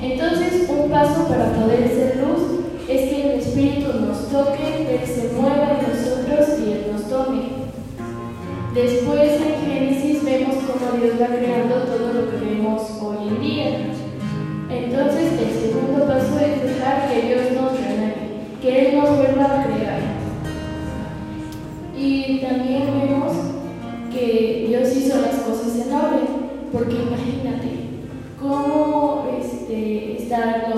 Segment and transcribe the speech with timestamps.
[0.00, 5.32] Entonces, un paso para poder ser luz es que el Espíritu nos toque, Él se
[5.34, 7.42] mueva en nosotros y Él nos tome.
[8.74, 13.68] Después en Génesis vemos cómo Dios va creando todo lo que vemos hoy en día.
[14.70, 18.14] Entonces el segundo paso es dejar que Dios nos renueve,
[18.62, 19.77] que Él nos vuelva a crear.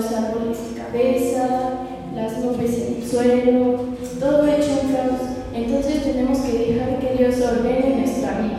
[0.01, 1.47] Los árboles de cabeza,
[2.15, 3.85] las nubes en el suelo,
[4.19, 5.21] todo hecho un caos.
[5.53, 8.57] Entonces tenemos que dejar que Dios ordene nuestra vida.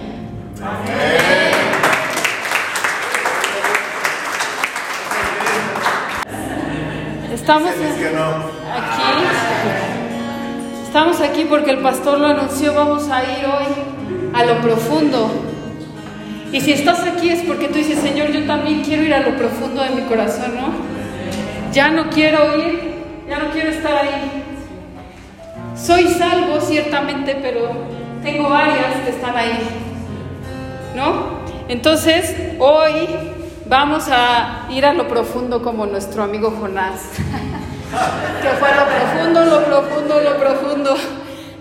[7.34, 7.92] Estamos aquí.
[10.86, 12.74] Estamos aquí porque el pastor lo anunció.
[12.74, 13.66] Vamos a ir hoy
[14.34, 15.30] a lo profundo.
[16.52, 19.36] Y si estás aquí es porque tú dices, Señor, yo también quiero ir a lo
[19.36, 20.91] profundo de mi corazón, ¿no?
[21.72, 24.44] Ya no quiero ir, ya no quiero estar ahí.
[25.74, 27.70] Soy salvo, ciertamente, pero
[28.22, 29.58] tengo varias que están ahí,
[30.94, 31.40] ¿no?
[31.68, 33.08] Entonces, hoy
[33.64, 37.08] vamos a ir a lo profundo como nuestro amigo Jonás,
[38.42, 40.94] que fue lo profundo, lo profundo, lo profundo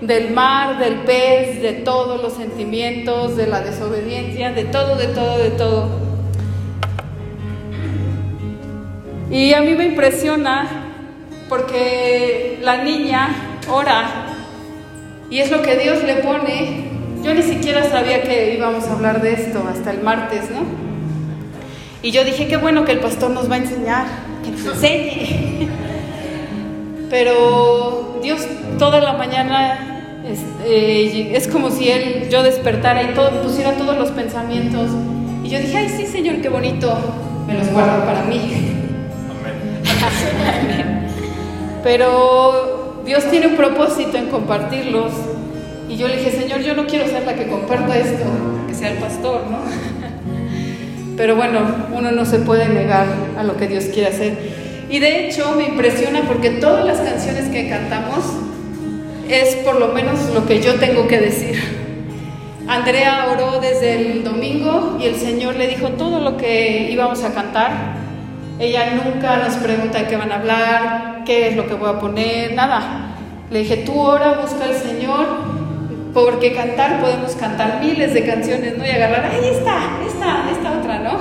[0.01, 5.37] del mar, del pez, de todos los sentimientos, de la desobediencia, de todo, de todo,
[5.37, 6.10] de todo.
[9.31, 10.67] Y a mí me impresiona
[11.47, 13.29] porque la niña
[13.69, 14.27] ora
[15.29, 16.89] y es lo que Dios le pone.
[17.23, 20.63] Yo ni siquiera sabía que íbamos a hablar de esto hasta el martes, ¿no?
[22.03, 24.05] Y yo dije, qué bueno que el pastor nos va a enseñar,
[24.43, 25.69] que nos enseñe.
[27.09, 28.45] Pero Dios
[28.77, 33.97] toda la mañana es, eh, es como si Él, yo despertara y todo, pusiera todos
[33.97, 34.89] los pensamientos.
[35.43, 36.97] Y yo dije, ay, sí, Señor, qué bonito,
[37.47, 38.77] me los guardo para mí.
[41.83, 45.11] Pero Dios tiene un propósito en compartirlos.
[45.89, 48.23] Y yo le dije, Señor, yo no quiero ser la que comparta esto,
[48.67, 49.59] que sea el pastor, ¿no?
[51.17, 51.59] Pero bueno,
[51.91, 53.05] uno no se puede negar
[53.37, 54.37] a lo que Dios quiere hacer.
[54.89, 58.25] Y de hecho me impresiona porque todas las canciones que cantamos
[59.29, 61.81] es por lo menos lo que yo tengo que decir.
[62.67, 67.33] Andrea oró desde el domingo y el Señor le dijo todo lo que íbamos a
[67.33, 68.00] cantar.
[68.61, 71.99] Ella nunca nos pregunta de qué van a hablar, qué es lo que voy a
[71.99, 73.15] poner, nada.
[73.49, 75.25] Le dije, tú ora, busca al Señor,
[76.13, 78.85] porque cantar podemos cantar miles de canciones, ¿no?
[78.85, 81.17] Y agarrar, ahí está, esta, esta otra, ¿no?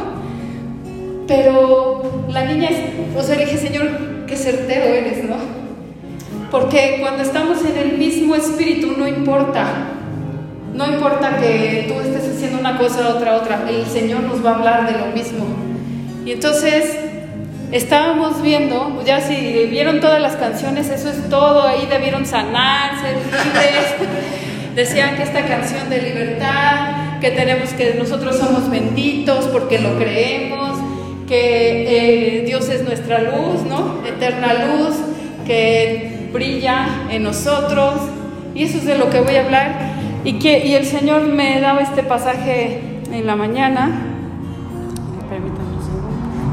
[1.27, 2.69] Pero la niña,
[3.17, 3.89] o sea, le dije, Señor,
[4.27, 5.37] qué certero eres, ¿no?
[6.51, 9.65] Porque cuando estamos en el mismo espíritu no importa,
[10.75, 14.55] no importa que tú estés haciendo una cosa, otra, otra, el Señor nos va a
[14.57, 15.47] hablar de lo mismo.
[16.27, 17.10] Y entonces
[17.73, 24.11] estábamos viendo, ya si vieron todas las canciones, eso es todo, ahí debieron sanarse, libres.
[24.75, 30.79] Decían que esta canción de libertad, que tenemos que nosotros somos benditos porque lo creemos,
[31.29, 34.03] que eh, Dios es nuestra luz, ¿no?
[34.07, 34.97] Eterna luz,
[35.47, 37.95] que brilla en nosotros.
[38.55, 39.75] Y eso es de lo que voy a hablar.
[40.25, 42.81] Y, que, y el Señor me daba este pasaje
[43.13, 44.10] en la mañana.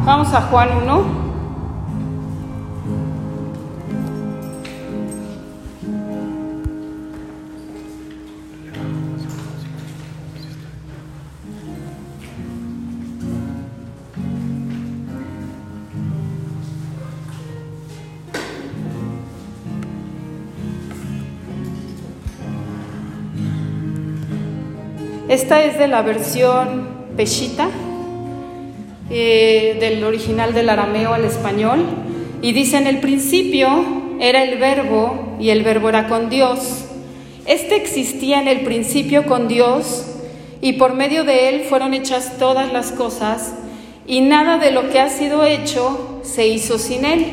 [0.08, 1.04] Vamos a Juan 1.
[25.28, 26.88] Esta es de la versión
[27.18, 27.68] Peshita,
[29.10, 31.86] eh, del original del arameo al español,
[32.42, 33.70] y dice, en el principio
[34.20, 36.86] era el verbo y el verbo era con Dios.
[37.46, 40.06] Este existía en el principio con Dios
[40.62, 43.54] y por medio de él fueron hechas todas las cosas
[44.06, 47.26] y nada de lo que ha sido hecho se hizo sin él.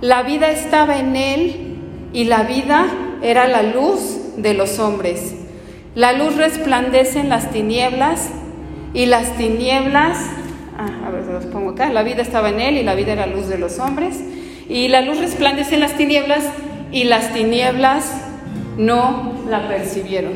[0.00, 1.76] La vida estaba en él
[2.12, 2.86] y la vida
[3.22, 5.34] era la luz de los hombres.
[5.94, 8.28] La luz resplandece en las tinieblas
[8.92, 10.18] y las tinieblas,
[10.78, 13.12] ah, a ver, se los pongo acá, la vida estaba en él y la vida
[13.12, 14.22] era luz de los hombres.
[14.68, 16.44] Y la luz resplandece en las tinieblas
[16.92, 18.12] y las tinieblas
[18.76, 20.32] no la percibieron.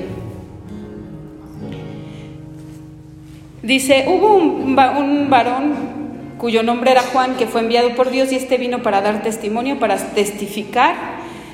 [3.62, 6.00] Dice, hubo un, un varón
[6.38, 9.78] cuyo nombre era Juan, que fue enviado por Dios y este vino para dar testimonio,
[9.78, 10.94] para testificar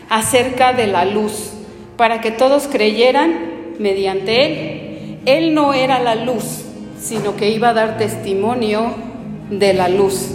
[0.09, 1.53] acerca de la luz,
[1.97, 3.35] para que todos creyeran
[3.81, 5.19] mediante él.
[5.27, 6.65] Él no era la luz,
[7.06, 8.93] sino que iba a dar testimonio
[9.50, 10.32] de la luz.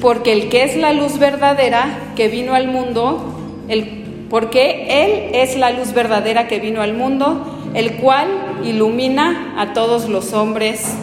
[0.00, 3.34] porque el que es la luz verdadera que vino al mundo,
[3.68, 3.84] el,
[4.30, 8.28] porque Él es la luz verdadera que vino al mundo, el cual
[8.64, 10.94] ilumina a todos los hombres.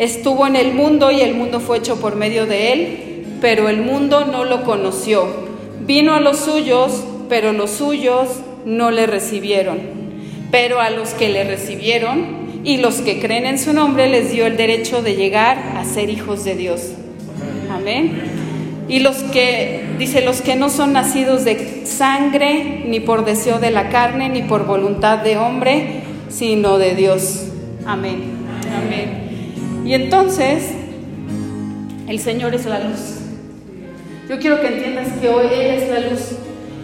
[0.00, 3.82] Estuvo en el mundo y el mundo fue hecho por medio de Él, pero el
[3.82, 5.28] mundo no lo conoció.
[5.86, 9.78] Vino a los suyos, pero los suyos no le recibieron.
[10.50, 14.46] Pero a los que le recibieron y los que creen en su nombre les dio
[14.46, 16.92] el derecho de llegar a ser hijos de Dios.
[17.70, 18.40] Amén.
[18.88, 23.70] Y los que, dice, los que no son nacidos de sangre, ni por deseo de
[23.70, 27.46] la carne, ni por voluntad de hombre, sino de Dios.
[27.86, 28.20] Amén.
[28.76, 29.84] Amén.
[29.86, 30.72] Y entonces,
[32.08, 33.20] el Señor es la luz.
[34.28, 36.20] Yo quiero que entiendas que hoy Él es la luz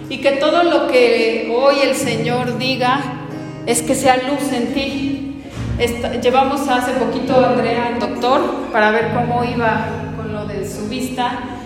[0.08, 3.24] y que todo lo que hoy el Señor diga
[3.66, 5.25] es que sea luz en ti.
[6.22, 8.40] Llevamos hace poquito a Andrea al doctor
[8.72, 9.86] para ver cómo iba
[10.16, 11.56] con lo de su vista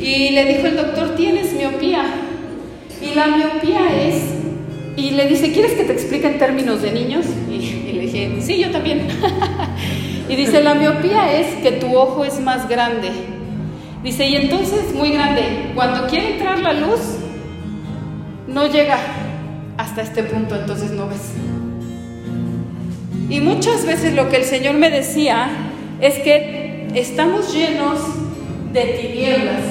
[0.00, 2.04] y le dijo el doctor, tienes miopía.
[3.02, 4.22] Y la miopía es,
[4.96, 7.26] y le dice, ¿quieres que te explique en términos de niños?
[7.50, 9.06] Y, le dije, sí, yo también.
[10.28, 13.10] y dice, la miopía es que tu ojo es más grande.
[14.02, 17.00] Dice, y entonces, muy grande, cuando quiere entrar la luz,
[18.48, 18.98] no llega
[19.76, 21.32] hasta este punto, entonces no ves.
[23.30, 25.48] Y muchas veces lo que el Señor me decía
[26.00, 28.00] es que estamos llenos
[28.72, 29.62] de tinieblas.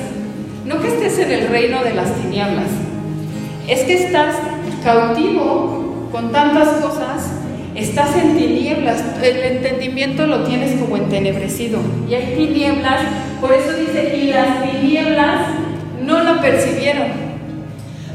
[0.65, 2.67] No que estés en el reino de las tinieblas,
[3.67, 4.35] es que estás
[4.83, 7.31] cautivo con tantas cosas,
[7.75, 11.79] estás en tinieblas, el entendimiento lo tienes como entenebrecido.
[12.09, 13.01] Y hay tinieblas,
[13.41, 15.47] por eso dice, y las tinieblas
[16.05, 17.07] no lo percibieron.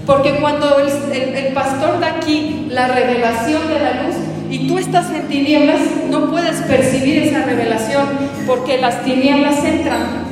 [0.06, 4.16] Porque cuando el, pastor da aquí la revelación de la luz
[4.54, 8.06] y tú estás en tinieblas, no puedes percibir esa revelación
[8.46, 10.22] porque las tinieblas entran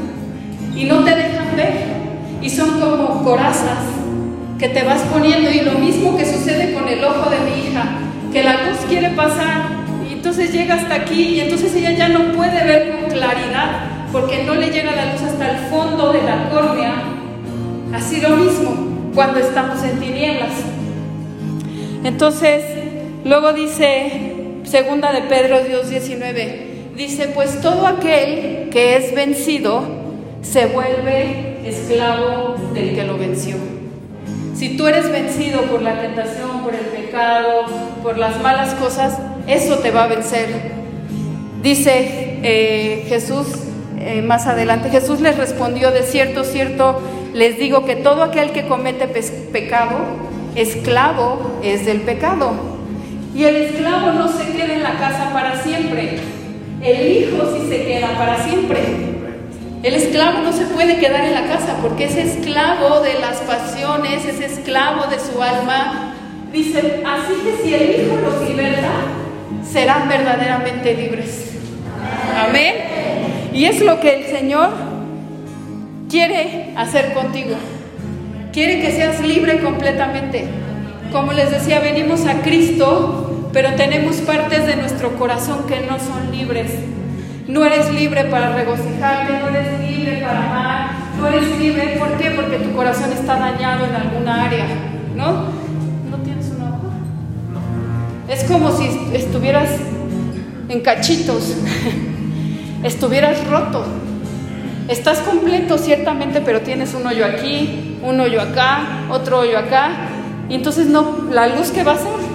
[0.76, 1.72] y no te dejan ver
[2.40, 3.78] y son como corazas
[4.60, 7.82] que te vas poniendo y lo mismo que sucede con el ojo de mi hija,
[8.32, 9.62] que la luz quiere pasar
[10.08, 14.44] y entonces llega hasta aquí y entonces ella ya no puede ver con claridad porque
[14.44, 16.94] no le llega la luz hasta el fondo de la córnea.
[17.92, 20.52] Así lo mismo cuando estamos en tinieblas.
[22.04, 22.81] Entonces,
[23.24, 24.34] luego dice,
[24.64, 29.82] segunda de Pedro Dios 19, dice, pues todo aquel que es vencido
[30.42, 33.56] se vuelve esclavo del que lo venció.
[34.54, 37.64] Si tú eres vencido por la tentación, por el pecado,
[38.02, 40.48] por las malas cosas, eso te va a vencer.
[41.62, 43.46] Dice eh, Jesús
[43.98, 47.00] eh, más adelante, Jesús les respondió, de cierto, cierto,
[47.32, 49.98] les digo que todo aquel que comete pecado,
[50.56, 52.71] esclavo es del pecado.
[53.34, 56.18] Y el esclavo no se queda en la casa para siempre,
[56.82, 58.80] el hijo sí se queda para siempre.
[59.82, 64.24] El esclavo no se puede quedar en la casa porque es esclavo de las pasiones,
[64.24, 66.14] es esclavo de su alma.
[66.52, 68.90] Dice, así que si el Hijo los liberta,
[69.68, 71.52] serán verdaderamente libres.
[72.36, 72.74] Amén.
[73.52, 74.70] Y es lo que el Señor
[76.08, 77.56] quiere hacer contigo.
[78.52, 80.46] Quiere que seas libre completamente.
[81.10, 83.21] Como les decía, venimos a Cristo,
[83.52, 86.72] pero tenemos partes de nuestro corazón que no son libres.
[87.46, 92.30] No eres libre para regocijarte, no eres libre para amar, no eres libre, ¿por qué?
[92.30, 94.66] Porque tu corazón está dañado en alguna área,
[95.14, 95.50] ¿no?
[96.10, 96.92] ¿No tienes un ojo?
[98.28, 99.68] Es como si estuvieras
[100.68, 101.54] en cachitos,
[102.84, 103.84] estuvieras roto.
[104.88, 109.90] Estás completo ciertamente, pero tienes un hoyo aquí, un hoyo acá, otro hoyo acá,
[110.48, 112.31] y entonces no, la luz que va a hacer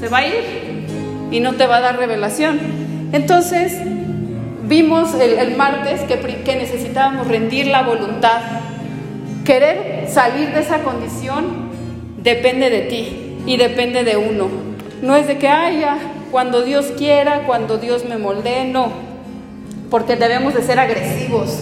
[0.00, 0.86] se va a ir
[1.30, 2.58] y no te va a dar revelación.
[3.12, 3.78] Entonces,
[4.68, 8.42] Vimos el, martes que, que necesitábamos rendir la voluntad.
[9.42, 11.70] Querer salir de esa condición
[12.22, 14.48] depende de ti y depende de uno.
[15.00, 15.96] No es de que, haya
[16.30, 18.92] cuando Dios quiera, cuando Dios me moldee, no.
[19.90, 21.60] Porque debemos de ser agresivos,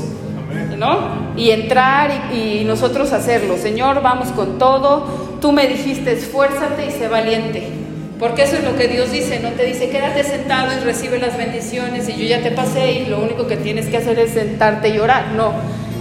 [0.77, 1.37] ¿no?
[1.37, 3.57] Y entrar y, y nosotros hacerlo.
[3.57, 5.39] Señor, vamos con todo.
[5.41, 7.86] Tú me dijiste, esfuérzate y sé valiente.
[8.19, 11.37] Porque eso es lo que Dios dice, no te dice quédate sentado y recibe las
[11.37, 14.89] bendiciones y yo ya te pasé y lo único que tienes que hacer es sentarte
[14.89, 15.33] y orar.
[15.37, 15.53] No,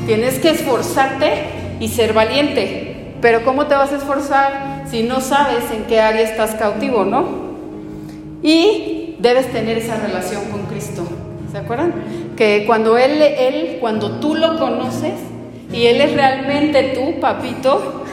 [0.06, 1.44] tienes que esforzarte
[1.82, 3.16] y ser valiente.
[3.22, 7.46] Pero ¿cómo te vas a esforzar si no sabes en qué área estás cautivo, no?
[8.42, 11.06] Y debes tener esa relación con Cristo.
[11.52, 11.94] ¿Se acuerdan?
[12.38, 15.14] Que cuando él, él, cuando tú lo conoces
[15.72, 18.04] y Él es realmente tú, papito,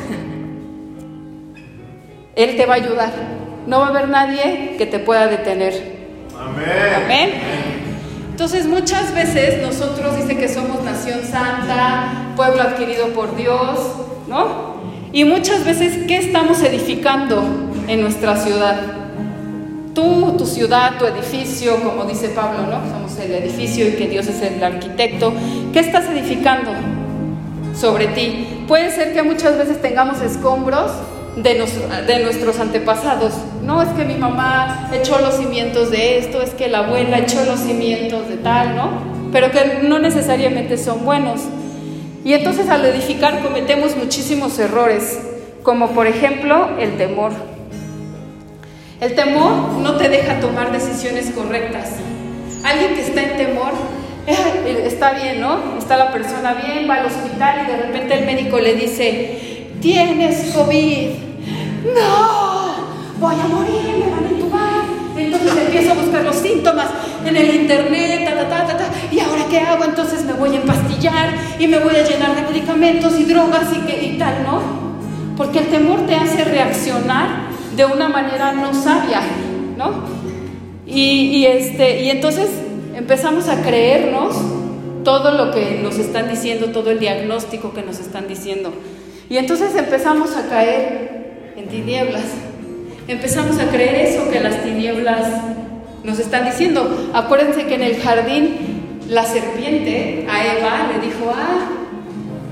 [2.35, 6.03] Él te va a ayudar no va a haber nadie que te pueda detener.
[6.39, 7.05] Amén.
[7.05, 7.31] Amén.
[8.31, 13.79] Entonces muchas veces nosotros dice que somos nación santa, pueblo adquirido por Dios,
[14.27, 14.73] ¿no?
[15.13, 17.43] Y muchas veces, ¿qué estamos edificando
[17.87, 18.81] en nuestra ciudad?
[19.95, 22.81] Tú, tu ciudad, tu edificio, como dice Pablo, ¿no?
[22.91, 25.35] Somos el edificio y que Dios es el arquitecto.
[25.75, 26.71] ¿Qué estás edificando
[27.79, 28.65] sobre ti?
[28.67, 30.91] Puede ser que muchas veces tengamos escombros
[31.37, 31.67] de,
[32.07, 33.33] de, nuestros antepasados.
[33.63, 37.45] No es que mi mamá echó los cimientos de esto, es que la abuela echó
[37.45, 39.31] los cimientos de tal, ¿no?
[39.33, 41.41] Pero que no necesariamente son buenos.
[42.25, 45.21] Y entonces al edificar cometemos muchísimos errores,
[45.63, 47.33] como por ejemplo el temor.
[49.01, 51.91] El temor no te deja tomar decisiones correctas.
[52.65, 53.73] Alguien que está en temor
[54.27, 55.77] eh, está bien, ¿no?
[55.77, 59.52] Está la persona bien, va al hospital y de repente el médico le dice,
[59.83, 61.09] tienes COVID.
[61.95, 64.85] No, voy a morir, me van a entubar.
[65.17, 66.87] Entonces empiezo a buscar los síntomas
[67.27, 69.85] en el internet, ta, ta, ta, ta, ¿Y ahora qué hago?
[69.85, 74.07] Entonces me voy a empastillar y me voy a llenar de medicamentos y drogas y,
[74.07, 74.63] y tal, ¿no?
[75.37, 79.21] Porque el temor te hace reaccionar de una manera no sabia,
[79.77, 80.23] ¿no?
[80.87, 82.51] Y, este, y entonces
[82.95, 84.37] empezamos a creernos
[85.05, 88.73] todo lo que nos están diciendo, todo el diagnóstico que nos están diciendo.
[89.29, 92.25] Y entonces empezamos a caer en tinieblas.
[93.09, 95.27] Empezamos a creer eso que las tinieblas
[96.05, 97.11] nos están diciendo.
[97.15, 98.57] Acuérdense que en el jardín
[99.09, 101.69] la serpiente a Eva le dijo, ah,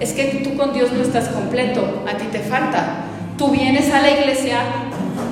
[0.01, 3.05] es que tú con Dios no estás completo, a ti te falta.
[3.37, 4.59] Tú vienes a la iglesia,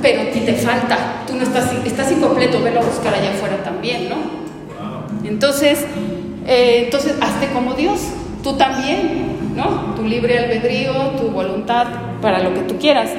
[0.02, 1.24] pero a ti te falta.
[1.26, 4.16] Tú no estás, estás incompleto, velo a buscar allá afuera también, ¿no?
[5.24, 5.84] Entonces,
[6.46, 8.00] eh, entonces, hazte como Dios,
[8.42, 9.37] tú también,
[9.96, 11.86] Tu libre albedrío, tu voluntad
[12.20, 13.10] para lo que tú quieras.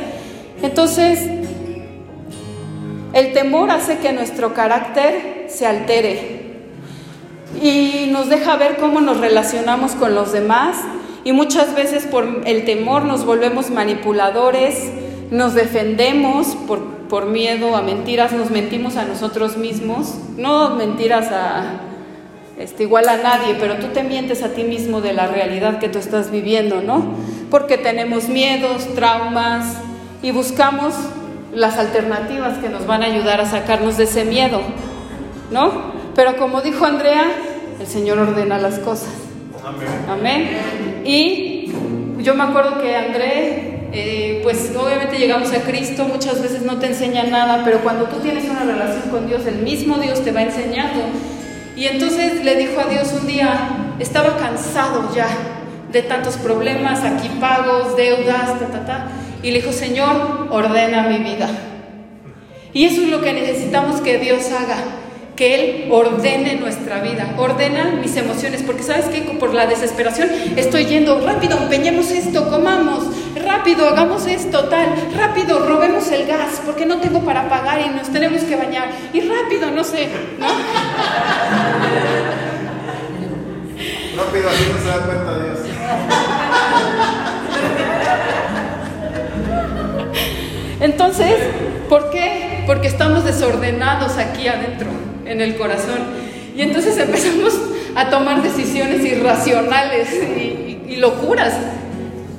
[0.61, 1.19] Entonces,
[3.13, 6.39] el temor hace que nuestro carácter se altere
[7.61, 10.77] y nos deja ver cómo nos relacionamos con los demás
[11.23, 14.91] y muchas veces por el temor nos volvemos manipuladores,
[15.31, 16.79] nos defendemos por,
[17.09, 21.88] por miedo a mentiras, nos mentimos a nosotros mismos, no mentiras a
[22.59, 25.87] este, igual a nadie, pero tú te mientes a ti mismo de la realidad que
[25.87, 27.15] tú estás viviendo, ¿no?
[27.49, 29.77] Porque tenemos miedos, traumas
[30.21, 30.93] y buscamos
[31.53, 34.61] las alternativas que nos van a ayudar a sacarnos de ese miedo,
[35.51, 35.93] ¿no?
[36.15, 37.31] Pero como dijo Andrea,
[37.79, 39.09] el Señor ordena las cosas.
[40.09, 40.49] Amén.
[41.05, 41.71] Y
[42.19, 46.87] yo me acuerdo que André, eh, pues obviamente llegamos a Cristo, muchas veces no te
[46.87, 50.41] enseña nada, pero cuando tú tienes una relación con Dios, el mismo Dios te va
[50.41, 50.99] enseñando.
[51.79, 55.29] Y entonces le dijo a Dios un día, estaba cansado ya
[55.89, 59.07] de tantos problemas, aquí pagos, deudas, ta, ta, ta.
[59.41, 61.47] Y le dijo, Señor, ordena mi vida.
[62.73, 64.75] Y eso es lo que necesitamos que Dios haga,
[65.39, 70.87] que Él ordene nuestra vida, ordena mis emociones, porque sabes que por la desesperación estoy
[70.87, 73.05] yendo, rápido, empeñemos esto, comamos,
[73.41, 78.09] rápido, hagamos esto, tal, rápido, robemos el gas, porque no tengo para pagar y nos
[78.09, 80.47] tenemos que bañar, y rápido, no sé, ¿no?
[84.21, 85.59] Rápido, así no se da cuenta Dios.
[90.81, 91.35] Entonces,
[91.87, 92.65] ¿por qué?
[92.67, 94.89] Porque estamos desordenados aquí adentro,
[95.29, 95.99] en el corazón.
[96.55, 97.57] Y entonces empezamos
[97.95, 101.53] a tomar decisiones irracionales y, locuras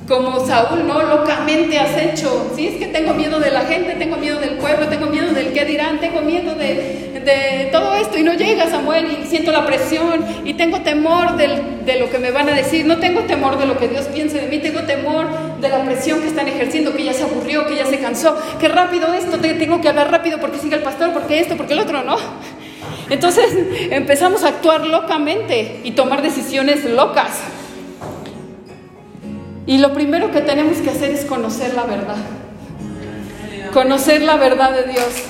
[0.07, 1.01] como Saúl, ¿no?
[1.01, 2.51] Locamente has hecho.
[2.55, 5.51] Sí, es que tengo miedo de la gente, tengo miedo del pueblo, tengo miedo del
[5.51, 9.65] qué dirán, tengo miedo de, de todo esto y no llega Samuel y siento la
[9.65, 13.65] presión y tengo temor de lo que me van a decir, no tengo temor de
[13.65, 15.27] lo que Dios piense de mí, tengo temor
[15.59, 18.67] de la presión que están ejerciendo, que ya se aburrió, que ya se cansó, que
[18.67, 22.03] rápido esto, tengo que hablar rápido porque sigue el pastor, porque esto, porque el otro,
[22.03, 22.17] ¿no?
[23.11, 23.53] Entonces
[23.91, 27.41] empezamos a actuar locamente y tomar decisiones locas.
[29.67, 32.15] Y lo primero que tenemos que hacer es conocer la verdad.
[33.73, 35.23] Conocer la verdad de Dios.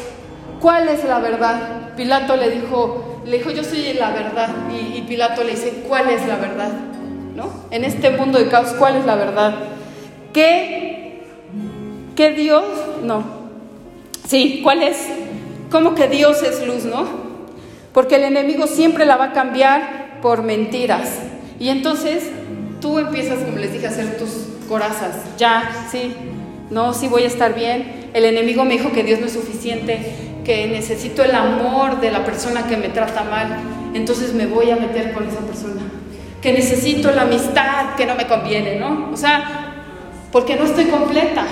[0.59, 1.95] ¿Cuál es la verdad?
[1.97, 4.49] Pilato le dijo, le dijo, yo soy la verdad.
[4.71, 6.71] Y, Pilato le dice, ¿cuál es la verdad?
[7.35, 7.51] ¿No?
[7.71, 9.55] En este mundo de caos, ¿cuál es la verdad?
[10.33, 11.23] ¿Qué,
[12.15, 12.63] qué Dios?
[13.01, 13.23] No.
[14.27, 15.07] Sí, ¿cuál es?
[15.71, 17.30] ¿Cómo que Dios es luz, no?
[17.93, 21.09] Porque el enemigo siempre la va a cambiar por mentiras.
[21.59, 22.29] Y entonces
[22.79, 24.29] tú empiezas, como les dije, a hacer tus
[24.67, 25.15] corazas.
[25.37, 26.15] Ya, sí,
[26.69, 28.09] no, sí voy a estar bien.
[28.13, 29.99] El enemigo me dijo que Dios no es suficiente,
[30.43, 33.57] que necesito el amor de la persona que me trata mal.
[33.93, 35.81] Entonces me voy a meter con esa persona.
[36.41, 39.09] Que necesito la amistad que no me conviene, ¿no?
[39.13, 39.73] O sea,
[40.31, 41.45] porque no estoy completa.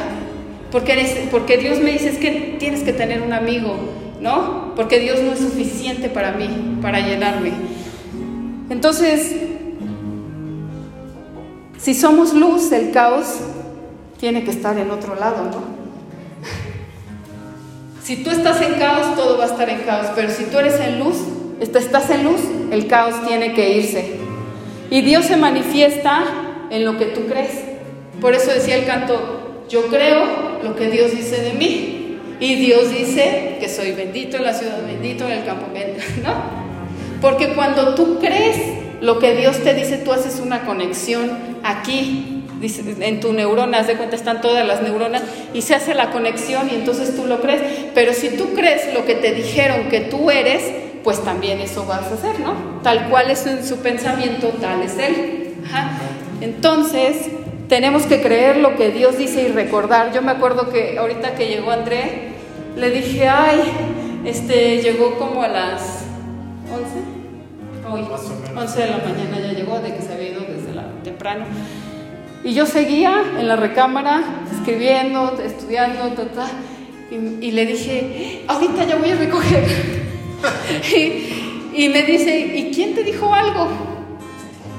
[0.72, 3.76] Porque, Dios me dice es que tienes que tener un amigo,
[4.20, 4.74] ¿no?
[4.76, 7.52] Porque Dios no es suficiente para mí, para llenarme.
[8.70, 9.36] Entonces,
[11.78, 13.26] si somos luz, el caos
[14.20, 15.62] tiene que estar en otro lado, ¿no?
[18.04, 20.80] Si tú estás en caos, todo va a estar en caos, pero si tú eres
[20.80, 21.18] en luz,
[21.60, 24.16] estás en luz, el caos tiene que irse.
[24.90, 26.24] Y Dios se manifiesta
[26.72, 27.52] en lo que tú crees.
[28.20, 32.09] Por eso decía el canto, yo creo lo que Dios dice de mí.
[32.40, 35.68] Y Dios dice que soy bendito en la ciudad, bendito en el campo,
[36.24, 36.34] ¿no?
[37.22, 38.58] Porque cuando tú crees
[39.02, 41.32] lo que Dios te dice, tú haces una conexión
[41.64, 46.70] aquí en tu neurona, de cuenta, están todas las neuronas y se hace la conexión
[46.72, 47.62] y entonces tú lo crees.
[47.94, 50.64] Pero si tú crees lo que te dijeron que tú eres,
[51.04, 52.82] pues también eso vas a hacer, ¿no?
[52.84, 55.56] Tal cual es en su pensamiento, tal es él.
[56.42, 57.30] Entonces,
[57.70, 60.12] tenemos que creer lo que Dios dice y recordar.
[60.12, 62.30] Yo me acuerdo que ahorita que llegó André,
[62.76, 63.62] le dije, ay,
[64.26, 66.06] este, llegó como a las
[66.74, 68.02] 11, hoy,
[68.58, 71.46] 11 de la mañana ya llegó, de que se había ido desde la, temprano.
[72.44, 76.16] Y yo seguía en la recámara, escribiendo, estudiando,
[77.12, 79.66] y, le dije, ahorita ya voy a recoger.
[80.96, 83.99] y, y me dice, ¿y quién te dijo algo?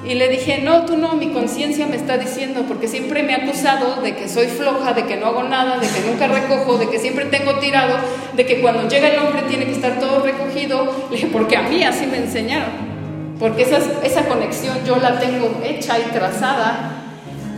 [0.05, 3.39] Y le dije, no, tú no, mi conciencia me está diciendo, porque siempre me ha
[3.39, 6.89] acusado de que soy floja, de que no hago nada, de que nunca recojo, de
[6.89, 7.97] que siempre tengo tirado,
[8.35, 11.09] de que cuando llega el hombre tiene que estar todo recogido.
[11.11, 12.71] Le dije, porque a mí así me enseñaron,
[13.39, 17.01] porque esa, esa conexión yo la tengo hecha y trazada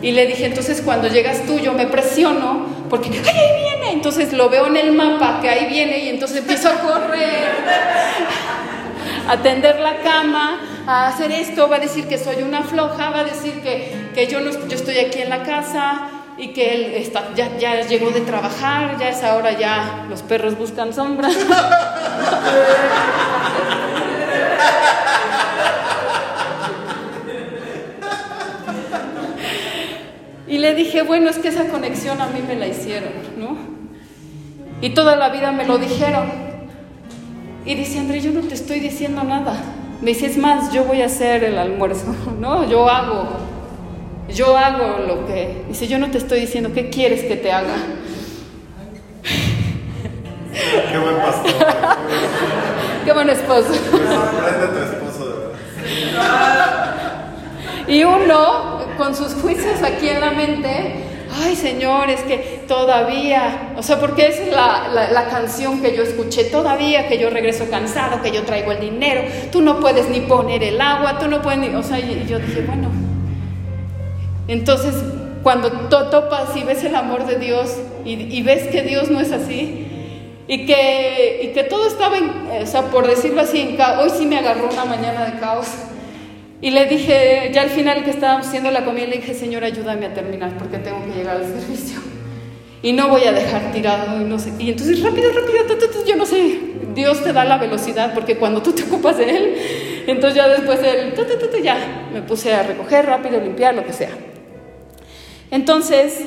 [0.02, 3.92] y le dije, entonces cuando llegas tú, yo me presiono, porque, ¡ay, ahí viene!
[3.92, 7.52] Entonces lo veo en el mapa que ahí viene y entonces empiezo a correr,
[9.28, 13.20] a tender la cama, a hacer esto, va a decir que soy una floja, va
[13.20, 16.08] a decir que, que yo, no, yo estoy aquí en la casa
[16.38, 20.58] y que él está, ya, ya llegó de trabajar, ya es ahora, ya los perros
[20.58, 21.28] buscan sombra.
[30.48, 33.56] Y le dije, bueno, es que esa conexión a mí me la hicieron, ¿no?
[34.82, 36.30] Y toda la vida me lo dijeron.
[37.64, 39.56] Y dice, André, yo no te estoy diciendo nada.
[40.02, 42.68] Me dice, es más, yo voy a hacer el almuerzo, ¿no?
[42.68, 43.28] Yo hago,
[44.28, 45.64] yo hago lo que...
[45.68, 47.74] Dice, yo no te estoy diciendo, ¿qué quieres que te haga?
[50.90, 51.52] Qué buen pastor.
[53.04, 53.68] Qué buen esposo.
[53.68, 56.82] Tu esposo, de verdad.
[57.86, 60.94] Y uno con sus juicios aquí en la mente,
[61.34, 66.44] ay Señor, es que todavía, o sea, porque esa es la, canción que yo escuché,
[66.44, 70.62] todavía que yo regreso cansado, que yo traigo el dinero, tú no puedes ni poner
[70.62, 72.90] el agua, tú no puedes ni, o sea, y, yo dije, bueno,
[74.48, 74.94] entonces
[75.42, 79.88] cuando topas y ves el amor de Dios y, ves que Dios no es así,
[80.48, 82.30] y que, y que todo estaba, en,
[82.62, 83.76] o sea, por decirlo así.
[84.00, 85.68] Hoy sí me agarró una mañana de caos.
[86.62, 90.06] Y le dije, ya al final que estábamos haciendo la comida, le dije, Señor, ayúdame
[90.06, 91.98] a terminar porque tengo que llegar al servicio.
[92.82, 94.52] Y no voy a dejar tirado y no sé.
[94.60, 96.60] Y entonces, rápido, rápido, yo no sé,
[96.94, 99.56] Dios te da la velocidad porque cuando tú te ocupas de Él,
[100.06, 101.12] entonces ya después Él,
[101.64, 104.10] ya me puse a recoger rápido, limpiar, lo que sea.
[105.50, 106.24] Entonces,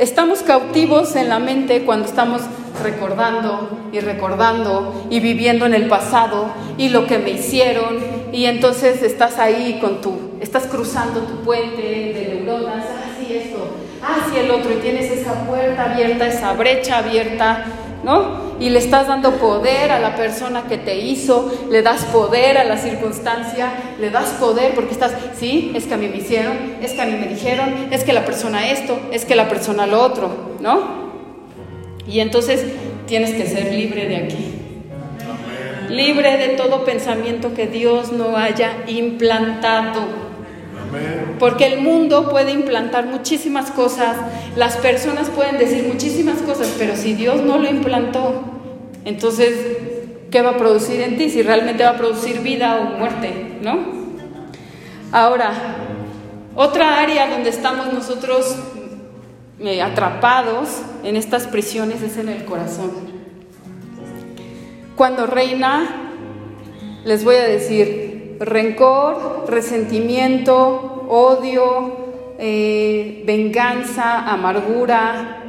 [0.00, 2.40] estamos cautivos en la mente cuando estamos
[2.82, 6.46] recordando y recordando y viviendo en el pasado
[6.78, 7.98] y lo que me hicieron.
[8.32, 13.76] Y entonces estás ahí con tu, estás cruzando tu puente de neuronas, así ah, esto,
[14.02, 14.72] así ah, el otro.
[14.72, 17.66] Y tienes esa puerta abierta, esa brecha abierta,
[18.02, 18.50] ¿no?
[18.60, 22.64] Y le estás dando poder a la persona que te hizo, le das poder a
[22.64, 26.92] la circunstancia, le das poder porque estás, sí, es que a mí me hicieron, es
[26.92, 30.02] que a mí me dijeron, es que la persona esto, es que la persona lo
[30.02, 31.00] otro, ¿no?
[32.06, 32.64] Y entonces
[33.06, 34.54] tienes que ser libre de aquí.
[35.88, 40.29] Libre de todo pensamiento que Dios no haya implantado.
[41.38, 44.16] Porque el mundo puede implantar muchísimas cosas,
[44.56, 48.42] las personas pueden decir muchísimas cosas, pero si Dios no lo implantó,
[49.04, 49.54] entonces,
[50.30, 51.30] ¿qué va a producir en ti?
[51.30, 54.00] Si realmente va a producir vida o muerte, ¿no?
[55.12, 55.52] Ahora,
[56.54, 58.56] otra área donde estamos nosotros
[59.60, 62.90] eh, atrapados en estas prisiones es en el corazón.
[64.96, 66.10] Cuando reina,
[67.04, 68.09] les voy a decir,
[68.40, 71.96] rencor, resentimiento, odio,
[72.38, 75.42] eh, venganza, amargura.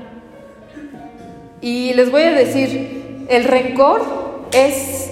[1.62, 4.02] Y les voy a decir, el rencor
[4.52, 5.10] es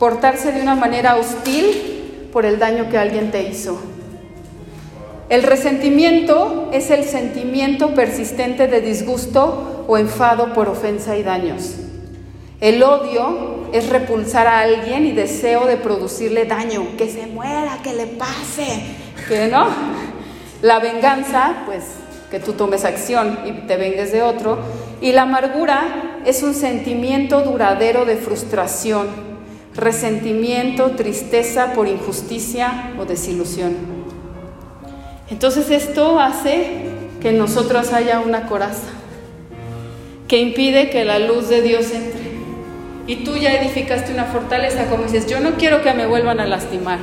[0.00, 3.78] portarse de una manera hostil por el daño que alguien te hizo.
[5.28, 11.87] El resentimiento es el sentimiento persistente de disgusto o enfado por ofensa y daños.
[12.60, 17.92] El odio es repulsar a alguien y deseo de producirle daño, que se muera, que
[17.92, 18.82] le pase,
[19.28, 19.68] que no.
[20.60, 21.84] La venganza, pues
[22.32, 24.58] que tú tomes acción y te vengues de otro.
[25.00, 29.06] Y la amargura es un sentimiento duradero de frustración,
[29.76, 33.76] resentimiento, tristeza por injusticia o desilusión.
[35.30, 36.86] Entonces esto hace
[37.20, 38.88] que en nosotros haya una coraza
[40.26, 42.17] que impide que la luz de Dios entre.
[43.08, 46.46] Y tú ya edificaste una fortaleza, como dices, yo no quiero que me vuelvan a
[46.46, 46.98] lastimar.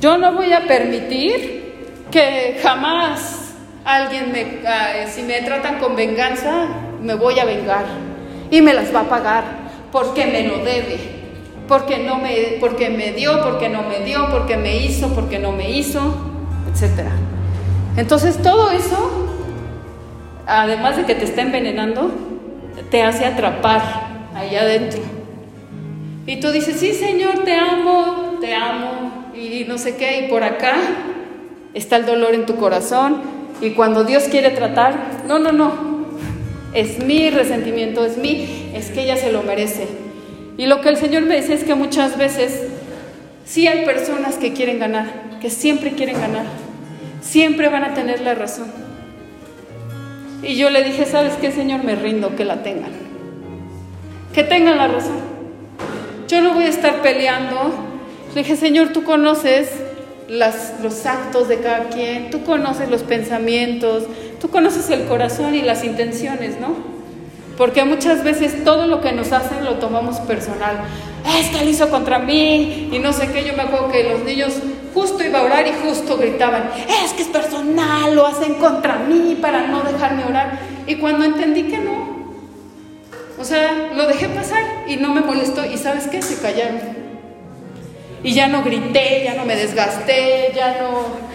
[0.00, 3.52] Yo no voy a permitir que jamás
[3.84, 6.68] alguien me, ah, si me tratan con venganza,
[7.02, 7.84] me voy a vengar
[8.50, 9.44] y me las va a pagar
[9.92, 10.98] porque me lo debe,
[11.68, 15.52] porque no me, porque me dio, porque no me dio, porque me hizo, porque no
[15.52, 16.00] me hizo,
[16.72, 17.10] etcétera.
[17.98, 19.28] Entonces todo eso,
[20.46, 22.10] además de que te está envenenando,
[22.90, 23.82] te hace atrapar
[24.34, 25.17] ahí adentro.
[26.28, 30.44] Y tú dices, sí, Señor, te amo, te amo, y no sé qué, y por
[30.44, 30.74] acá
[31.72, 33.22] está el dolor en tu corazón,
[33.62, 35.72] y cuando Dios quiere tratar, no, no, no,
[36.74, 39.88] es mi resentimiento, es mi, es que ella se lo merece.
[40.58, 42.62] Y lo que el Señor me dice es que muchas veces
[43.46, 46.44] sí hay personas que quieren ganar, que siempre quieren ganar,
[47.22, 48.70] siempre van a tener la razón.
[50.42, 51.84] Y yo le dije, ¿sabes qué, Señor?
[51.84, 52.92] Me rindo, que la tengan.
[54.34, 55.27] Que tengan la razón.
[56.28, 57.72] Yo no voy a estar peleando.
[58.34, 59.70] Le dije, Señor, tú conoces
[60.28, 64.04] los actos de cada quien, tú conoces los pensamientos,
[64.38, 66.76] tú conoces el corazón y las intenciones, ¿no?
[67.56, 70.76] Porque muchas veces todo lo que nos hacen lo tomamos personal.
[71.38, 73.44] Es que él hizo contra mí y no sé qué.
[73.44, 74.52] Yo me acuerdo que los niños
[74.94, 76.70] justo iba a orar y justo gritaban,
[77.04, 80.58] es que es personal, lo hacen contra mí para no dejarme orar.
[80.86, 82.17] Y cuando entendí que no,
[83.38, 85.64] o sea, lo dejé pasar y no me molestó.
[85.64, 86.20] ¿Y sabes qué?
[86.22, 86.80] Se callaron.
[88.22, 91.28] Y ya no grité, ya no me desgasté, ya no...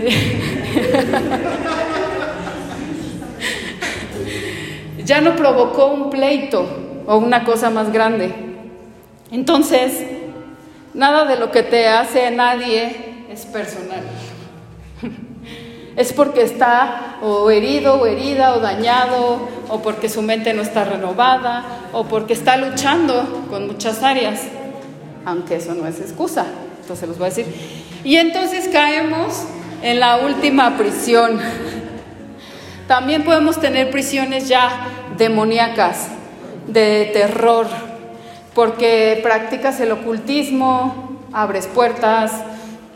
[5.04, 8.32] ya no provocó un pleito o una cosa más grande.
[9.32, 10.04] Entonces,
[10.94, 14.04] nada de lo que te hace nadie es personal.
[15.96, 20.84] Es porque está o herido o herida o dañado o porque su mente no está
[20.84, 24.42] renovada o porque está luchando con muchas áreas,
[25.24, 26.46] aunque eso no es excusa,
[26.80, 27.46] entonces los voy a decir.
[28.04, 29.44] Y entonces caemos
[29.82, 31.40] en la última prisión.
[32.86, 36.08] También podemos tener prisiones ya demoníacas,
[36.66, 37.66] de terror,
[38.54, 42.32] porque practicas el ocultismo, abres puertas,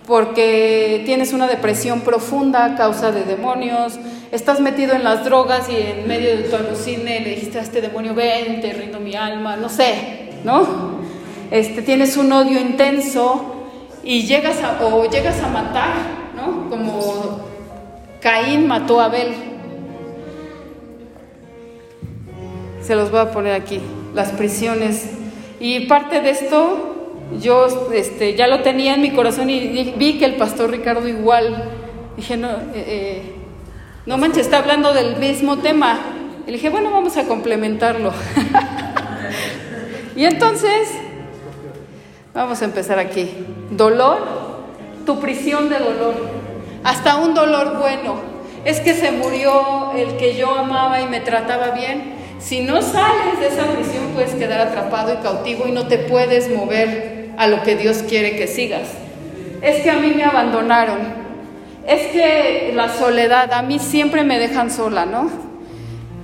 [0.07, 3.99] porque tienes una depresión profunda a causa de demonios,
[4.33, 7.81] estás metido en las drogas y en medio de tu alucine le dijiste a este
[7.81, 11.03] demonio, ven, te rindo mi alma, no sé, ¿no?
[11.51, 13.67] Este, tienes un odio intenso
[14.03, 15.95] y llegas a, o llegas a matar,
[16.37, 16.69] ¿no?
[16.69, 17.41] Como
[18.21, 19.35] Caín mató a Abel.
[22.83, 23.81] Se los voy a poner aquí,
[24.15, 25.11] las prisiones.
[25.61, 26.94] Y parte de esto
[27.41, 31.71] yo este, ya lo tenía en mi corazón y vi que el pastor Ricardo igual.
[32.17, 33.23] Dije, no, eh, eh,
[34.07, 35.99] no manches, está hablando del mismo tema.
[36.47, 38.13] Y dije, bueno, vamos a complementarlo.
[40.17, 40.91] y entonces,
[42.35, 43.31] vamos a empezar aquí.
[43.71, 44.19] Dolor,
[45.07, 46.15] tu prisión de dolor.
[46.85, 48.35] Hasta un dolor bueno.
[48.65, 52.15] Es que se murió el que yo amaba y me trataba bien.
[52.45, 56.55] Si no sales de esa prisión puedes quedar atrapado y cautivo y no te puedes
[56.55, 58.87] mover a lo que Dios quiere que sigas.
[59.63, 60.99] Es que a mí me abandonaron.
[61.87, 65.31] Es que la soledad, a mí siempre me dejan sola, ¿no?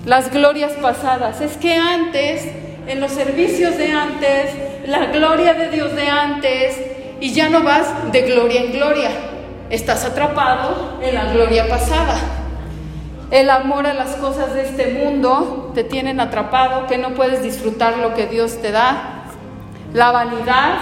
[0.04, 1.40] Las glorias pasadas.
[1.40, 2.46] Es que antes,
[2.86, 4.50] en los servicios de antes,
[4.86, 6.76] la gloria de Dios de antes,
[7.18, 9.10] y ya no vas de gloria en gloria.
[9.70, 12.39] Estás atrapado en la gloria pasada.
[13.30, 17.98] El amor a las cosas de este mundo te tienen atrapado, que no puedes disfrutar
[17.98, 19.22] lo que Dios te da.
[19.94, 20.78] La vanidad,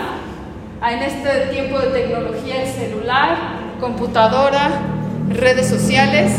[0.82, 3.36] en este tiempo de tecnología, el celular,
[3.80, 4.70] computadora,
[5.28, 6.32] redes sociales,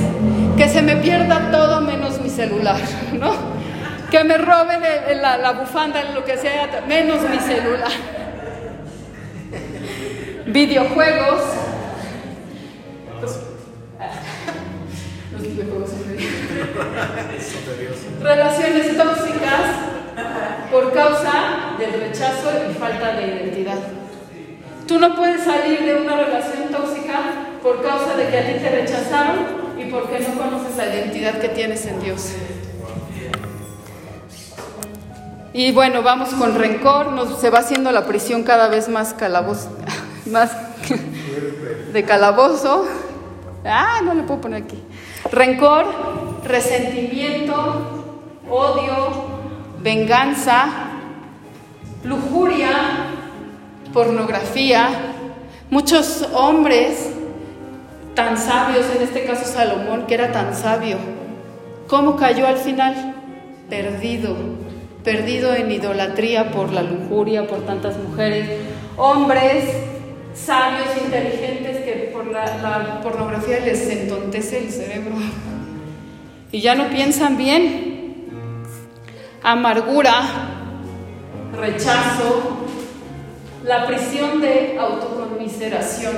[0.58, 2.80] que se me pierda todo menos mi celular,
[3.14, 3.34] ¿no?
[4.10, 4.82] Que me roben
[5.22, 7.92] la, la bufanda, lo que sea, menos mi celular.
[10.48, 11.42] Videojuegos,
[18.22, 19.62] Relaciones tóxicas
[20.72, 23.78] por causa del rechazo y falta de identidad.
[24.88, 27.20] Tú no puedes salir de una relación tóxica
[27.62, 29.38] por causa de que a ti te rechazaron
[29.78, 32.34] y porque no conoces la identidad que tienes en Dios.
[35.54, 39.70] Y bueno, vamos con rencor, nos, se va haciendo la prisión cada vez más calabozo,
[40.26, 40.52] más
[41.94, 42.88] de calabozo.
[43.66, 44.84] Ah, no le puedo poner aquí.
[45.32, 45.86] Rencor,
[46.44, 47.56] resentimiento,
[48.50, 49.30] odio,
[49.82, 50.68] venganza,
[52.04, 52.72] lujuria,
[53.94, 54.90] pornografía.
[55.70, 57.12] Muchos hombres
[58.16, 60.98] tan sabios, en este caso Salomón, que era tan sabio,
[61.88, 63.16] ¿cómo cayó al final?
[63.70, 64.36] Perdido,
[65.04, 68.50] perdido en idolatría por la lujuria, por tantas mujeres.
[68.98, 69.66] Hombres
[70.46, 75.16] sabios, inteligentes, que por la, pornografía les entontece el cerebro
[76.52, 78.26] y ya no piensan bien.
[79.44, 80.22] Amargura,
[81.58, 82.58] rechazo,
[83.64, 86.16] la prisión de autoconmiseración.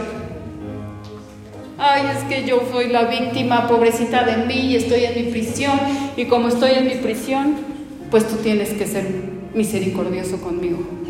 [1.78, 5.80] Ay, es que yo soy la víctima, pobrecita de mí, y estoy en mi prisión,
[6.16, 7.58] y como estoy en mi prisión,
[8.10, 9.06] pues tú tienes que ser
[9.54, 11.01] misericordioso conmigo.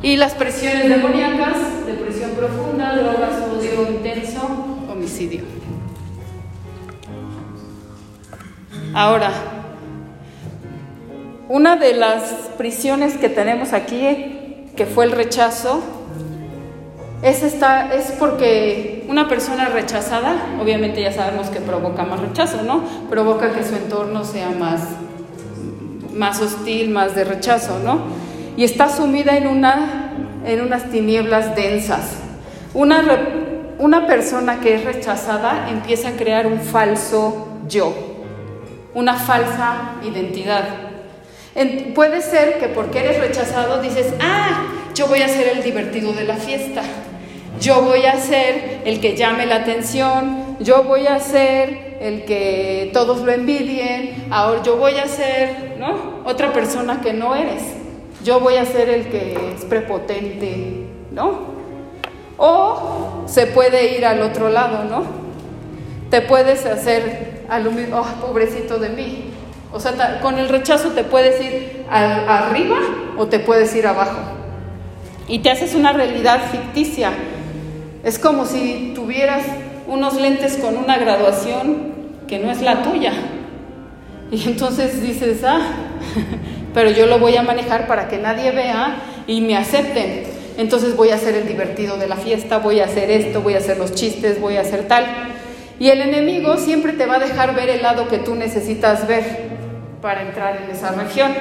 [0.00, 4.40] Y las presiones demoníacas, depresión profunda, drogas, odio intenso,
[4.88, 5.42] homicidio.
[8.94, 9.32] Ahora,
[11.48, 12.22] una de las
[12.56, 15.82] prisiones que tenemos aquí, que fue el rechazo,
[17.22, 22.84] es, esta, es porque una persona rechazada, obviamente ya sabemos que provoca más rechazo, ¿no?
[23.10, 24.82] Provoca que su entorno sea más,
[26.14, 28.27] más hostil, más de rechazo, ¿no?
[28.58, 32.14] Y está sumida en, una, en unas tinieblas densas.
[32.74, 33.04] Una,
[33.78, 37.94] una persona que es rechazada empieza a crear un falso yo,
[38.94, 40.64] una falsa identidad.
[41.94, 46.24] puede ser que porque eres rechazado dices, ah, yo voy a ser el divertido de
[46.24, 46.82] la fiesta,
[47.60, 52.90] yo voy a ser el que llame la atención, yo voy a ser el que
[52.92, 56.22] todos lo envidien, ahora yo voy a ser, ¿no?
[56.24, 57.62] Otra persona que no eres,
[58.24, 61.58] yo voy a ser el que es prepotente, ¿no?
[62.36, 65.04] O se puede ir al otro lado, ¿no?
[66.10, 69.30] Te puedes hacer al oh, pobrecito de mí.
[69.72, 72.78] O sea, con el rechazo te puedes ir arriba
[73.18, 74.18] o te puedes ir abajo.
[75.26, 77.12] Y te haces una realidad ficticia.
[78.02, 79.44] Es como si tuvieras
[79.86, 81.92] unos lentes con una graduación
[82.26, 83.12] que no es la tuya.
[84.30, 85.60] Y entonces dices, ah,
[86.78, 90.22] pero yo lo voy a manejar para que nadie vea y me acepten.
[90.58, 93.58] Entonces voy a ser el divertido de la fiesta, voy a hacer esto, voy a
[93.58, 95.04] hacer los chistes, voy a hacer tal.
[95.80, 99.24] Y el enemigo siempre te va a dejar ver el lado que tú necesitas ver
[100.00, 101.32] para entrar en esa región.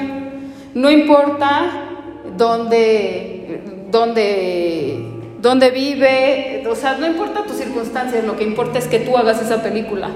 [0.74, 1.84] No importa
[2.36, 5.06] dónde, dónde,
[5.40, 9.40] dónde vive, o sea, no importa tus circunstancias, lo que importa es que tú hagas
[9.40, 10.10] esa película.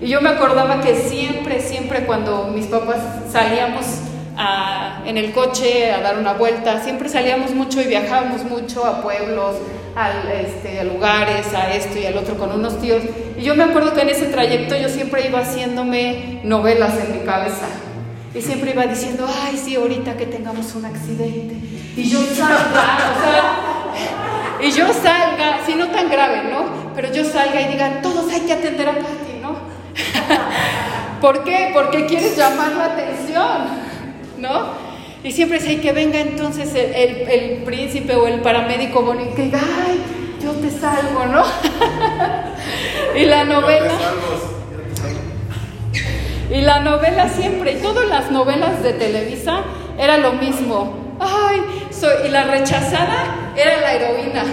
[0.00, 2.98] Y yo me acordaba que siempre, siempre cuando mis papás
[3.32, 4.09] salíamos
[5.04, 9.56] en el coche a dar una vuelta, siempre salíamos mucho y viajábamos mucho a pueblos,
[10.32, 13.02] este, a lugares, a esto y al otro con unos tíos.
[13.36, 17.24] Y yo me acuerdo que en ese trayecto yo siempre iba haciéndome novelas en mi
[17.24, 17.66] cabeza.
[18.34, 21.56] Y siempre iba diciendo, ay, sí, ahorita que tengamos un accidente.
[21.96, 23.70] Y yo salga, o sea,
[24.62, 26.92] y yo salga, si no tan grave, ¿no?
[26.94, 29.56] Pero yo salga y diga, todos hay que atender a Pati, ¿no?
[31.20, 31.70] ¿Por qué?
[31.74, 33.89] Porque quieres llamar la atención,
[34.40, 34.90] ¿no?
[35.22, 40.00] Y siempre dice que venga entonces el, príncipe o el paramédico bonito que diga, ay,
[40.42, 41.44] yo te salvo, ¿no?
[43.20, 43.92] y la novela.
[46.50, 49.62] Y la novela siempre, y todas las novelas de Televisa
[49.98, 51.16] era lo mismo.
[51.20, 54.44] Ay, soy, y la rechazada era la heroína.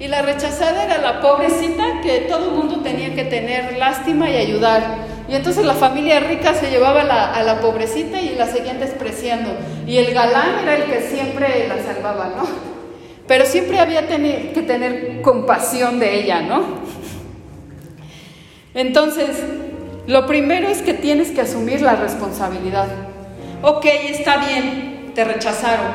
[0.00, 4.36] Y la rechazada era la pobrecita que todo el mundo tenía que tener lástima y
[4.36, 5.11] ayudar.
[5.28, 9.50] Y entonces la familia rica se llevaba a la pobrecita y la seguían despreciando.
[9.86, 12.44] Y el galán era el que siempre la salvaba, ¿no?
[13.26, 16.82] Pero siempre había que tener compasión de ella, ¿no?
[18.74, 19.28] Entonces,
[20.06, 22.88] lo primero es que tienes que asumir la responsabilidad.
[23.62, 25.92] Ok, está bien, te rechazaron.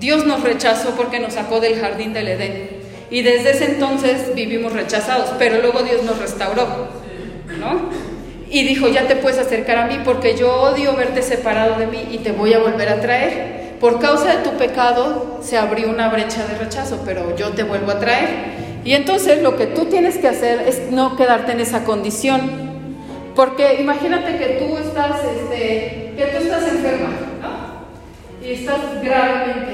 [0.00, 2.70] Dios nos rechazó porque nos sacó del jardín del Edén.
[3.10, 6.66] Y desde ese entonces vivimos rechazados, pero luego Dios nos restauró,
[7.58, 8.09] ¿no?
[8.50, 12.08] Y dijo, ya te puedes acercar a mí porque yo odio verte separado de mí
[12.10, 13.76] y te voy a volver a traer.
[13.78, 17.92] Por causa de tu pecado se abrió una brecha de rechazo, pero yo te vuelvo
[17.92, 18.28] a traer.
[18.84, 22.70] Y entonces lo que tú tienes que hacer es no quedarte en esa condición.
[23.36, 27.08] Porque imagínate que tú estás, este, que tú estás enferma,
[27.40, 28.46] ¿no?
[28.46, 29.72] Y estás gravemente,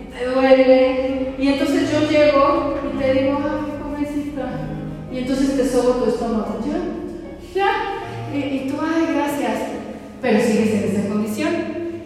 [0.00, 4.48] y te duele, y entonces yo llego y te digo, ay, pobrecita,
[5.12, 7.05] y entonces te sobo tu estómago, ¿ya?
[7.56, 7.72] Ya.
[8.32, 9.54] Y, tú, ay, gracias.
[10.20, 11.52] Pero sigues en esa condición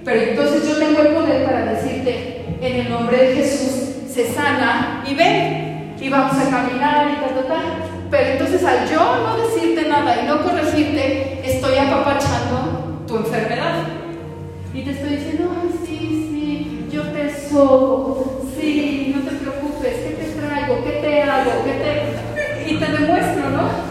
[0.04, 5.04] Pero entonces yo tengo el poder para decirte, en el nombre de Jesús, se sana
[5.08, 7.62] y ven, y vamos a caminar y tal, tal, tal.
[8.10, 13.84] Pero entonces al yo no decirte nada y no corregirte, estoy apapachando tu enfermedad.
[14.74, 20.10] Y te estoy diciendo, ay, sí, sí, yo te sobo, sí, no te preocupes, ¿qué
[20.10, 20.84] te traigo?
[20.84, 21.50] ¿Qué te hago?
[21.64, 22.70] ¿Qué te...
[22.70, 23.89] Y te demuestro, ¿no?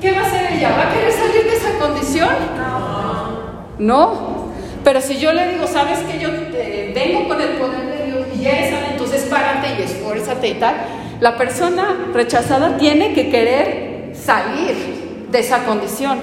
[0.00, 0.76] ¿Qué va a hacer ella?
[0.76, 2.28] ¿Va a querer salir de esa condición?
[2.58, 3.76] No.
[3.78, 4.46] No.
[4.84, 8.26] Pero si yo le digo, sabes que yo te vengo con el poder de Dios
[8.34, 10.76] y ya sana, entonces párate y esfuérzate y tal,
[11.20, 16.18] la persona rechazada tiene que querer salir de esa condición.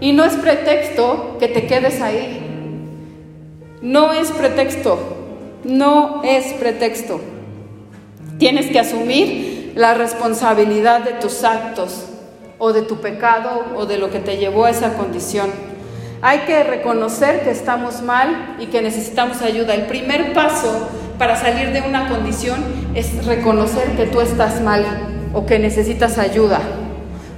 [0.00, 2.40] Y no es pretexto que te quedes ahí.
[3.82, 4.98] No es pretexto.
[5.64, 7.20] No es pretexto.
[8.38, 12.06] Tienes que asumir la responsabilidad de tus actos
[12.64, 15.50] o de tu pecado o de lo que te llevó a esa condición.
[16.22, 19.74] Hay que reconocer que estamos mal y que necesitamos ayuda.
[19.74, 24.82] El primer paso para salir de una condición es reconocer que tú estás mal
[25.34, 26.62] o que necesitas ayuda.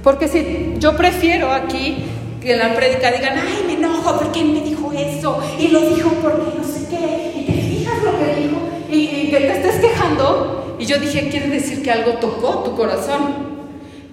[0.01, 2.05] Porque si yo prefiero aquí
[2.41, 6.09] que en la prédica digan, ay, me enojo porque me dijo eso y lo dijo
[6.21, 8.57] porque no sé qué, y te fijas lo que dijo
[8.89, 12.77] y, y que te estés quejando, y yo dije, quiere decir que algo tocó tu
[12.77, 13.56] corazón.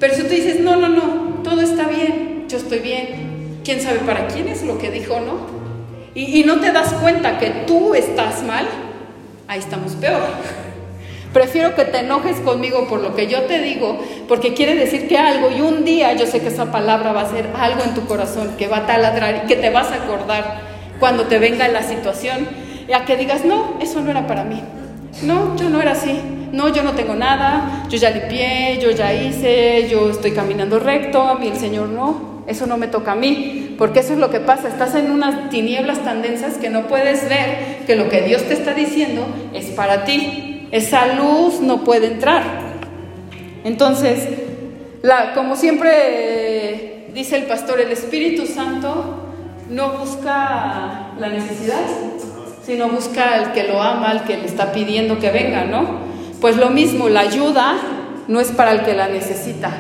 [0.05, 4.01] Pero si tú dices, no, no, no, todo está bien, yo estoy bien, quién sabe
[4.01, 5.47] para quién es lo que dijo, ¿no?
[6.15, 8.67] Y, no te das cuenta que tú estás mal,
[9.49, 10.21] ahí estamos peor.
[11.33, 15.17] Prefiero que te enojes conmigo por lo que yo te digo, porque quiere decir que
[15.17, 18.05] algo, y un día yo sé que esa palabra va a ser algo en tu
[18.05, 20.61] corazón, que va a taladrar y que te vas a acordar
[21.01, 22.47] cuando te venga la situación,
[22.87, 24.61] y a que digas, no, eso no era para mí.
[25.23, 26.21] No, yo no era así.
[26.55, 31.21] No, yo no tengo nada, yo ya limpié, yo ya hice, yo estoy caminando recto,
[31.21, 34.31] a mí el Señor no, eso no me toca a mí, porque eso es lo
[34.31, 38.23] que pasa, estás en unas tinieblas tan densas que no puedes ver que lo que
[38.23, 42.45] Dios te está diciendo es para ti, esa luz no puede entrar.
[43.65, 44.29] Entonces,
[45.35, 49.27] como siempre dice el pastor, el Espíritu Santo
[49.71, 51.83] no busca la necesidad,
[52.65, 56.14] sino busca al que lo ama, al que le está pidiendo que venga, ¿no?
[56.45, 57.77] Pues lo mismo, la ayuda
[58.29, 59.71] no es para el que la necesita,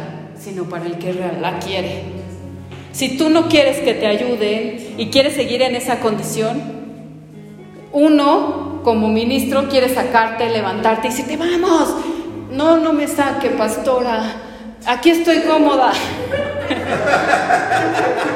[0.41, 2.05] sino para el que la quiere.
[2.91, 6.63] Si tú no quieres que te ayuden y quieres seguir en esa condición,
[7.93, 11.97] uno como ministro quiere sacarte, levantarte y decirte, vamos,
[12.51, 14.23] no, no me saque, pastora,
[14.87, 15.93] aquí estoy cómoda.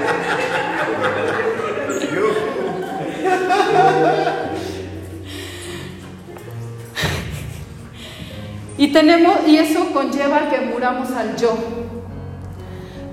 [8.79, 11.57] Y tenemos y eso conlleva que muramos al yo.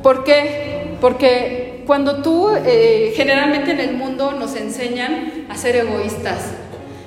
[0.04, 0.96] ¿Por qué?
[1.02, 6.52] Porque cuando tú eh, generalmente en el mundo nos enseñan a ser egoístas.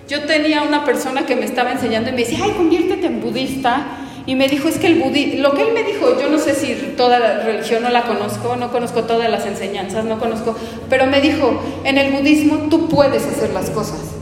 [0.08, 3.86] Yo tenía una persona que me estaba enseñando y me decía, "Ay, conviértete en budista."
[4.26, 6.54] Y me dijo, es que el budismo, lo que él me dijo, yo no sé
[6.54, 10.54] si toda la religión no la conozco, no conozco todas las enseñanzas, no conozco,
[10.90, 14.17] pero me dijo, en el budismo tú puedes hacer las cosas.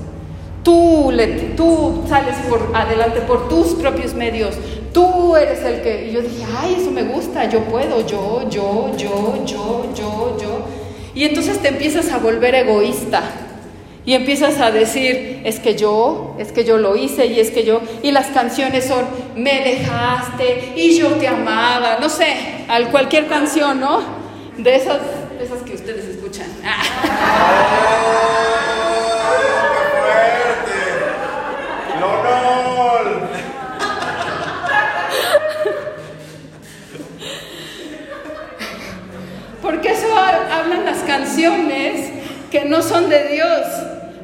[0.66, 4.56] Tú, le, tú sales por adelante por tus propios medios.
[4.92, 6.08] Tú eres el que...
[6.08, 10.66] Y yo dije, ay, eso me gusta, yo puedo, yo, yo, yo, yo, yo, yo.
[11.14, 13.22] Y entonces te empiezas a volver egoísta.
[14.04, 17.62] Y empiezas a decir, es que yo, es que yo lo hice y es que
[17.62, 19.04] yo, y las canciones son,
[19.36, 24.00] me dejaste y yo te amaba, no sé, al cualquier canción, ¿no?
[24.58, 24.98] De esas,
[25.40, 26.48] esas que ustedes escuchan.
[39.66, 40.98] Porque eso hablan las
[41.36, 42.10] canciones
[42.50, 43.66] que no son de Dios.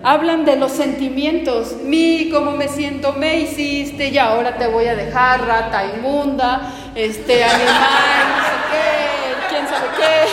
[0.02, 1.76] Hablan de los sentimientos.
[1.84, 7.44] Mi, cómo me siento, me hiciste y ahora te voy a dejar, rata inmunda, este
[7.44, 10.24] animal, no sé qué, quién sabe qué.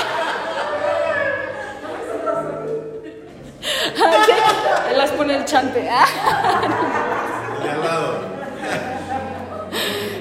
[4.97, 5.87] Las pone el chante.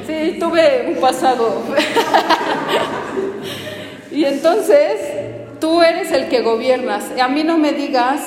[0.06, 1.62] Sí, tuve un pasado.
[4.10, 5.27] Y entonces
[5.60, 7.04] tú eres el que gobiernas.
[7.20, 8.20] A mí no me digas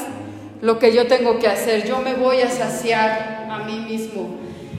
[0.61, 1.87] lo que yo tengo que hacer.
[1.87, 4.37] Yo me voy a saciar a mí mismo.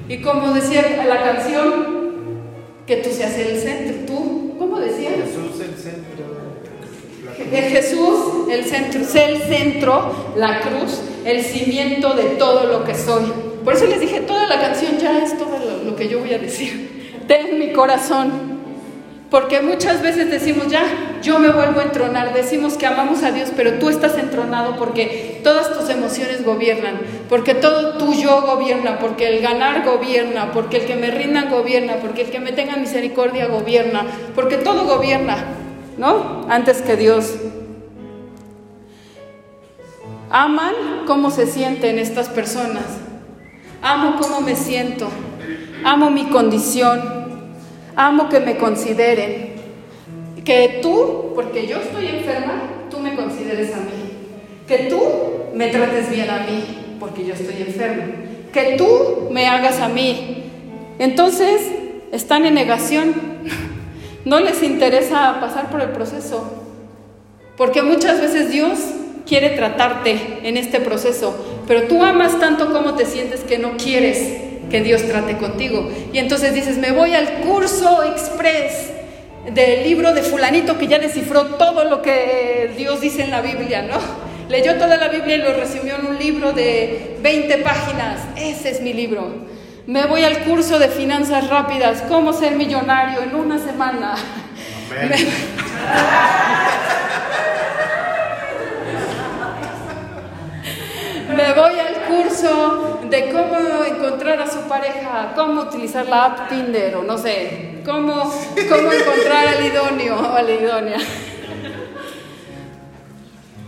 [0.09, 2.03] Y como decía la canción,
[2.87, 4.07] que tú seas el centro.
[4.07, 4.55] ¿Tú?
[4.59, 5.11] ¿Cómo decía?
[5.11, 6.13] Jesús el centro.
[7.51, 13.25] Jesús, el centro, sé el centro, la cruz, el cimiento de todo lo que soy.
[13.65, 16.33] Por eso les dije, toda la canción ya es todo lo, lo que yo voy
[16.35, 17.23] a decir.
[17.27, 18.52] Ten mi corazón,
[19.33, 20.83] porque muchas veces decimos, ya,
[21.23, 22.35] yo me vuelvo a entronar.
[22.35, 27.55] Decimos que amamos a Dios, pero tú estás entronado porque todas tus emociones gobiernan, porque
[27.55, 32.25] todo tu yo gobierna, porque el ganar gobierna, porque el que me rindan gobierna, porque
[32.25, 34.05] el que me tenga misericordia gobierna,
[34.35, 35.39] porque todo gobierna,
[35.97, 36.45] ¿no?
[36.51, 37.35] Antes que Dios.
[40.29, 40.75] Aman
[41.07, 42.85] cómo se sienten estas personas.
[43.81, 45.09] Amo cómo me siento.
[45.85, 47.22] Amo mi condición.
[47.97, 49.53] Amo que me consideren.
[50.45, 54.13] Que tú, porque yo estoy enferma, tú me consideres a mí.
[54.67, 55.01] Que tú
[55.55, 58.05] me trates bien a mí, porque yo estoy enferma.
[58.53, 60.45] Que tú me hagas a mí.
[60.99, 61.71] Entonces,
[62.13, 63.15] están en negación.
[64.25, 66.63] No les interesa pasar por el proceso.
[67.57, 68.79] Porque muchas veces Dios
[69.27, 71.35] quiere tratarte en este proceso,
[71.67, 75.91] pero tú amas tanto como te sientes que no quieres que Dios trate contigo.
[76.13, 78.91] Y entonces dices, me voy al curso express
[79.53, 83.83] del libro de fulanito que ya descifró todo lo que Dios dice en la Biblia,
[83.83, 83.99] ¿no?
[84.49, 88.21] Leyó toda la Biblia y lo resumió en un libro de 20 páginas.
[88.37, 89.47] Ese es mi libro.
[89.87, 94.15] Me voy al curso de finanzas rápidas, cómo ser millonario en una semana.
[94.91, 95.09] Me
[101.37, 107.03] voy al curso de cómo encontrar a su pareja, cómo utilizar la app Tinder o
[107.03, 108.15] no sé, cómo,
[108.69, 110.99] cómo encontrar al idóneo o a la idónea.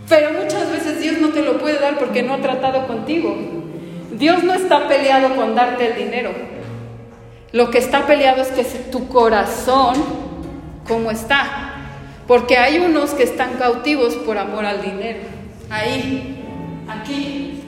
[0.07, 3.35] Pero muchas veces Dios no te lo puede dar porque no ha tratado contigo.
[4.11, 6.31] Dios no está peleado con darte el dinero.
[7.51, 9.95] Lo que está peleado es que tu corazón,
[10.87, 11.73] ¿cómo está?
[12.27, 15.19] Porque hay unos que están cautivos por amor al dinero.
[15.69, 16.34] Ahí,
[16.87, 17.61] aquí,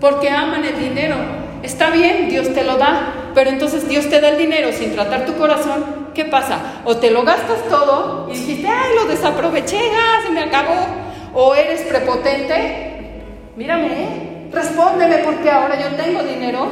[0.00, 1.16] porque aman el dinero.
[1.62, 5.26] Está bien, Dios te lo da, pero entonces Dios te da el dinero sin tratar
[5.26, 6.08] tu corazón.
[6.14, 6.80] ¿Qué pasa?
[6.84, 10.86] O te lo gastas todo y dijiste, ay, lo desaproveché, ah, se me acabó.
[11.34, 13.22] O eres prepotente,
[13.56, 14.30] mírame, ¿eh?
[14.52, 16.66] respóndeme porque ahora yo tengo dinero,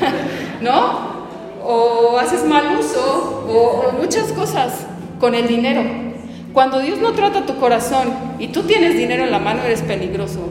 [0.60, 1.18] ¿no?
[1.64, 4.86] O haces mal uso, o, o muchas cosas
[5.18, 6.07] con el dinero.
[6.52, 10.50] Cuando Dios no trata tu corazón y tú tienes dinero en la mano, eres peligroso.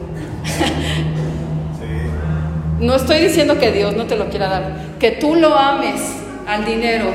[2.80, 6.00] No estoy diciendo que Dios no te lo quiera dar, que tú lo ames
[6.46, 7.06] al dinero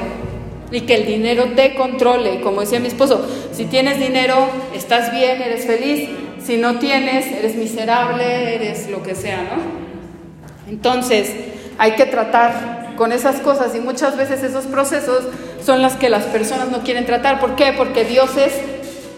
[0.71, 2.41] y que el dinero te controle.
[2.41, 4.35] Como decía mi esposo, si tienes dinero,
[4.75, 6.09] estás bien, eres feliz.
[6.43, 10.69] Si no tienes, eres miserable, eres lo que sea, ¿no?
[10.69, 11.33] Entonces,
[11.77, 15.23] hay que tratar con esas cosas y muchas veces esos procesos
[15.65, 17.39] son las que las personas no quieren tratar.
[17.39, 17.73] ¿Por qué?
[17.75, 18.53] Porque Dios es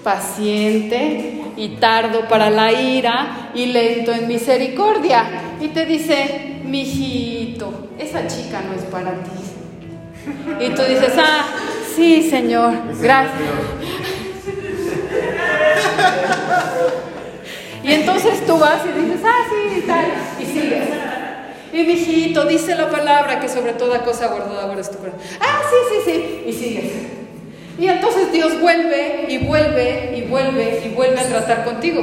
[0.03, 5.25] paciente y tardo para la ira y lento en misericordia.
[5.59, 9.31] Y te dice, mijito, esa chica no es para ti.
[10.59, 11.45] Y tú dices, ah,
[11.95, 13.33] sí, Señor, gracias.
[17.83, 20.05] Y entonces tú vas y dices, ah, sí, tal,
[20.39, 20.89] y sigues.
[21.76, 25.19] Y mijito, dice la palabra que sobre toda cosa guardada guardas tu corazón.
[25.41, 26.91] Ah, sí, sí, sí, y sigues.
[27.78, 32.01] Y entonces Dios vuelve y vuelve y vuelve y vuelve a tratar contigo.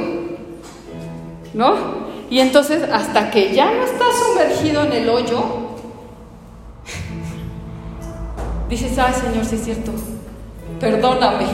[1.55, 2.03] ¿No?
[2.29, 5.43] Y entonces hasta que ya no estás sumergido en el hoyo,
[8.69, 9.91] dices, ay Señor, sí es cierto,
[10.79, 11.47] perdóname.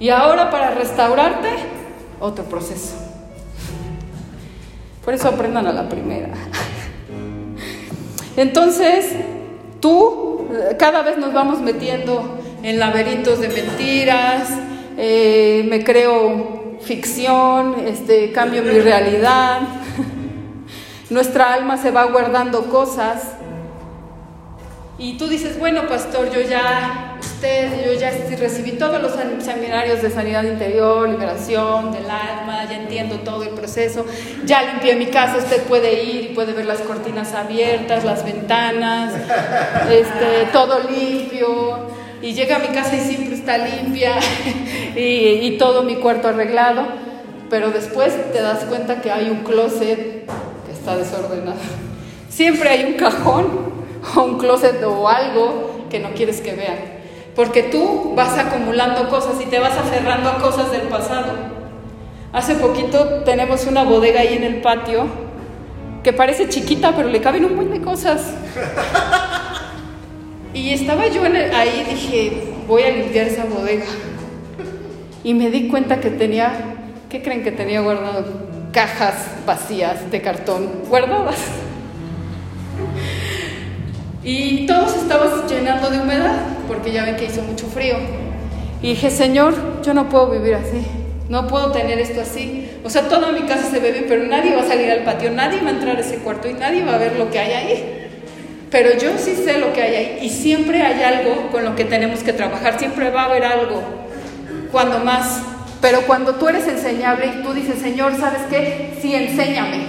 [0.00, 1.50] Y ahora para restaurarte,
[2.18, 3.07] otro proceso.
[5.08, 6.28] Por eso aprendan a la primera.
[8.36, 9.06] Entonces,
[9.80, 10.46] tú,
[10.78, 14.50] cada vez nos vamos metiendo en laberintos de mentiras,
[14.98, 19.60] eh, me creo ficción, este, cambio mi realidad.
[21.08, 23.32] Nuestra alma se va guardando cosas.
[24.98, 29.12] Y tú dices, bueno, pastor, yo ya, usted, yo ya recibí todos los
[29.44, 34.04] seminarios de sanidad interior, liberación del alma, ya entiendo todo el proceso,
[34.44, 39.14] ya limpié mi casa, usted puede ir y puede ver las cortinas abiertas, las ventanas,
[39.88, 41.86] este, todo limpio,
[42.20, 44.14] y llega a mi casa y siempre está limpia
[44.96, 46.88] y, y, todo mi cuarto arreglado,
[47.48, 51.60] pero después te das cuenta que hay un closet que está desordenado.
[52.28, 53.46] Siempre hay un cajón
[54.16, 56.97] o un closet o algo que no quieres que vean,
[57.38, 61.34] porque tú vas acumulando cosas y te vas aferrando a cosas del pasado.
[62.32, 65.06] Hace poquito tenemos una bodega ahí en el patio
[66.02, 68.34] que parece chiquita, pero le caben un montón de cosas.
[70.52, 73.86] Y estaba yo ahí y dije, voy a limpiar esa bodega.
[75.22, 76.50] Y me di cuenta que tenía,
[77.08, 78.24] ¿qué creen que tenía guardado?
[78.72, 79.14] Cajas
[79.46, 81.38] vacías de cartón guardadas.
[84.28, 86.34] Y todo se estaba llenando de humedad,
[86.66, 87.94] porque ya ven que hizo mucho frío.
[88.82, 90.84] Y dije, Señor, yo no puedo vivir así.
[91.30, 92.70] No puedo tener esto así.
[92.84, 95.62] O sea, toda mi casa se ve pero nadie va a salir al patio, nadie
[95.62, 98.08] va a entrar a ese cuarto y nadie va a ver lo que hay ahí.
[98.70, 101.86] Pero yo sí sé lo que hay ahí y siempre hay algo con lo que
[101.86, 103.82] tenemos que trabajar, siempre va a haber algo.
[104.70, 105.40] Cuando más,
[105.80, 108.90] pero cuando tú eres enseñable y tú dices, Señor, ¿sabes qué?
[109.00, 109.86] Sí, enséñame.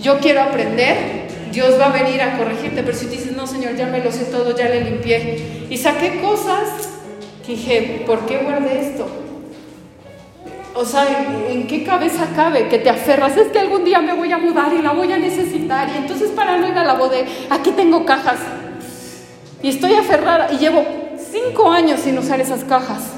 [0.00, 3.86] Yo quiero aprender, Dios va a venir a corregirte, pero si dices, no, Señor, ya
[3.86, 5.66] me lo sé todo, ya le limpié.
[5.70, 6.90] Y saqué cosas
[7.46, 9.08] que dije, ¿por qué guardé esto?
[10.74, 11.06] O sea,
[11.48, 13.38] ¿en qué cabeza cabe que te aferras?
[13.38, 15.88] Es que algún día me voy a mudar y la voy a necesitar.
[15.88, 18.40] Y entonces para no ir a la bodega, aquí tengo cajas.
[19.62, 20.84] Y estoy aferrada y llevo
[21.32, 23.14] cinco años sin usar esas cajas.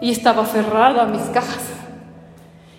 [0.00, 1.73] Y estaba aferrada a mis cajas.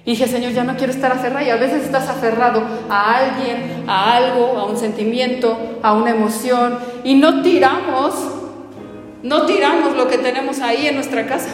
[0.06, 1.44] Y dije, Señor, ya no quiero estar aferrada.
[1.44, 6.78] Y a veces estás aferrado a alguien, a algo, a un sentimiento, a una emoción.
[7.04, 8.14] Y no tiramos,
[9.24, 11.50] no tiramos lo que tenemos ahí en nuestra casa.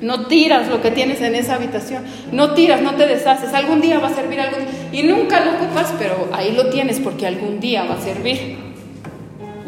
[0.00, 2.04] No tiras lo que tienes en esa habitación.
[2.32, 3.54] No tiras, no te deshaces.
[3.54, 7.26] Algún día va a servir algún y nunca lo ocupas, pero ahí lo tienes porque
[7.26, 8.58] algún día va a servir.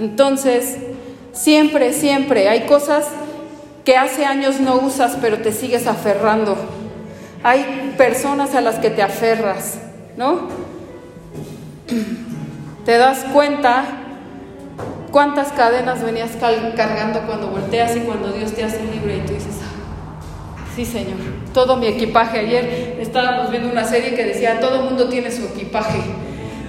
[0.00, 0.78] Entonces,
[1.32, 3.06] siempre, siempre hay cosas
[3.84, 6.56] que hace años no usas, pero te sigues aferrando.
[7.43, 9.78] Hay personas a las que te aferras,
[10.16, 10.49] ¿no?
[12.84, 13.84] Te das cuenta
[15.12, 16.32] cuántas cadenas venías
[16.74, 19.55] cargando cuando volteas y cuando Dios te hace libre y tú dices,
[20.74, 21.18] Sí, Señor.
[21.53, 22.38] Todo mi equipaje.
[22.38, 25.99] Ayer estábamos viendo una serie que decía, todo mundo tiene su equipaje.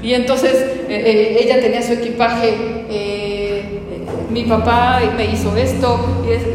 [0.02, 3.80] Y entonces eh, eh, ella tenía su equipaje, eh,
[4.30, 5.98] mi papá me hizo esto,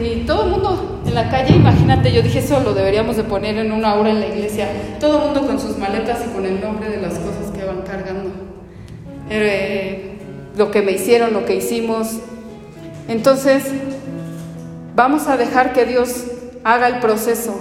[0.05, 3.57] y, todo el mundo en la calle, imagínate, yo dije, eso lo deberíamos de poner
[3.57, 4.69] en una hora en la iglesia,
[5.01, 7.83] todo el mundo con sus maletas y con el nombre de las cosas que van
[7.83, 8.31] cargando.
[10.57, 12.19] lo que me hicieron, lo que hicimos.
[13.09, 13.65] Entonces,
[14.95, 16.25] vamos a dejar que Dios
[16.65, 17.61] haga el proceso.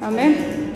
[0.00, 0.72] Amén.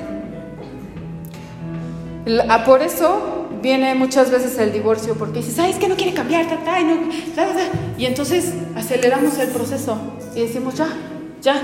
[2.49, 6.15] Ah, por eso viene muchas veces el divorcio, porque dices, ay, es que no quiere
[6.15, 9.99] cambiar, y, y entonces aceleramos el proceso
[10.35, 10.89] y decimos, ya,
[11.45, 11.63] ya.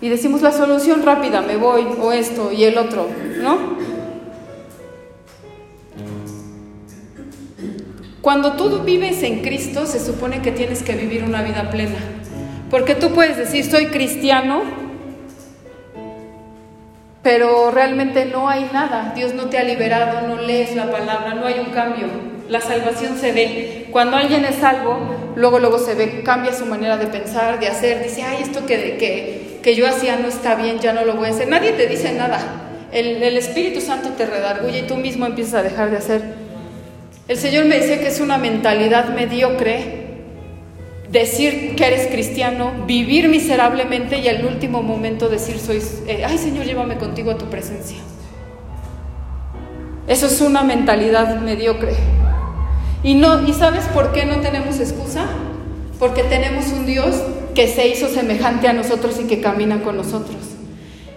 [0.00, 3.08] Y decimos la solución rápida, me voy, o esto y el otro,
[3.40, 3.80] ¿no?
[8.20, 11.98] Cuando tú vives en Cristo, se supone que tienes que vivir una vida plena.
[12.70, 14.62] Porque tú puedes decir, soy cristiano,
[17.22, 19.12] pero realmente no hay nada.
[19.14, 22.06] Dios no te ha liberado, no lees la palabra, no hay un cambio.
[22.52, 23.86] La salvación se ve.
[23.90, 24.98] Cuando alguien es salvo,
[25.36, 28.02] luego, luego se ve, cambia su manera de pensar, de hacer.
[28.02, 31.28] Dice, ay, esto que, que, que yo hacía no está bien, ya no lo voy
[31.28, 31.48] a hacer.
[31.48, 32.40] Nadie te dice nada.
[32.92, 36.22] El, el Espíritu Santo te redarguye y tú mismo empiezas a dejar de hacer.
[37.26, 40.02] El Señor me decía que es una mentalidad mediocre
[41.10, 46.66] decir que eres cristiano, vivir miserablemente y al último momento decir, soy, eh, ay Señor,
[46.66, 47.96] llévame contigo a tu presencia.
[50.06, 51.94] Eso es una mentalidad mediocre.
[53.02, 55.26] Y, no, ¿Y sabes por qué no tenemos excusa?
[55.98, 57.14] Porque tenemos un Dios
[57.54, 60.36] que se hizo semejante a nosotros y que camina con nosotros.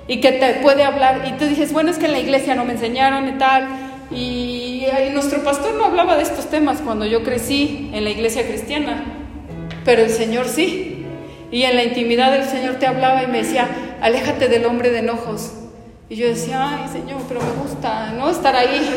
[0.07, 1.23] Y que te puede hablar.
[1.27, 3.67] Y tú dices, bueno, es que en la iglesia no me enseñaron y tal.
[4.11, 9.03] y nuestro pastor no hablaba de estos temas cuando yo crecí en la iglesia cristiana
[9.85, 11.05] pero el Señor sí.
[11.51, 13.69] Y en la intimidad el Señor te hablaba y me decía,
[14.01, 15.53] aléjate del hombre de enojos.
[16.07, 18.95] Y yo decía, ay Señor, pero me gusta no estar ahí.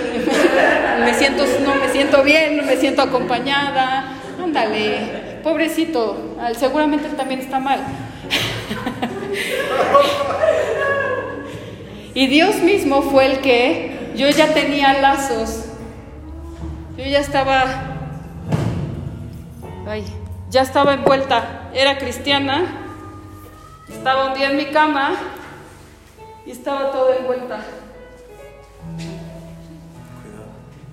[1.05, 4.13] me siento, no me siento bien, no me siento acompañada.
[4.43, 7.81] Ándale, pobrecito, seguramente él también está mal.
[12.15, 15.65] y Dios mismo fue el que yo ya tenía lazos.
[16.99, 17.65] Yo ya estaba.
[19.87, 20.05] Ay,
[20.51, 22.67] ya estaba envuelta, era cristiana,
[23.89, 25.38] estaba un día en mi cama
[26.49, 27.61] y estaba toda envuelta.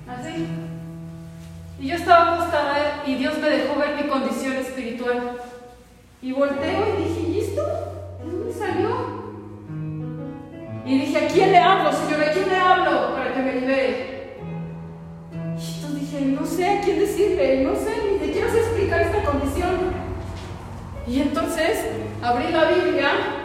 [0.05, 0.47] Así.
[1.79, 5.37] Y yo estaba acostada y Dios me dejó ver mi condición espiritual.
[6.21, 7.63] Y volteo y dije, ¿y esto?
[8.21, 9.23] ¿De dónde salió?
[10.85, 12.21] Y dije, ¿a quién le hablo, Señor?
[12.21, 14.15] ¿A quién le hablo para que me libere?
[16.15, 19.75] no sé a quién decirle, no sé, ni te quiero explicar esta condición.
[21.07, 21.85] Y entonces
[22.21, 23.44] abrí la Biblia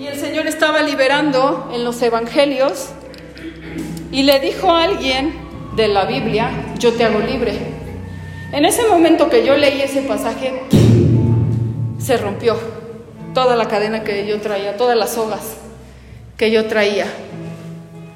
[0.00, 2.88] y el Señor estaba liberando en los evangelios
[4.10, 5.34] y le dijo a alguien
[5.76, 7.52] de la Biblia, yo te hago libre.
[8.50, 10.62] En ese momento que yo leí ese pasaje,
[11.98, 12.56] se rompió
[13.34, 15.58] toda la cadena que yo traía, todas las sogas
[16.38, 17.04] que yo traía.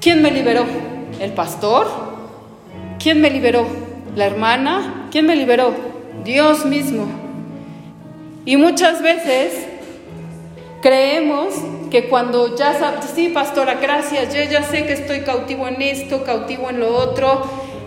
[0.01, 0.64] ¿Quién me liberó?
[1.20, 1.87] ¿El pastor?
[2.99, 3.66] ¿Quién me liberó?
[4.16, 5.09] ¿La hermana?
[5.11, 5.74] ¿Quién me liberó?
[6.24, 7.05] Dios mismo.
[8.47, 9.74] Y muchas veces
[10.85, 11.55] Creemos
[11.91, 16.24] que cuando ya sabes, sí, pastora, gracias, yo ya sé que estoy cautivo en esto,
[16.24, 17.43] cautivo en lo otro,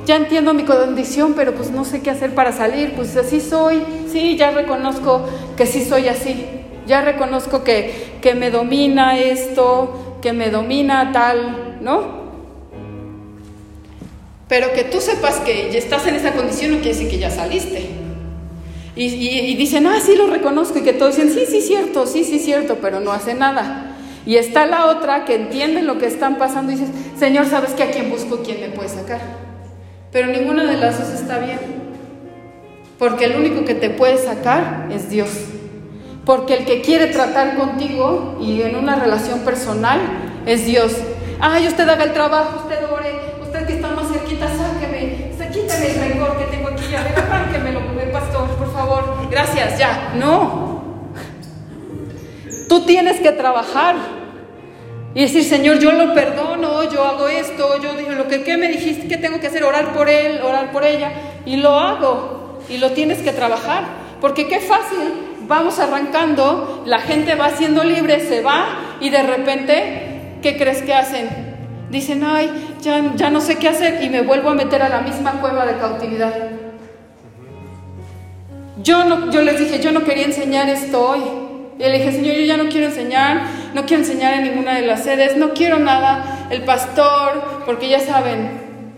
[0.08, 3.84] ya entiendo mi condición, pero pues no sé qué hacer para salir, pues así soy,
[4.12, 5.22] sí, ya reconozco
[5.56, 6.44] que sí soy así,
[6.88, 12.02] ya reconozco que, que me domina esto, que me domina tal, ¿no?
[14.48, 17.30] Pero que tú sepas que ya estás en esa condición no quiere decir que ya
[17.30, 18.07] saliste.
[18.98, 22.40] Y, dicen, ah, sí lo reconozco, y que todos dicen, sí, sí, cierto, sí, sí,
[22.40, 23.96] cierto, pero no hace nada.
[24.26, 27.84] Y está la otra que entiende lo que están pasando y dices, Señor, ¿sabes que
[27.84, 29.22] a quién busco, quién me puede sacar?
[30.12, 31.60] Pero ninguna de las dos está bien.
[32.98, 35.30] Porque el único que te puede sacar es Dios.
[36.26, 40.00] Porque el que quiere tratar contigo y en una relación personal
[40.46, 40.94] es Dios.
[41.40, 46.46] Ay, usted haga el trabajo, usted que está más cerquita, sáqueme, quítame el rencor que
[46.46, 47.82] tengo aquí, a ver, arránquemelo,
[48.12, 50.14] pastor, por favor, gracias, ya.
[50.16, 50.82] No.
[52.68, 53.96] Tú tienes que trabajar
[55.14, 58.68] y decir, Señor, yo lo perdono, yo hago esto, yo digo lo que ¿qué me
[58.68, 61.12] dijiste que tengo que hacer, orar por él, orar por ella,
[61.46, 63.84] y lo hago, y lo tienes que trabajar,
[64.20, 64.98] porque qué fácil,
[65.48, 70.94] vamos arrancando, la gente va siendo libre, se va, y de repente, ¿qué crees que
[70.94, 71.30] hacen?
[71.90, 75.02] Dicen, ay, ya, ya no sé qué hacer, y me vuelvo a meter a la
[75.02, 76.57] misma cueva de cautividad.
[78.84, 81.22] Yo, no, yo les dije, yo no quería enseñar esto hoy.
[81.80, 83.42] Y le dije, Señor, yo ya no quiero enseñar,
[83.74, 86.48] no quiero enseñar en ninguna de las sedes, no quiero nada.
[86.50, 88.50] El pastor, porque ya saben,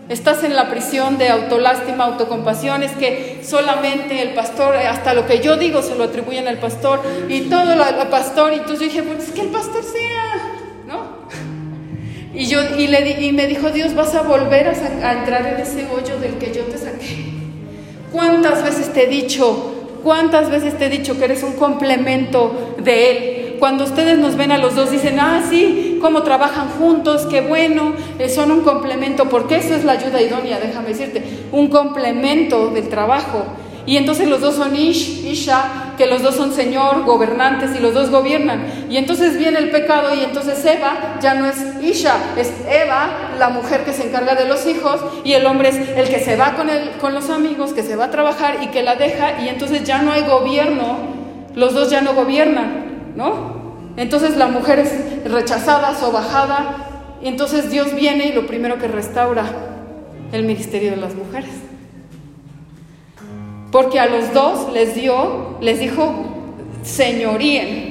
[0.08, 5.40] estás en la prisión de autolástima, autocompasión, es que solamente el pastor, hasta lo que
[5.40, 8.52] yo digo se lo atribuyen al pastor y todo al pastor.
[8.52, 10.34] Y entonces dije, pues es que el pastor sea,
[10.86, 11.20] ¿no?
[12.34, 15.60] Y, yo, y, le, y me dijo, Dios, vas a volver a, a entrar en
[15.60, 17.39] ese hoyo del que yo te saqué.
[18.12, 23.10] ¿Cuántas veces te he dicho, ¿Cuántas veces te he dicho que eres un complemento de
[23.10, 23.56] Él?
[23.58, 27.92] Cuando ustedes nos ven a los dos dicen, ah, sí, cómo trabajan juntos, qué bueno,
[28.18, 32.88] eh, son un complemento, porque eso es la ayuda idónea, déjame decirte, un complemento del
[32.88, 33.44] trabajo.
[33.86, 37.94] Y entonces los dos son Ish, Isha, que los dos son Señor, gobernantes y los
[37.94, 38.86] dos gobiernan.
[38.90, 43.48] Y entonces viene el pecado y entonces Eva ya no es Isha, es Eva, la
[43.48, 46.54] mujer que se encarga de los hijos, y el hombre es el que se va
[46.54, 49.48] con, el, con los amigos, que se va a trabajar y que la deja, y
[49.48, 50.98] entonces ya no hay gobierno,
[51.54, 53.60] los dos ya no gobiernan, ¿no?
[53.96, 56.86] Entonces la mujer es rechazada, sobajada,
[57.22, 59.44] y entonces Dios viene y lo primero que restaura
[60.32, 61.69] el ministerio de las mujeres.
[63.70, 66.12] Porque a los dos les dio, les dijo,
[66.82, 67.90] señoríen.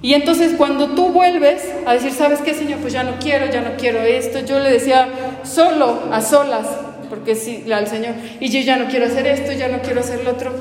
[0.00, 2.78] Y entonces cuando tú vuelves a decir, ¿sabes qué, Señor?
[2.80, 4.40] Pues ya no quiero, ya no quiero esto.
[4.40, 5.08] Yo le decía
[5.42, 6.66] solo, a solas,
[7.08, 8.14] porque sí, al Señor.
[8.40, 10.52] Y yo ya no quiero hacer esto, ya no quiero hacer lo otro.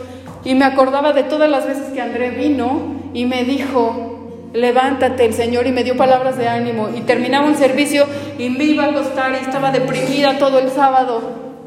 [0.43, 5.33] Y me acordaba de todas las veces que André vino y me dijo, levántate el
[5.33, 6.89] Señor y me dio palabras de ánimo.
[6.95, 8.05] Y terminaba un servicio
[8.39, 11.21] y me iba a acostar y estaba deprimida todo el sábado.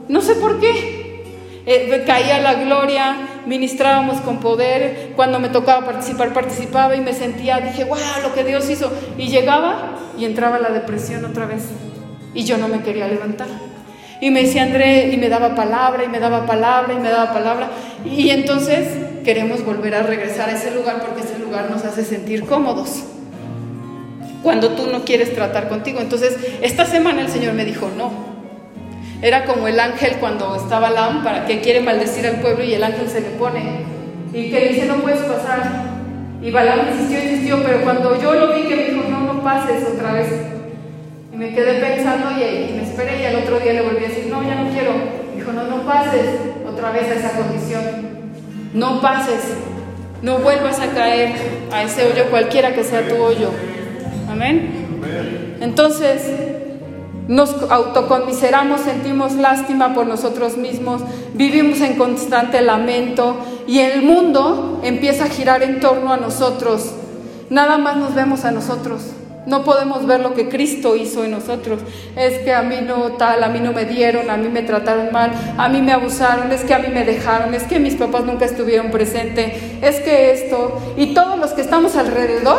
[0.09, 1.00] No sé por qué,
[1.67, 7.61] eh, caía la gloria, ministrábamos con poder, cuando me tocaba participar, participaba y me sentía,
[7.61, 8.91] dije, wow, lo que Dios hizo.
[9.19, 11.65] Y llegaba y entraba la depresión otra vez.
[12.35, 13.49] Y yo no me quería levantar.
[14.21, 17.33] Y me decía André, y me daba palabra, y me daba palabra, y me daba
[17.33, 17.71] palabra.
[18.05, 18.89] Y entonces
[19.25, 23.05] queremos volver a regresar a ese lugar porque ese lugar nos hace sentir cómodos.
[24.43, 26.01] Cuando tú no quieres tratar contigo.
[26.01, 28.30] Entonces, esta semana el Señor me dijo, no,
[29.23, 33.09] era como el ángel cuando estaba lámpara, que quiere maldecir al pueblo y el ángel
[33.09, 33.85] se le pone
[34.33, 35.91] y que dice no puedes pasar.
[36.43, 39.85] Y Balaam insistió, insistió, pero cuando yo lo vi que me dijo no, no pases
[39.95, 40.29] otra vez.
[41.33, 44.27] Y me quedé pensando y, me esperé y al otro día le volví a decir
[44.29, 44.93] no, ya no quiero.
[45.37, 46.27] Dijo no, no pases
[46.67, 47.83] otra vez a esa condición.
[48.73, 49.55] No pases,
[50.23, 51.33] no vuelvas a caer
[51.73, 53.51] a ese hoyo cualquiera que sea tu hoyo.
[54.31, 54.87] Amén.
[55.61, 56.23] Entonces,
[57.31, 61.01] nos autoconmiseramos, sentimos lástima por nosotros mismos,
[61.33, 63.37] vivimos en constante lamento
[63.69, 66.91] y el mundo empieza a girar en torno a nosotros.
[67.49, 69.13] Nada más nos vemos a nosotros.
[69.47, 71.79] No podemos ver lo que Cristo hizo en nosotros.
[72.17, 75.13] Es que a mí no tal, a mí no me dieron, a mí me trataron
[75.13, 78.25] mal, a mí me abusaron, es que a mí me dejaron, es que mis papás
[78.25, 79.53] nunca estuvieron presentes,
[79.83, 80.77] es que esto.
[80.97, 82.59] Y todos los que estamos alrededor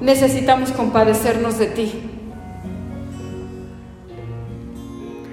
[0.00, 2.05] necesitamos compadecernos de ti.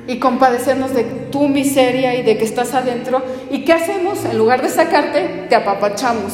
[0.08, 3.22] Y compadecernos de tu miseria y de que estás adentro.
[3.52, 4.26] ¿Y qué hacemos?
[4.26, 6.34] En lugar de sacarte, te apapachamos.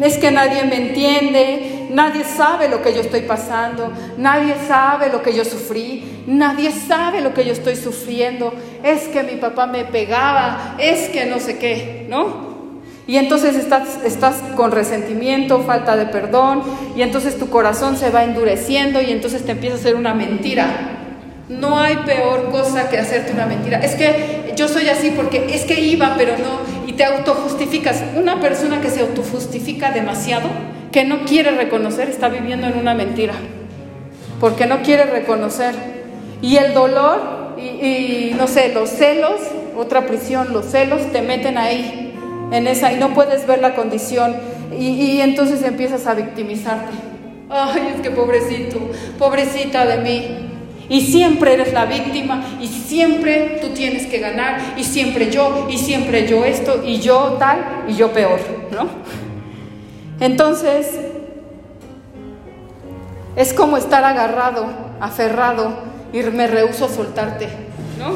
[0.00, 5.22] Es que nadie me entiende, nadie sabe lo que yo estoy pasando, nadie sabe lo
[5.22, 8.54] que yo sufrí, nadie sabe lo que yo estoy sufriendo.
[8.84, 12.46] Es que mi papá me pegaba, es que no sé qué, ¿no?
[13.08, 16.62] Y entonces estás, estás con resentimiento, falta de perdón,
[16.94, 20.97] y entonces tu corazón se va endureciendo y entonces te empieza a hacer una mentira.
[21.48, 23.78] No hay peor cosa que hacerte una mentira.
[23.78, 28.02] Es que yo soy así porque es que iba, pero no, y te autojustificas.
[28.16, 30.48] Una persona que se autojustifica demasiado,
[30.92, 33.34] que no quiere reconocer, está viviendo en una mentira,
[34.40, 35.74] porque no quiere reconocer.
[36.42, 39.40] Y el dolor y, no sé, los celos,
[39.76, 42.14] otra prisión, los celos te meten ahí
[42.52, 44.36] en esa y no puedes ver la condición
[44.78, 46.92] y, entonces empiezas a victimizarte.
[47.48, 48.78] Ay, es que pobrecito,
[49.18, 50.47] pobrecita de mí.
[50.88, 55.76] Y siempre eres la víctima y siempre tú tienes que ganar y siempre yo y
[55.76, 58.40] siempre yo esto y yo tal y yo peor,
[58.72, 58.88] ¿no?
[60.20, 60.98] Entonces,
[63.36, 64.66] es como estar agarrado,
[65.00, 65.78] aferrado
[66.12, 67.48] y me rehuso a soltarte,
[67.98, 68.14] ¿no?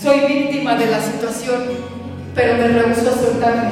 [0.00, 2.00] Soy víctima de la situación
[2.34, 3.70] pero me rehuso a soltarme.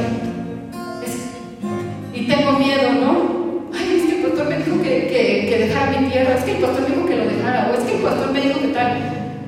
[2.15, 3.38] y tengo miedo, ¿no?
[4.19, 6.89] Que el pastor me dijo que, que, dejara mi tierra, es que el pastor me
[6.89, 8.99] dijo que lo dejara, o es que el pastor me dijo que tal.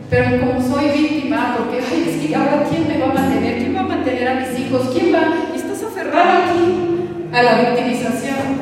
[0.08, 3.74] Pero como soy víctima, porque, ay, es que ahora quién me va a mantener, quién
[3.74, 8.60] va a mantener a mis hijos, quién va, y estás aferrado aquí a la victimización.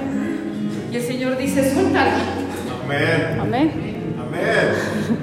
[0.90, 2.14] Y el Señor dice, suéltala.
[2.84, 3.38] Amén.
[3.38, 3.70] Amén.
[4.18, 5.18] Amén.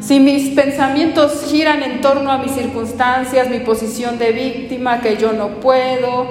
[0.00, 5.32] Si mis pensamientos giran en torno a mis circunstancias, mi posición de víctima, que yo
[5.32, 6.26] no puedo,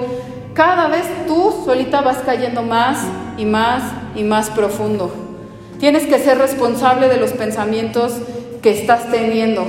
[0.52, 3.06] cada vez tú solita vas cayendo más
[3.40, 3.82] y más
[4.14, 5.12] y más profundo.
[5.78, 8.12] Tienes que ser responsable de los pensamientos
[8.62, 9.66] que estás teniendo.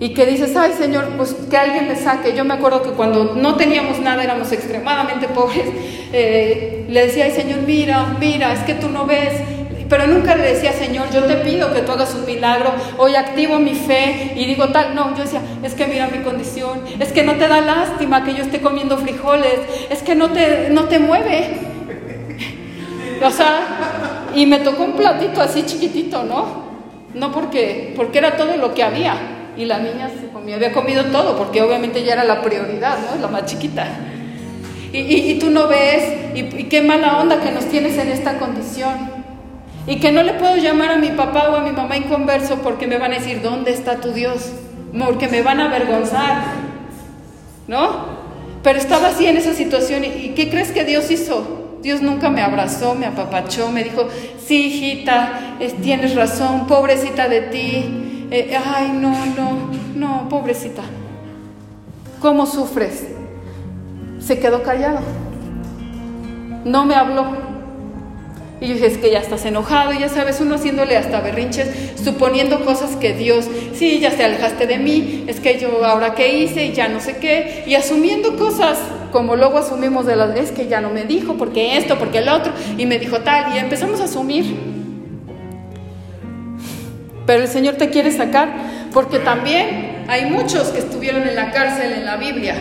[0.00, 2.34] Y que dices, ay Señor, pues que alguien me saque.
[2.34, 5.66] Yo me acuerdo que cuando no teníamos nada, éramos extremadamente pobres,
[6.12, 9.34] eh, le decía, ay Señor, mira, mira, es que tú no ves,
[9.88, 13.58] pero nunca le decía, Señor, yo te pido que tú hagas un milagro, hoy activo
[13.58, 17.22] mi fe y digo tal, no, yo decía, es que mira mi condición, es que
[17.22, 20.98] no te da lástima que yo esté comiendo frijoles, es que no te, no te
[20.98, 21.77] mueve.
[23.24, 23.60] O sea,
[24.34, 26.68] y me tocó un platito así chiquitito, ¿no?
[27.14, 29.16] No porque, porque era todo lo que había.
[29.56, 33.20] Y la niña se comía, había comido todo, porque obviamente ya era la prioridad, ¿no?
[33.20, 33.88] La más chiquita.
[34.92, 38.38] Y, y, tú no ves, y, y qué mala onda que nos tienes en esta
[38.38, 39.18] condición.
[39.86, 42.86] Y que no le puedo llamar a mi papá o a mi mamá inconverso porque
[42.86, 44.52] me van a decir, ¿dónde está tu Dios?
[44.96, 46.42] Porque me van a avergonzar.
[47.66, 48.18] ¿No?
[48.62, 50.04] Pero estaba así en esa situación.
[50.04, 51.67] ¿Y qué crees que Dios hizo?
[51.82, 54.08] Dios nunca me abrazó, me apapachó, me dijo,
[54.44, 58.26] sí, hijita, tienes razón, pobrecita de ti.
[58.30, 60.82] Eh, ay, no, no, no, pobrecita.
[62.20, 63.06] ¿Cómo sufres?
[64.18, 65.00] Se quedó callado.
[66.64, 67.48] No me habló.
[68.60, 71.68] Y yo dije, es que ya estás enojado, ya sabes, uno haciéndole hasta berrinches,
[72.02, 76.38] suponiendo cosas que Dios, sí, ya te alejaste de mí, es que yo ahora qué
[76.38, 78.78] hice y ya no sé qué, y asumiendo cosas
[79.10, 82.28] como luego asumimos de las, es que ya no me dijo, porque esto, porque el
[82.28, 84.56] otro, y me dijo tal, y empezamos a asumir.
[87.26, 88.48] Pero el Señor te quiere sacar,
[88.92, 92.54] porque también hay muchos que estuvieron en la cárcel en la Biblia.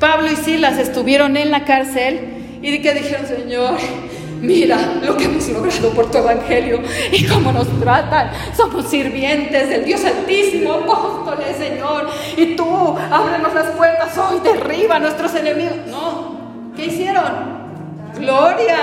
[0.00, 2.20] Pablo y Silas estuvieron en la cárcel
[2.62, 3.76] y que dijeron, Señor,
[4.44, 8.30] Mira lo que hemos logrado por tu evangelio y cómo nos tratan.
[8.54, 12.10] Somos sirvientes del Dios Altísimo, apóstoles, Señor.
[12.36, 15.76] Y tú, ábrenos las puertas hoy, derriba a nuestros enemigos.
[15.86, 17.24] No, ¿qué hicieron?
[18.18, 18.78] Gloria,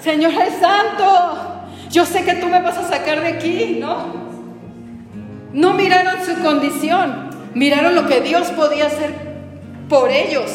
[0.00, 1.64] Señor es santo.
[1.90, 4.24] Yo sé que tú me vas a sacar de aquí, ¿no?
[5.52, 9.12] No miraron su condición, miraron lo que Dios podía hacer
[9.88, 10.50] por ellos.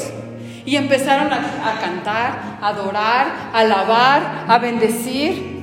[0.65, 5.59] Y empezaron a, cantar, a adorar, a alabar, a bendecir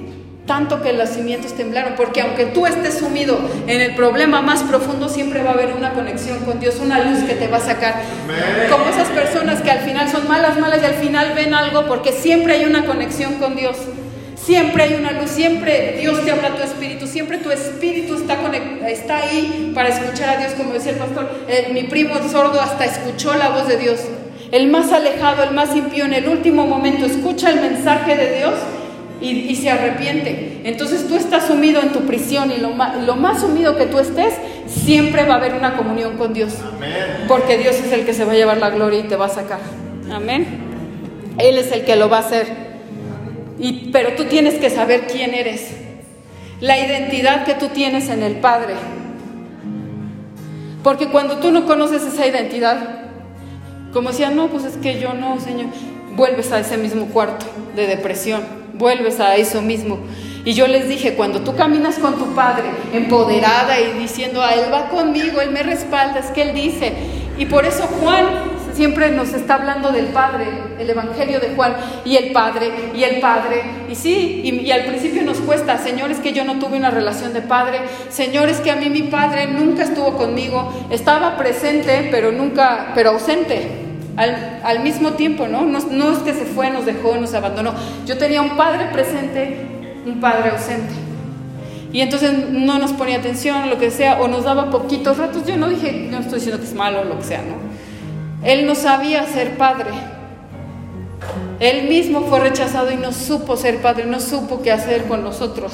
[0.47, 5.09] tanto que los cimientos temblaron, porque aunque tú estés sumido en el problema más profundo,
[5.09, 7.94] siempre va a haber una conexión con Dios, una luz que te va a sacar.
[8.70, 12.12] Como esas personas que al final son malas, malas y al final ven algo, porque
[12.12, 13.76] siempre hay una conexión con Dios.
[14.36, 18.38] Siempre hay una luz, siempre Dios te habla a tu espíritu, siempre tu espíritu está,
[18.86, 21.28] está ahí para escuchar a Dios, como decía el pastor.
[21.49, 23.99] Eh, mi primo sordo hasta escuchó la voz de Dios.
[24.57, 28.55] El más alejado, el más impío, en el último momento escucha el mensaje de Dios
[29.21, 30.63] y, se arrepiente.
[30.65, 33.99] Entonces tú estás sumido en tu prisión y lo más, lo más sumido que tú
[33.99, 34.33] estés,
[34.67, 36.55] siempre va a haber una comunión con Dios.
[37.29, 39.29] Porque Dios es el que se va a llevar la gloria y te va a
[39.29, 39.59] sacar.
[40.11, 40.47] Amén.
[41.37, 42.47] Él es el que lo va a hacer.
[43.59, 45.71] Y, pero tú tienes que saber quién eres.
[46.63, 48.73] La identidad que tú tienes en el Padre.
[50.83, 53.06] Porque cuando tú no conoces esa identidad,
[53.97, 55.68] como decía, no, pues es que yo no, Señor.
[56.16, 58.42] Vuelves a ese mismo cuarto de depresión,
[58.74, 60.01] vuelves a eso mismo.
[60.44, 64.70] Y yo les dije, cuando tú caminas con tu Padre, empoderada y diciendo, a Él
[64.70, 66.92] va conmigo, Él me respalda, es que Él dice.
[67.38, 68.26] Y por eso Juan
[68.74, 70.44] siempre nos está hablando del Padre,
[70.78, 71.74] el Evangelio de Juan,
[72.05, 73.62] y el Padre, y el Padre.
[73.90, 77.40] Y sí, y, al principio nos cuesta, señores, que yo no tuve una relación de
[77.40, 77.80] Padre,
[78.11, 83.86] señores, que a mí mi Padre nunca estuvo conmigo, estaba presente, pero nunca, pero ausente.
[84.17, 85.67] Al, mismo tiempo, ¿no?
[85.67, 85.79] ¿no?
[85.79, 87.75] No es que se fue, nos dejó, nos abandonó.
[88.07, 89.67] Yo tenía un padre presente,
[90.07, 90.95] un padre ausente.
[91.93, 95.47] Y entonces no nos ponía atención, lo que sea, o nos daba poquitos ratos.
[95.47, 98.47] Yo no dije, no estoy diciendo que es malo lo que sea, ¿no?
[98.47, 99.91] Él no sabía ser padre.
[101.61, 105.73] Él mismo fue rechazado y no supo ser padre, no supo qué hacer con nosotros.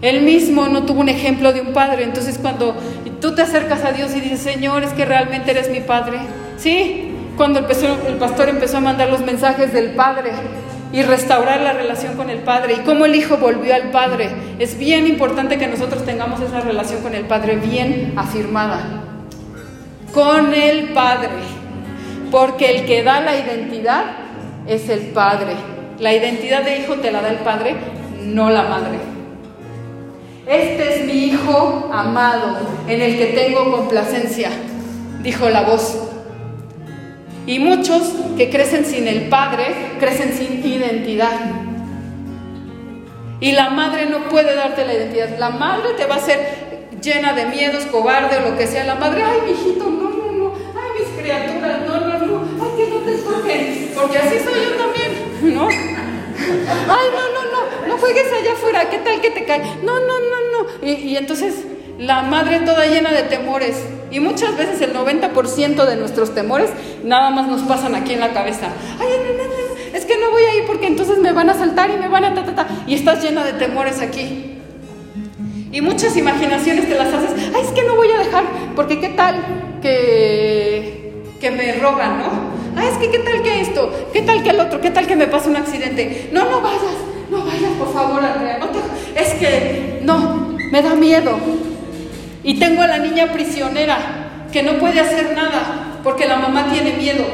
[0.00, 2.04] Él mismo no tuvo un ejemplo de un padre.
[2.04, 2.74] Entonces cuando
[3.20, 6.18] tú te acercas a Dios y dices, Señor, es que realmente eres mi padre.
[6.58, 10.32] Sí, cuando empezó, el pastor empezó a mandar los mensajes del Padre
[10.92, 14.30] y restaurar la relación con el Padre y cómo el Hijo volvió al Padre.
[14.58, 19.02] Es bien importante que nosotros tengamos esa relación con el Padre bien afirmada.
[20.12, 21.30] Con el Padre.
[22.30, 24.04] Porque el que da la identidad
[24.66, 25.54] es el Padre.
[25.98, 27.76] La identidad de hijo te la da el Padre,
[28.22, 28.98] no la madre.
[30.46, 32.58] Este es mi Hijo amado,
[32.88, 34.50] en el que tengo complacencia,
[35.22, 36.11] dijo la voz.
[37.46, 38.02] Y muchos
[38.36, 39.64] que crecen sin el padre,
[39.98, 41.40] crecen sin identidad.
[43.40, 45.36] Y la madre no puede darte la identidad.
[45.38, 46.38] La madre te va a hacer
[47.02, 48.84] llena de miedos, cobarde o lo que sea.
[48.84, 50.52] La madre, ay, mijito, no, no, no.
[50.54, 52.42] Ay, mis criaturas, no, no, no.
[52.62, 53.90] Ay, que no te toquen.
[53.94, 55.12] Porque así soy yo también,
[55.54, 55.68] ¿no?
[55.68, 57.88] Ay, no, no, no.
[57.88, 58.88] No juegues allá afuera.
[58.88, 59.62] ¿Qué tal que te cae?
[59.82, 60.86] No, no, no, no.
[60.86, 61.64] Y entonces
[61.98, 63.84] la madre toda llena de temores.
[64.12, 66.70] Y muchas veces el 90% de nuestros temores
[67.02, 68.68] nada más nos pasan aquí en la cabeza.
[69.00, 71.54] Ay, no, no, no, es que no voy a ir porque entonces me van a
[71.54, 72.66] saltar y me van a ta, ta, ta.
[72.86, 74.58] Y estás llena de temores aquí.
[75.72, 77.30] Y muchas imaginaciones te las haces.
[77.54, 78.44] Ay, es que no voy a dejar,
[78.76, 79.36] porque qué tal
[79.80, 82.52] que, que me roban, ¿no?
[82.76, 85.16] Ay, es que qué tal que esto, qué tal que el otro, qué tal que
[85.16, 86.28] me pasa un accidente.
[86.32, 86.82] No, no vayas,
[87.30, 88.58] no vayas, por favor, Andrea.
[88.58, 88.78] No te...
[89.18, 91.38] Es que, no, me da miedo.
[92.44, 93.98] Y tengo a la niña prisionera
[94.52, 97.24] que no puede hacer nada porque la mamá tiene miedo.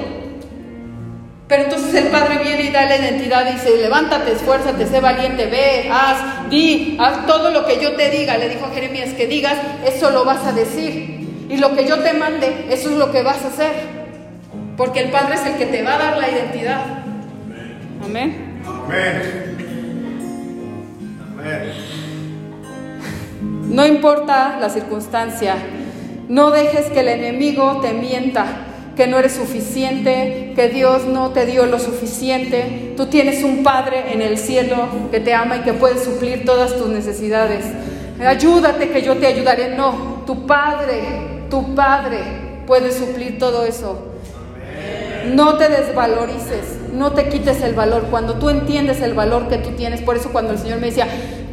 [1.49, 5.47] Pero entonces el padre viene y da la identidad y dice, levántate, esfuérzate, sé valiente,
[5.47, 8.37] ve, haz, di, haz todo lo que yo te diga.
[8.37, 9.57] Le dijo a Jeremías que digas,
[9.87, 11.47] eso lo vas a decir.
[11.49, 13.73] Y lo que yo te mande, eso es lo que vas a hacer.
[14.77, 16.83] Porque el padre es el que te va a dar la identidad.
[18.05, 18.61] Amén.
[18.67, 19.57] Amén.
[21.39, 21.73] Amén.
[23.69, 25.57] No importa la circunstancia,
[26.29, 28.47] no dejes que el enemigo te mienta,
[28.97, 32.95] que no eres suficiente, que Dios no te dio lo suficiente.
[32.97, 36.77] Tú tienes un Padre en el cielo que te ama y que puede suplir todas
[36.77, 37.67] tus necesidades.
[38.27, 39.77] Ayúdate que yo te ayudaré.
[39.77, 42.19] No, tu Padre, tu Padre
[42.67, 44.07] puede suplir todo eso.
[45.35, 48.07] No te desvalorices, no te quites el valor.
[48.11, 51.07] Cuando tú entiendes el valor que tú tienes, por eso cuando el Señor me decía,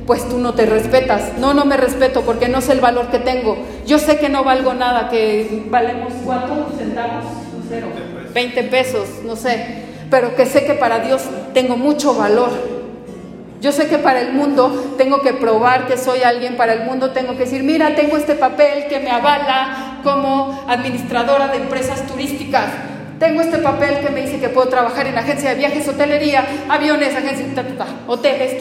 [0.05, 1.37] pues tú no te respetas.
[1.39, 3.57] No, no me respeto porque no sé el valor que tengo.
[3.85, 7.25] Yo sé que no valgo nada, que valemos cuatro centavos,
[7.67, 7.87] cero,
[8.33, 12.49] 20 pesos, no sé, pero que sé que para Dios tengo mucho valor.
[13.61, 17.11] Yo sé que para el mundo tengo que probar que soy alguien, para el mundo
[17.11, 22.65] tengo que decir, mira, tengo este papel que me avala como administradora de empresas turísticas.
[23.17, 27.15] Tengo este papel que me dice que puedo trabajar en agencia de viajes, hotelería, aviones,
[27.15, 28.57] agencia, ta, ta, ta, hoteles,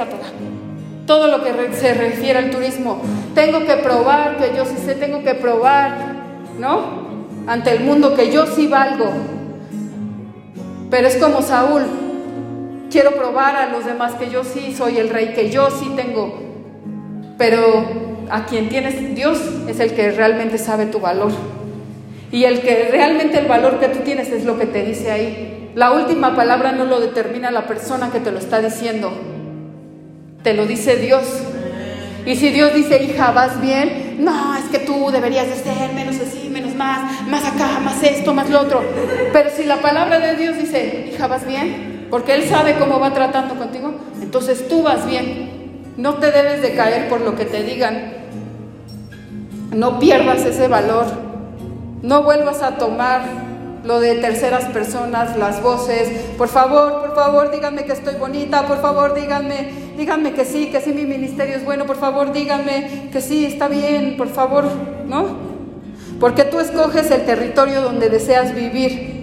[1.06, 3.00] todo lo que se refiere al turismo.
[3.34, 5.96] Tengo que probar que yo sí sé, tengo que probar,
[6.58, 7.04] ¿no?
[7.46, 9.10] Ante el mundo que yo sí valgo.
[10.90, 11.82] Pero es como Saúl,
[12.90, 16.40] quiero probar a los demás que yo sí soy el rey, que yo sí tengo.
[17.36, 17.84] Pero
[18.30, 19.38] a quien tienes Dios
[19.68, 21.32] es el que realmente sabe tu valor.
[22.30, 25.70] Y el que realmente el valor que tú tienes es lo que te dice ahí.
[25.74, 29.12] La última palabra no lo determina la persona que te lo está diciendo,
[30.44, 31.24] te lo dice Dios.
[32.26, 36.16] Y si Dios dice, hija, vas bien, no, es que tú deberías de ser menos
[36.16, 38.82] así, menos más, más acá, más esto, más lo otro.
[39.32, 43.12] Pero si la palabra de Dios dice, hija, vas bien, porque Él sabe cómo va
[43.12, 45.54] tratando contigo, entonces tú vas bien.
[45.96, 48.12] No te debes de caer por lo que te digan.
[49.72, 51.06] No pierdas ese valor.
[52.02, 53.22] No vuelvas a tomar
[53.84, 56.08] lo de terceras personas, las voces.
[56.38, 60.80] Por favor, por favor, díganme que estoy bonita, por favor, díganme, díganme que sí, que
[60.80, 64.64] sí mi ministerio es bueno, por favor, díganme que sí, está bien, por favor,
[65.06, 65.54] ¿no?
[66.18, 69.14] Porque tú escoges el territorio donde deseas vivir.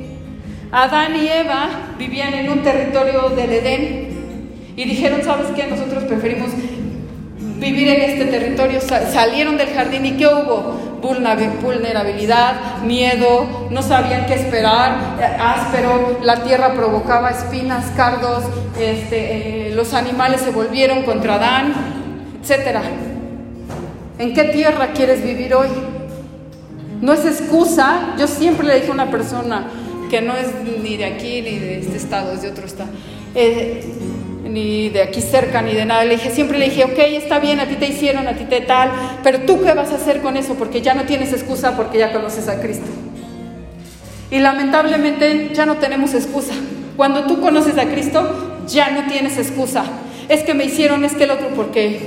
[0.72, 4.12] Adán y Eva vivían en un territorio del Edén
[4.76, 5.68] y dijeron, ¿sabes qué?
[5.68, 6.50] Nosotros preferimos
[7.62, 8.82] vivir en este territorio.
[8.82, 10.92] Salieron del jardín y ¿qué hubo?
[11.02, 18.44] vulnerabilidad, miedo, no sabían qué esperar, eh, áspero, la tierra provocaba espinas, cardos,
[18.80, 21.74] este, eh, los animales se volvieron contra Adán,
[22.44, 22.82] etc.
[24.20, 25.70] ¿En qué tierra quieres vivir hoy?
[27.02, 29.66] No es excusa, yo siempre le dije a una persona
[30.12, 30.50] que no es
[30.84, 32.92] ni de aquí ni de este estado, es de otro estado.
[33.34, 33.84] Eh,
[34.44, 36.04] ni de aquí cerca, ni de nada.
[36.04, 38.62] Le dije, siempre le dije, ok, está bien, a ti te hicieron, a ti te
[38.62, 38.92] tal,
[39.24, 42.12] pero tú qué vas a hacer con eso, porque ya no tienes excusa porque ya
[42.12, 42.88] conoces a Cristo.
[44.30, 46.54] Y lamentablemente ya no tenemos excusa.
[46.96, 49.84] Cuando tú conoces a Cristo, ya no tienes excusa.
[50.30, 52.00] Es que me hicieron, es que el otro, porque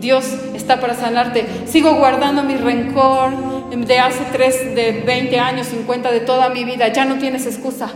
[0.00, 1.46] Dios está para sanarte.
[1.66, 3.30] Sigo guardando mi rencor
[3.74, 6.88] de hace 3, de 20 años, 50, de toda mi vida.
[6.88, 7.90] Ya no tienes excusa.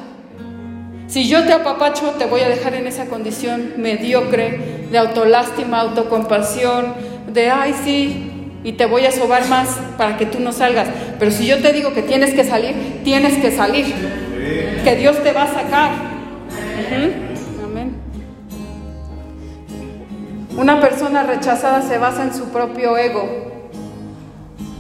[1.09, 6.95] Si yo te apapacho, te voy a dejar en esa condición mediocre de autolástima, autocompasión,
[7.33, 8.31] de ay sí,
[8.63, 10.87] y te voy a sobar más para que tú no salgas.
[11.19, 13.87] Pero si yo te digo que tienes que salir, tienes que salir.
[14.85, 15.91] Que Dios te va a sacar.
[16.93, 17.29] Amén.
[20.59, 23.48] Una persona rechazada se basa en su propio ego.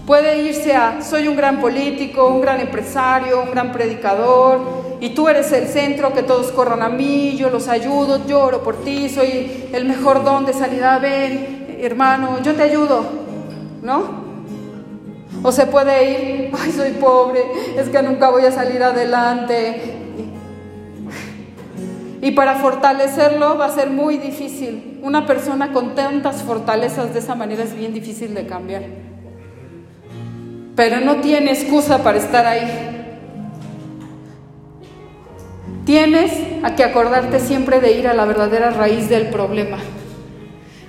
[0.09, 5.29] Puede irse a, soy un gran político, un gran empresario, un gran predicador, y tú
[5.29, 9.69] eres el centro, que todos corran a mí, yo los ayudo, lloro por ti, soy
[9.71, 13.05] el mejor don de sanidad, ven, hermano, yo te ayudo,
[13.83, 14.03] ¿no?
[15.43, 17.43] O se puede ir, ay, soy pobre,
[17.77, 19.95] es que nunca voy a salir adelante.
[22.23, 25.01] Y para fortalecerlo va a ser muy difícil.
[25.03, 29.08] Una persona con tantas fortalezas de esa manera es bien difícil de cambiar
[30.79, 32.62] pero no tiene excusa para estar ahí.
[35.85, 36.31] Tienes
[36.62, 39.79] a que acordarte siempre de ir a la verdadera raíz del problema.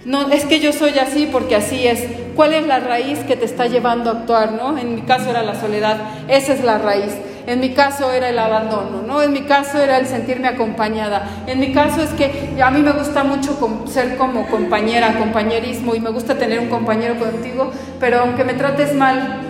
[0.05, 2.03] No, es que yo soy así porque así es.
[2.35, 4.77] ¿Cuál es la raíz que te está llevando a actuar, no?
[4.77, 7.15] En mi caso era la soledad, esa es la raíz.
[7.47, 9.23] En mi caso era el abandono, ¿no?
[9.23, 11.27] En mi caso era el sentirme acompañada.
[11.47, 15.99] En mi caso es que a mí me gusta mucho ser como compañera, compañerismo y
[15.99, 19.48] me gusta tener un compañero contigo, pero aunque me trates mal,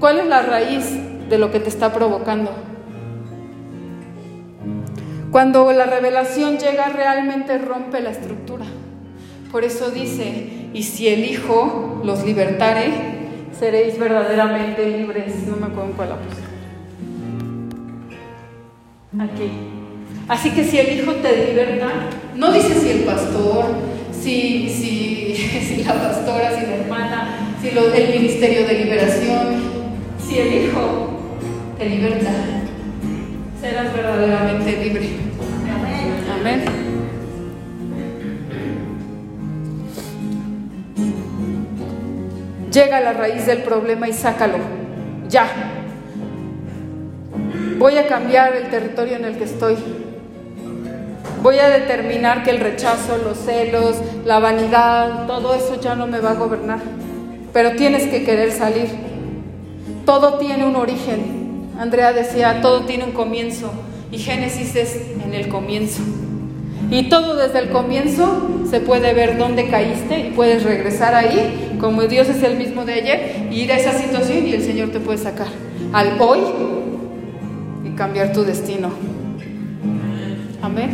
[0.00, 0.84] ¿Cuál es la raíz
[1.28, 2.52] de lo que te está provocando?
[5.32, 8.64] Cuando la revelación llega realmente rompe la estructura.
[9.50, 12.90] Por eso dice, y si el Hijo los libertare,
[13.58, 15.46] seréis verdaderamente libres.
[15.46, 16.42] No me acuerdo cuál la puse.
[19.18, 19.50] Aquí.
[20.28, 21.88] Así que si el Hijo te liberta,
[22.36, 23.64] no dice si el pastor,
[24.12, 25.34] si, si,
[25.66, 29.77] si la pastora, si la hermana, si el ministerio de liberación,
[30.28, 31.08] si el Hijo
[31.78, 32.30] te liberta,
[33.62, 35.08] serás verdaderamente libre.
[36.38, 36.64] Amén.
[42.70, 44.58] Llega a la raíz del problema y sácalo.
[45.30, 45.48] Ya.
[47.78, 49.76] Voy a cambiar el territorio en el que estoy.
[51.42, 56.20] Voy a determinar que el rechazo, los celos, la vanidad, todo eso ya no me
[56.20, 56.80] va a gobernar.
[57.54, 59.08] Pero tienes que querer salir.
[60.08, 61.68] Todo tiene un origen.
[61.78, 63.70] Andrea decía, todo tiene un comienzo.
[64.10, 66.00] Y Génesis es en el comienzo.
[66.90, 72.00] Y todo desde el comienzo se puede ver dónde caíste y puedes regresar ahí, como
[72.04, 74.98] Dios es el mismo de ayer, y ir a esa situación y el Señor te
[74.98, 75.48] puede sacar
[75.92, 76.38] al hoy
[77.84, 78.88] y cambiar tu destino.
[80.62, 80.88] Amén.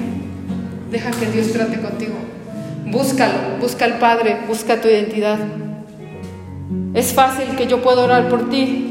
[0.91, 2.15] Deja que Dios trate contigo.
[2.87, 5.39] Búscalo, busca al Padre, busca tu identidad.
[6.95, 8.91] Es fácil que yo pueda orar por ti,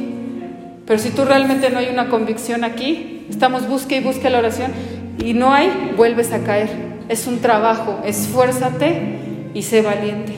[0.85, 4.71] pero si tú realmente no hay una convicción aquí, estamos busque y busque la oración
[5.17, 6.69] y no hay, vuelves a caer.
[7.07, 9.19] Es un trabajo, esfuérzate
[9.53, 10.33] y sé valiente.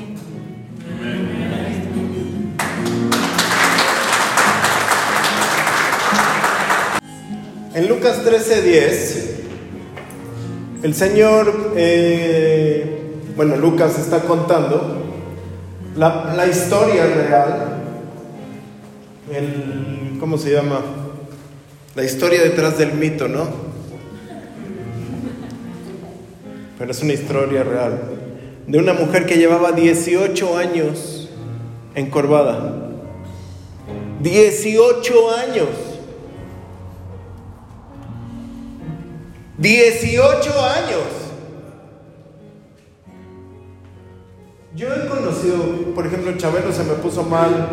[7.74, 9.26] En Lucas 13:10,
[10.84, 13.02] el Señor, eh,
[13.36, 15.04] bueno, Lucas está contando
[15.98, 17.82] la, la historia real,
[19.34, 20.82] el ¿cómo se llama?
[21.94, 23.48] La historia detrás del mito, ¿no?
[26.80, 28.02] Pero es una historia real.
[28.66, 31.30] De una mujer que llevaba 18 años
[31.94, 32.90] encorvada.
[34.22, 35.70] 18 años.
[39.60, 41.04] 18 años.
[44.76, 47.70] Yo he conocido, por ejemplo, Chabelo se me puso mal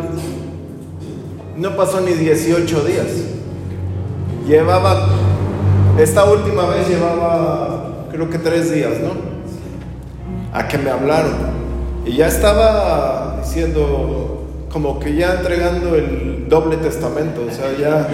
[1.57, 3.07] no pasó ni 18 días.
[4.47, 5.07] Llevaba,
[5.97, 7.83] esta última vez llevaba
[8.13, 9.11] creo que tres días, ¿no?
[10.53, 11.33] A que me hablaron.
[12.05, 18.07] Y ya estaba diciendo, como que ya entregando el doble testamento, o sea, ya...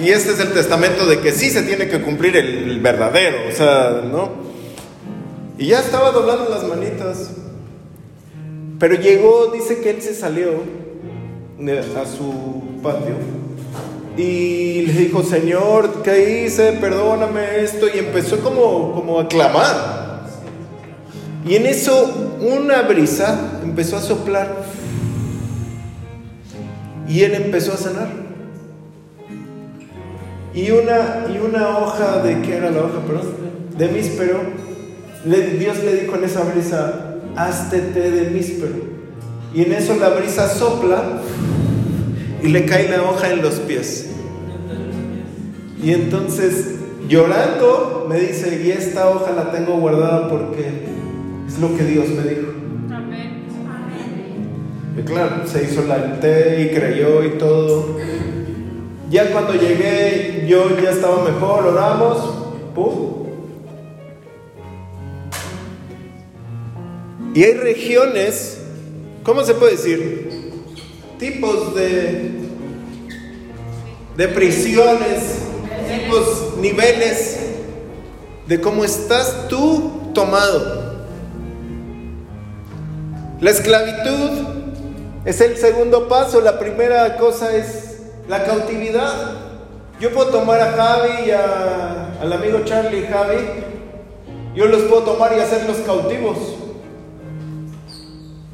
[0.00, 3.52] Y este es el testamento de que sí se tiene que cumplir el, verdadero, o
[3.52, 4.30] sea, ¿no?
[5.58, 7.32] Y ya estaba doblando las manitas.
[8.78, 10.62] Pero llegó, dice que él se salió
[11.60, 13.16] a su patio
[14.18, 16.72] y le dijo, Señor, ¿qué hice?
[16.72, 17.86] Perdóname esto.
[17.86, 20.26] Y empezó como, como a clamar.
[21.46, 24.64] Y en eso una brisa empezó a soplar.
[27.08, 28.08] Y él empezó a sanar.
[30.52, 32.98] Y una, y una hoja de, ¿qué era la hoja?
[33.06, 33.34] Perdón,
[33.78, 34.40] de míspero.
[35.24, 38.97] Dios le dijo en esa brisa, hazte de míspero.
[39.54, 41.20] Y en eso la brisa sopla
[42.42, 44.10] y le cae la hoja en los pies.
[45.82, 46.76] Y entonces,
[47.08, 50.66] llorando, me dice, y esta hoja la tengo guardada porque
[51.46, 52.52] es lo que Dios me dijo.
[52.92, 53.44] Amén.
[54.98, 57.96] Y claro, se hizo la té y creyó y todo.
[59.10, 63.18] Ya cuando llegué, yo ya estaba mejor, oramos, ¡pum!
[67.34, 68.57] Y hay regiones,
[69.28, 70.30] ¿cómo se puede decir?
[71.18, 72.30] Tipos de,
[74.16, 75.40] de prisiones
[75.86, 77.38] tipos, niveles
[78.46, 81.04] de cómo estás tú tomado.
[83.42, 84.30] La esclavitud
[85.26, 86.40] es el segundo paso.
[86.40, 87.98] La primera cosa es
[88.28, 89.36] la cautividad.
[90.00, 93.36] Yo puedo tomar a Javi y al amigo Charlie Javi.
[94.54, 96.38] Yo los puedo tomar y hacerlos cautivos.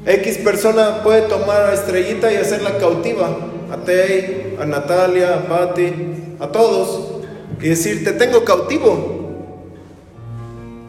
[0.05, 3.29] X persona puede tomar a Estrellita y hacerla cautiva.
[3.71, 7.15] A Tei, a Natalia, a Patti, a todos
[7.61, 9.43] y decir, te tengo cautivo,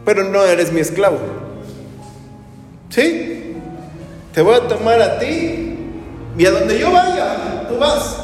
[0.05, 1.17] pero no eres mi esclavo.
[2.89, 3.55] ¿Sí?
[4.33, 5.75] Te voy a tomar a ti
[6.37, 8.17] y a donde yo vaya, tú vas.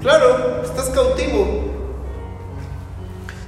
[0.00, 1.66] Claro, estás cautivo.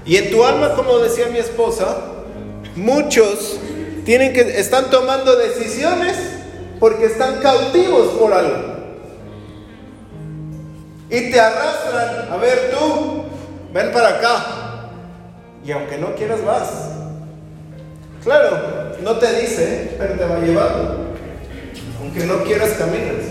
[0.04, 1.96] Y en tu alma, como decía mi esposa,
[2.76, 3.58] muchos
[4.10, 6.16] tienen que están tomando decisiones
[6.80, 8.74] porque están cautivos por algo.
[11.08, 13.22] Y te arrastran, a ver tú,
[13.72, 14.46] ven para acá.
[15.64, 16.70] Y aunque no quieras, vas.
[18.24, 21.14] Claro, no te dice, pero te va llevando.
[22.00, 23.26] Aunque no quieras, caminas.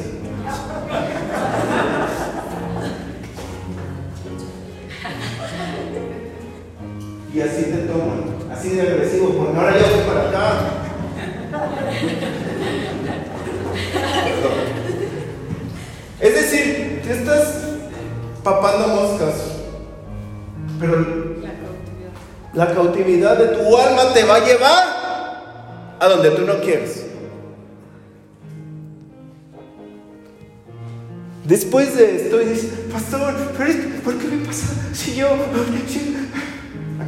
[7.33, 8.18] Y así te toman,
[8.59, 10.59] así de agresivo, porque ahora yo voy para acá.
[16.19, 17.63] Es decir, te estás
[18.43, 19.33] papando moscas
[20.79, 20.95] pero
[22.53, 23.37] la cautividad.
[23.37, 27.05] de tu alma te va a llevar a donde tú no quieres.
[31.45, 33.33] Después de esto, dices, pastor,
[34.03, 34.67] ¿por qué me pasa?
[34.93, 35.27] Si yo,
[35.87, 36.15] si,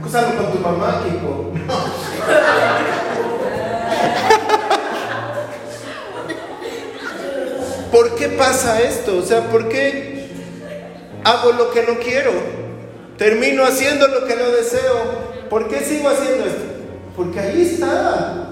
[0.02, 1.54] acusando con tu mamá, hijo.
[7.92, 9.18] ¿Por qué pasa esto?
[9.18, 10.30] O sea, ¿por qué
[11.24, 12.32] hago lo que no quiero?
[13.18, 15.30] Termino haciendo lo que no deseo.
[15.50, 16.64] ¿Por qué sigo haciendo esto?
[17.16, 18.48] Porque ahí está.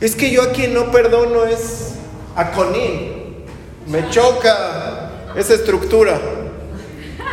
[0.00, 1.94] Es que yo a quien no perdono es
[2.34, 3.44] a Conín.
[3.86, 6.18] Me choca esa estructura.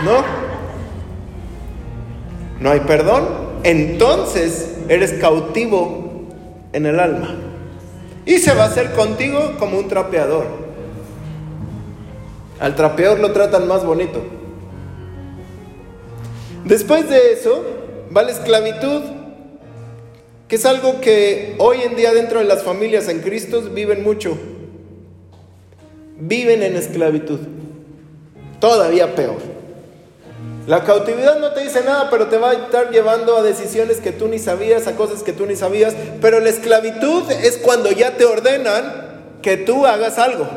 [0.03, 0.48] ¿No?
[2.59, 3.27] No hay perdón.
[3.63, 6.27] Entonces eres cautivo
[6.73, 7.35] en el alma.
[8.25, 10.45] Y se va a hacer contigo como un trapeador.
[12.59, 14.21] Al trapeador lo tratan más bonito.
[16.65, 17.63] Después de eso
[18.15, 19.01] va la esclavitud,
[20.47, 24.37] que es algo que hoy en día dentro de las familias en Cristo viven mucho.
[26.19, 27.39] Viven en esclavitud.
[28.59, 29.58] Todavía peor.
[30.69, 34.11] La cautividad no te dice nada, pero te va a estar llevando a decisiones que
[34.11, 35.95] tú ni sabías, a cosas que tú ni sabías.
[36.21, 40.47] Pero la esclavitud es cuando ya te ordenan que tú hagas algo.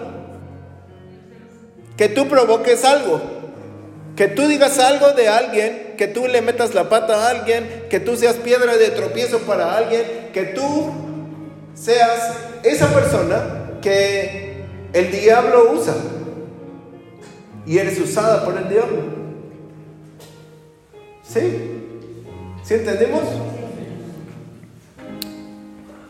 [1.97, 3.23] Que tú provoques algo.
[4.15, 7.99] Que tú digas algo de alguien, que tú le metas la pata a alguien, que
[7.99, 10.93] tú seas piedra de tropiezo para alguien, que tú
[11.73, 12.35] seas
[12.65, 15.95] esa persona que el diablo usa
[17.65, 19.22] y eres usada por el diablo.
[21.33, 21.41] ¿Sí?
[22.63, 23.23] ¿Sí entendemos?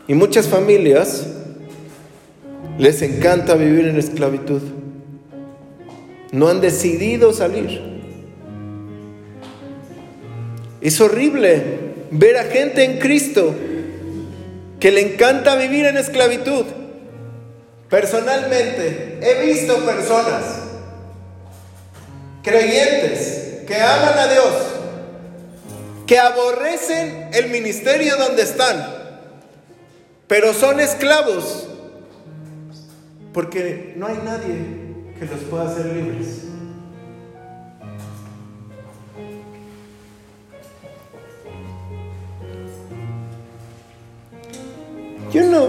[0.07, 1.25] Y muchas familias
[2.77, 4.61] les encanta vivir en esclavitud.
[6.31, 7.81] No han decidido salir.
[10.81, 11.63] Es horrible
[12.11, 13.55] ver a gente en Cristo
[14.81, 16.65] que le encanta vivir en esclavitud.
[17.89, 20.43] Personalmente, he visto personas,
[22.41, 24.72] creyentes, que aman a Dios,
[26.05, 28.85] que aborrecen el ministerio donde están,
[30.27, 31.67] pero son esclavos,
[33.33, 34.83] porque no hay nadie
[35.17, 36.43] que los pueda hacer libres.
[45.31, 45.67] Yo no,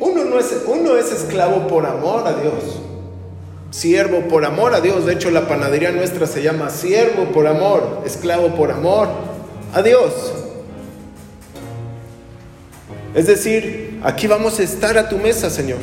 [0.00, 2.80] uno no, es, uno es esclavo por amor a Dios,
[3.70, 5.06] siervo por amor a Dios.
[5.06, 9.08] De hecho, la panadería nuestra se llama siervo por amor, esclavo por amor
[9.74, 10.32] a Dios.
[13.14, 15.78] Es decir, aquí vamos a estar a tu mesa, Señor.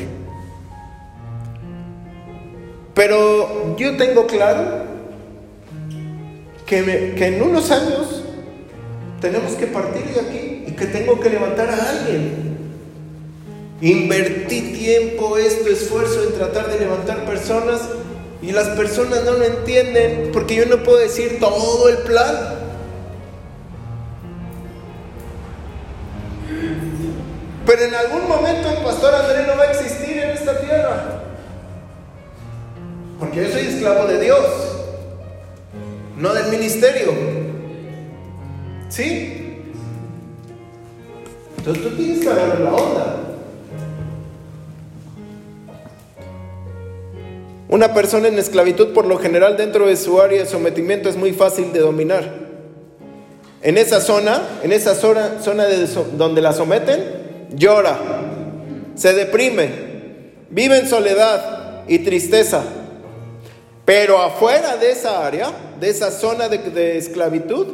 [2.94, 4.84] Pero yo tengo claro
[6.66, 8.24] que, que en unos años
[9.20, 12.53] tenemos que partir de aquí y que tengo que levantar a alguien.
[13.84, 17.82] Invertí tiempo, esto, esfuerzo en tratar de levantar personas
[18.42, 22.34] y las personas no lo entienden porque yo no puedo decir todo el plan.
[27.66, 31.22] Pero en algún momento el pastor Andrés no va a existir en esta tierra.
[33.20, 34.46] Porque yo soy esclavo de Dios,
[36.16, 37.12] no del ministerio.
[38.88, 39.62] ¿Sí?
[41.58, 43.33] Entonces tú tienes que agarrar la onda.
[47.74, 51.34] Una persona en esclavitud por lo general dentro de su área de sometimiento es muy
[51.34, 52.32] fácil de dominar.
[53.64, 57.98] En esa zona, en esa zona, zona de, donde la someten, llora,
[58.94, 59.72] se deprime,
[60.52, 62.64] vive en soledad y tristeza.
[63.86, 67.66] Pero afuera de esa área, de esa zona de, esclavitud,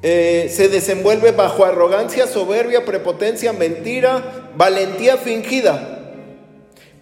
[0.00, 6.01] eh, se desenvuelve bajo arrogancia, soberbia, prepotencia, mentira, valentía fingida.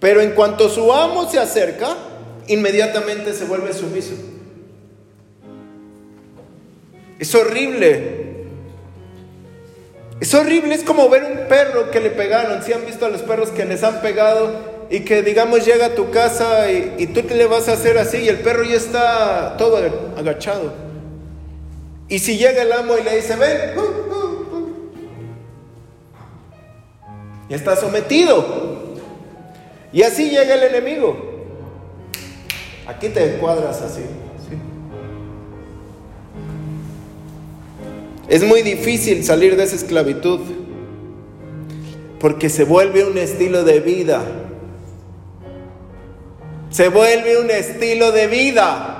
[0.01, 1.95] Pero en cuanto su amo se acerca,
[2.49, 4.15] inmediatamente se vuelve sumiso.
[7.19, 8.47] Es horrible.
[10.21, 12.63] Es horrible, es como ver un perro que le pegaron.
[12.63, 15.95] Si han visto a los perros que les han pegado y que digamos llega a
[15.95, 19.57] tu casa y, tú te le vas a hacer así y el perro ya está
[19.59, 19.79] todo
[20.17, 20.73] agachado.
[22.09, 24.71] Y si llega el amo y le dice, ven, uh, uh, uh",
[27.49, 28.70] y está sometido.
[29.93, 31.17] Y así llega el enemigo.
[32.87, 34.03] Aquí te cuadras así.
[38.29, 40.41] Es muy difícil salir de esa esclavitud
[42.21, 44.23] porque se vuelve un estilo de vida.
[46.71, 48.97] Se vuelve un estilo de vida.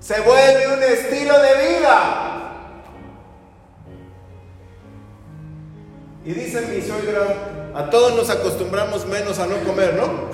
[0.00, 2.30] Se vuelve un estilo de vida.
[6.26, 10.30] Y dice mi suegra, a todos nos acostumbramos menos a no comer, ¿no?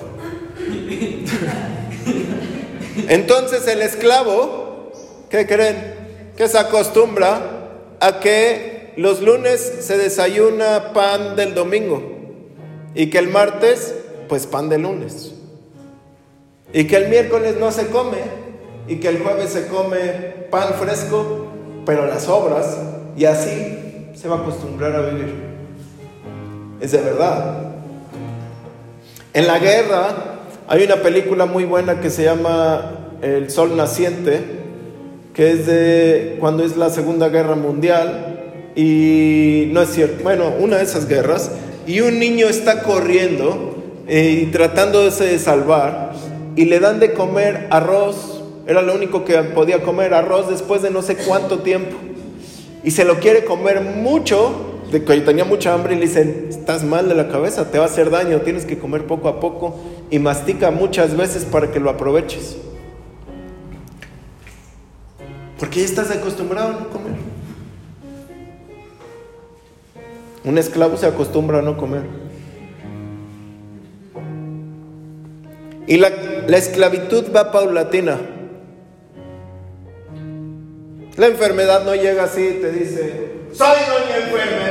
[3.09, 4.93] Entonces el esclavo,
[5.29, 5.95] ¿qué creen?
[6.37, 7.69] Que se acostumbra
[8.01, 12.03] a que los lunes se desayuna pan del domingo
[12.95, 13.95] y que el martes,
[14.29, 15.35] pues pan de lunes.
[16.73, 18.19] Y que el miércoles no se come
[18.89, 20.01] y que el jueves se come
[20.51, 21.49] pan fresco,
[21.85, 22.79] pero las obras,
[23.17, 25.56] y así se va a acostumbrar a vivir.
[26.81, 27.63] Es de verdad.
[29.33, 30.09] En la guerra
[30.69, 34.43] hay una película muy buena que se llama El Sol Naciente,
[35.33, 40.77] que es de cuando es la Segunda Guerra Mundial, y no es cierto, bueno, una
[40.77, 41.51] de esas guerras,
[41.87, 43.77] y un niño está corriendo
[44.07, 46.13] eh, y tratando de salvar,
[46.57, 50.91] y le dan de comer arroz, era lo único que podía comer, arroz después de
[50.91, 51.97] no sé cuánto tiempo.
[52.85, 56.85] Y se lo quiere comer mucho, de que tenía mucha hambre y le dicen, estás
[56.85, 59.77] mal de la cabeza, te va a hacer daño, tienes que comer poco a poco
[60.11, 62.57] y mastica muchas veces para que lo aproveches.
[65.59, 67.15] Porque ya estás acostumbrado a no comer.
[70.45, 72.03] Un esclavo se acostumbra a no comer.
[75.89, 76.09] Y la,
[76.57, 78.19] esclavitud va paulatina.
[81.17, 84.66] La enfermedad no llega así, te dice, soy doña enfermedad.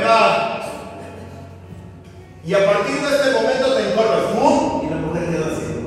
[2.46, 4.84] Y a partir de este momento te encorvas.
[4.84, 5.86] Y la mujer queda así.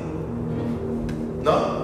[1.42, 1.80] ¿No?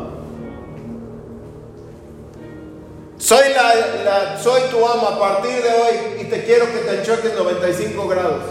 [3.16, 7.34] Soy, la, soy tu ama a partir de hoy y te quiero que te enchoques
[7.34, 8.42] 95 grados.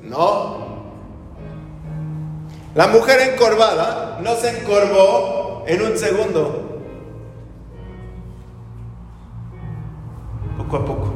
[0.00, 0.70] No.
[2.74, 6.80] La mujer encorvada no se encorvó en un segundo.
[10.56, 11.09] Poco a poco.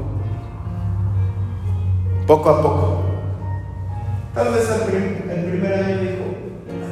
[2.27, 3.05] Poco a poco.
[4.35, 6.25] Tal vez el, primer año dijo,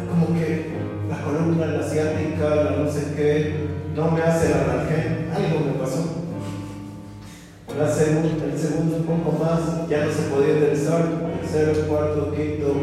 [0.09, 0.73] como que
[1.09, 5.73] la columna, la asiática, la no sé qué, no me hace la naranja, algo me
[5.81, 6.23] pasó.
[7.79, 11.05] La el segundo un poco más, ya no se podía enderezar,
[11.41, 12.75] tercero, cuarto, quinto,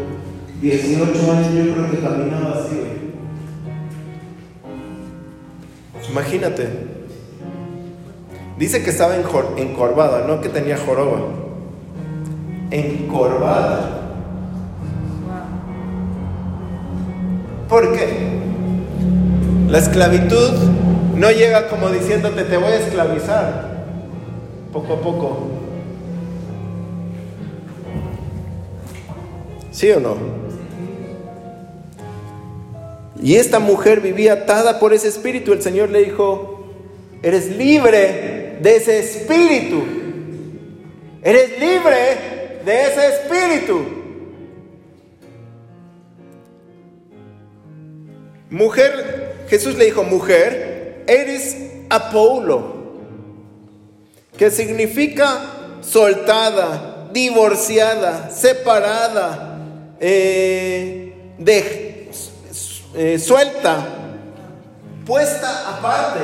[0.60, 2.82] 18 años yo creo que caminaba así,
[6.10, 6.68] Imagínate.
[8.58, 11.49] Dice que estaba encorvada, no que tenía joroba.
[12.72, 14.00] Encorvada.
[17.68, 18.08] ¿Por qué?
[19.70, 20.54] La esclavitud
[21.16, 23.86] no llega como diciéndote te voy a esclavizar.
[24.74, 25.48] Poco a poco.
[29.72, 30.16] ¿Sí o no?
[33.22, 35.54] Y esta mujer vivía atada por ese espíritu.
[35.54, 36.66] El Señor le dijo,
[37.22, 39.84] eres libre de ese espíritu.
[41.22, 43.86] Eres libre de ese espíritu.
[48.50, 51.56] Mujer, Jesús le dijo, mujer, eres
[51.90, 52.98] Apolo,
[54.38, 55.40] que significa
[55.82, 59.60] soltada, divorciada, separada,
[60.00, 61.36] eh,
[62.96, 63.88] eh, suelta,
[65.06, 66.20] puesta aparte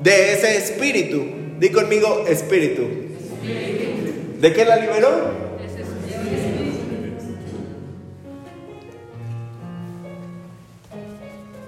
[0.00, 1.24] de ese espíritu.
[1.58, 3.05] Di conmigo espíritu.
[4.40, 5.46] ¿De qué la liberó?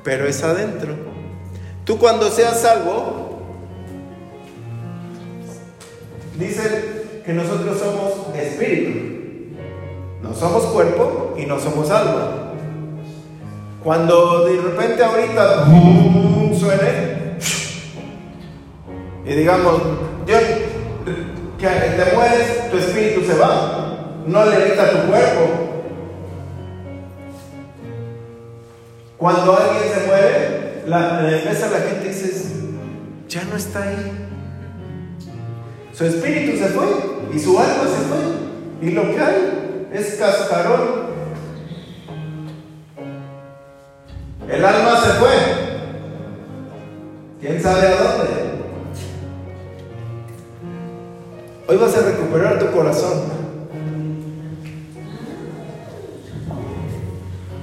[0.08, 0.94] pero es adentro.
[1.84, 3.40] Tú cuando seas salvo,
[6.38, 9.54] dice que nosotros somos espíritu.
[10.22, 12.54] No somos cuerpo y no somos alma.
[13.84, 15.66] Cuando de repente ahorita
[16.58, 17.18] suene
[19.26, 19.82] y digamos,
[20.24, 20.40] Dios,
[21.58, 24.14] que te mueres, tu espíritu se va.
[24.26, 25.68] No le evita tu cuerpo,
[29.18, 32.30] Cuando alguien se muere, la, la la gente dice,
[33.28, 34.12] ya no está ahí.
[35.92, 36.86] Su espíritu se fue
[37.34, 38.88] y su alma se fue.
[38.88, 41.08] Y lo que hay es cascarón.
[44.48, 45.30] El alma se fue.
[47.40, 48.57] ¿Quién sabe a dónde?
[51.70, 53.24] Hoy vas a recuperar tu corazón.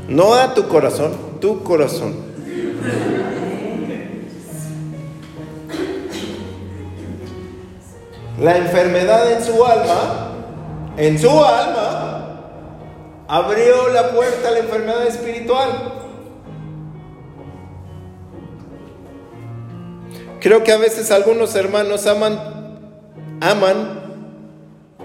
[0.08, 1.12] No a tu corazón,
[1.42, 2.14] tu corazón.
[8.40, 10.34] La enfermedad en su alma,
[10.98, 12.42] en su alma,
[13.28, 15.70] abrió la puerta a la enfermedad espiritual.
[20.40, 22.65] Creo que a veces algunos hermanos aman,
[23.42, 24.02] aman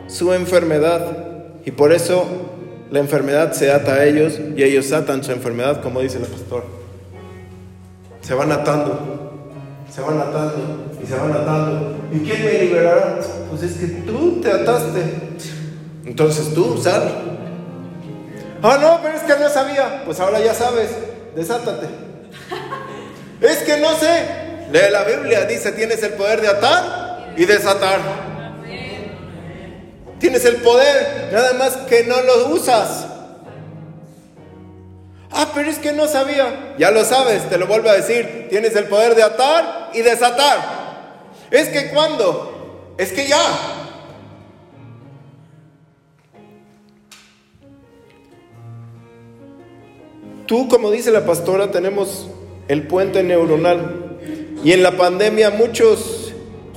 [0.07, 1.03] su enfermedad
[1.65, 2.27] y por eso
[2.91, 6.65] la enfermedad se ata a ellos y ellos atan su enfermedad, como dice el pastor.
[8.21, 9.33] Se van atando,
[9.93, 11.97] se van atando y se van atando.
[12.13, 13.19] ¿Y quién me liberará?
[13.49, 15.01] Pues es que tú te ataste.
[16.05, 17.39] Entonces tú sal.
[18.63, 20.03] Ah, no, pero es que no sabía.
[20.05, 20.91] Pues ahora ya sabes,
[21.35, 21.87] desátate.
[23.41, 24.41] Es que no sé.
[24.73, 27.00] Lee la Biblia, dice, tienes el poder de atar
[27.41, 28.01] y desatar.
[30.19, 33.07] Tienes el poder, nada más que no lo usas.
[35.31, 36.75] Ah, pero es que no sabía.
[36.79, 38.49] Ya lo sabes, te lo vuelvo a decir.
[38.51, 40.59] Tienes el poder de atar y desatar.
[41.51, 43.41] Es que cuando, es que ya.
[50.45, 52.29] Tú, como dice la pastora, tenemos
[52.69, 54.19] el puente neuronal.
[54.63, 56.20] Y en la pandemia muchos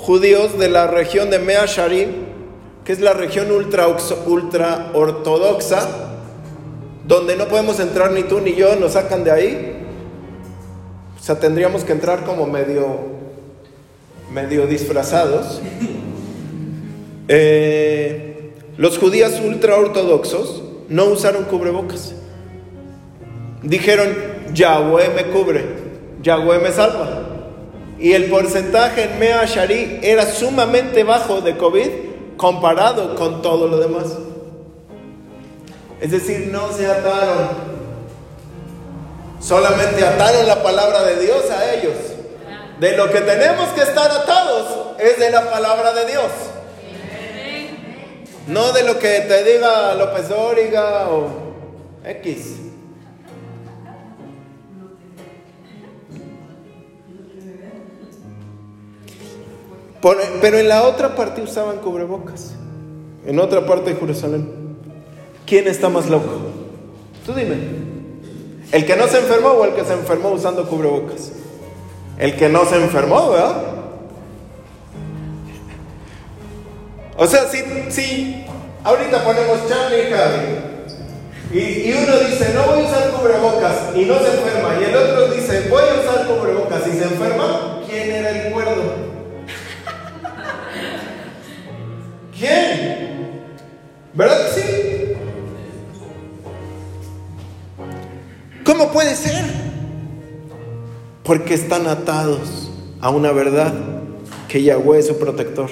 [0.04, 2.34] judíos de la región de Mea Sharim
[2.86, 3.88] que es la región ultra,
[4.26, 5.88] ultra ortodoxa,
[7.08, 9.86] donde no podemos entrar ni tú ni yo, nos sacan de ahí.
[11.20, 12.98] O sea, tendríamos que entrar como medio,
[14.34, 15.62] medio disfrazados.
[17.30, 22.14] Eh, los judíos ultra ortodoxos no usaron cubrebocas.
[23.62, 24.14] Dijeron,
[24.54, 25.64] Yahweh me cubre,
[26.22, 27.33] Yahweh me salva.
[28.04, 31.88] Y el porcentaje en Mea Shari era sumamente bajo de COVID
[32.36, 34.08] comparado con todo lo demás.
[36.02, 37.48] Es decir, no se ataron,
[39.40, 41.94] solamente ataron la palabra de Dios a ellos.
[42.78, 46.32] De lo que tenemos que estar atados es de la palabra de Dios.
[48.48, 51.30] No de lo que te diga López Dóriga o
[52.04, 52.73] X.
[60.42, 62.54] pero en la otra parte usaban cubrebocas.
[63.26, 64.50] en otra parte de Jerusalén.
[65.46, 66.30] ¿Quién está más loco?
[67.26, 67.56] Tú dime.
[68.72, 71.32] ¿El que no se enfermó o el que se enfermó usando cubrebocas?
[72.18, 73.62] El que no se enfermó, ¿verdad?
[77.18, 78.46] O sea, si, si
[78.84, 84.18] ahorita ponemos Charlie y y, y, uno dice, no voy a usar cubrebocas y no
[84.18, 88.30] se enferma, y el otro dice, voy a usar cubrebocas y se enferma, ¿quién era
[88.32, 89.03] el cuerdo?
[92.38, 93.44] ¿Quién?
[94.14, 95.14] ¿Verdad que sí?
[98.64, 99.44] ¿Cómo puede ser?
[101.24, 103.74] Porque están atados a una verdad
[104.48, 105.70] que Yahweh es su protector.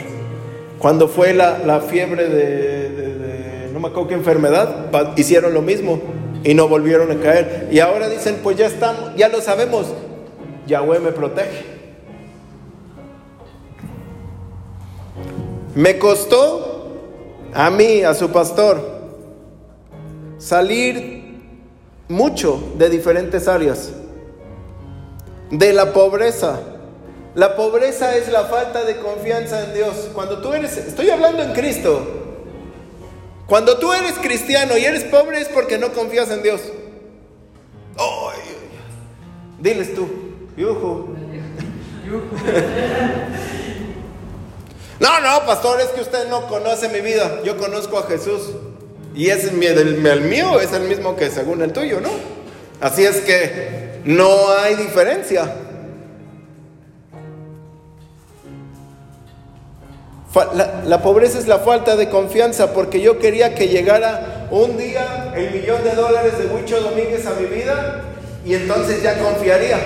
[0.79, 6.01] Cuando fue la, la fiebre de, no me acuerdo qué enfermedad, hicieron lo mismo
[6.43, 7.69] y no volvieron a caer.
[7.71, 9.87] Y ahora dicen, pues ya estamos, ya lo sabemos,
[10.67, 11.70] Yahweh me protege.
[15.75, 16.97] Me costó
[17.53, 18.81] a mí, a su pastor,
[20.37, 21.39] salir
[22.07, 23.91] mucho de diferentes áreas.
[25.49, 26.59] De la pobreza.
[27.35, 30.09] La pobreza es la falta de confianza en Dios.
[30.13, 32.01] Cuando tú eres, estoy hablando en Cristo.
[33.47, 36.61] Cuando tú eres cristiano y eres pobre es porque no confías en Dios.
[39.59, 40.07] Diles tú,
[40.57, 41.09] yujo.
[45.01, 47.39] No, no, pastor, es que usted no conoce mi vida.
[47.43, 48.51] Yo conozco a Jesús.
[49.15, 52.11] Y es el mío es el mismo que según el tuyo, ¿no?
[52.79, 55.51] Así es que no hay diferencia.
[60.53, 65.33] La, la, pobreza es la falta de confianza porque yo quería que llegara un día
[65.35, 68.03] el millón de dólares de Huicho Domínguez a mi vida
[68.45, 69.79] y entonces ya confiaría.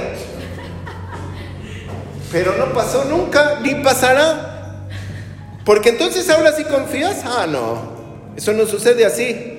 [2.33, 4.54] Pero no pasó nunca, ni pasará.
[5.65, 7.23] Porque entonces ahora sí confías.
[7.25, 7.79] Ah, no,
[8.37, 9.53] eso no sucede así.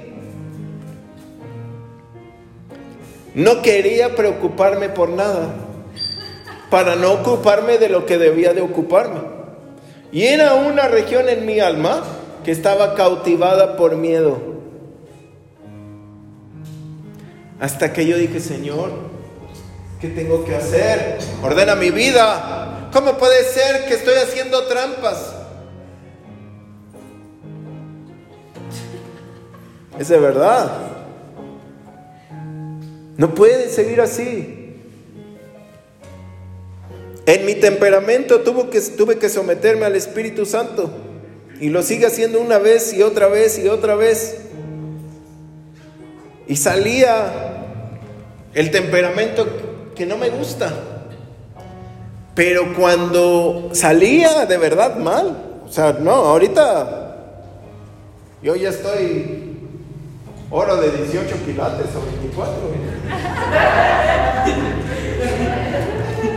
[3.35, 5.49] No quería preocuparme por nada
[6.71, 9.21] para no ocuparme de lo que debía de ocuparme.
[10.13, 12.03] Y era una región en mi alma
[12.45, 14.39] que estaba cautivada por miedo.
[17.61, 18.93] Hasta que yo dije, Señor,
[20.01, 21.19] ¿qué tengo que hacer?
[21.43, 22.89] Ordena mi vida.
[22.93, 25.46] ¿Cómo puede ser que estoy haciendo trampas?
[29.99, 30.71] Es de verdad.
[33.17, 34.75] No puede seguir así.
[37.25, 40.91] En mi temperamento tuve que, tuve que someterme al Espíritu Santo
[41.61, 44.37] y lo sigue haciendo una vez y otra vez y otra vez.
[46.47, 47.65] Y salía
[48.55, 49.47] el temperamento
[49.95, 50.73] que no me gusta.
[52.35, 57.07] Pero cuando salía de verdad mal, o sea, no, ahorita
[58.43, 59.46] yo ya estoy
[60.51, 62.55] oro de 18 quilates o 24.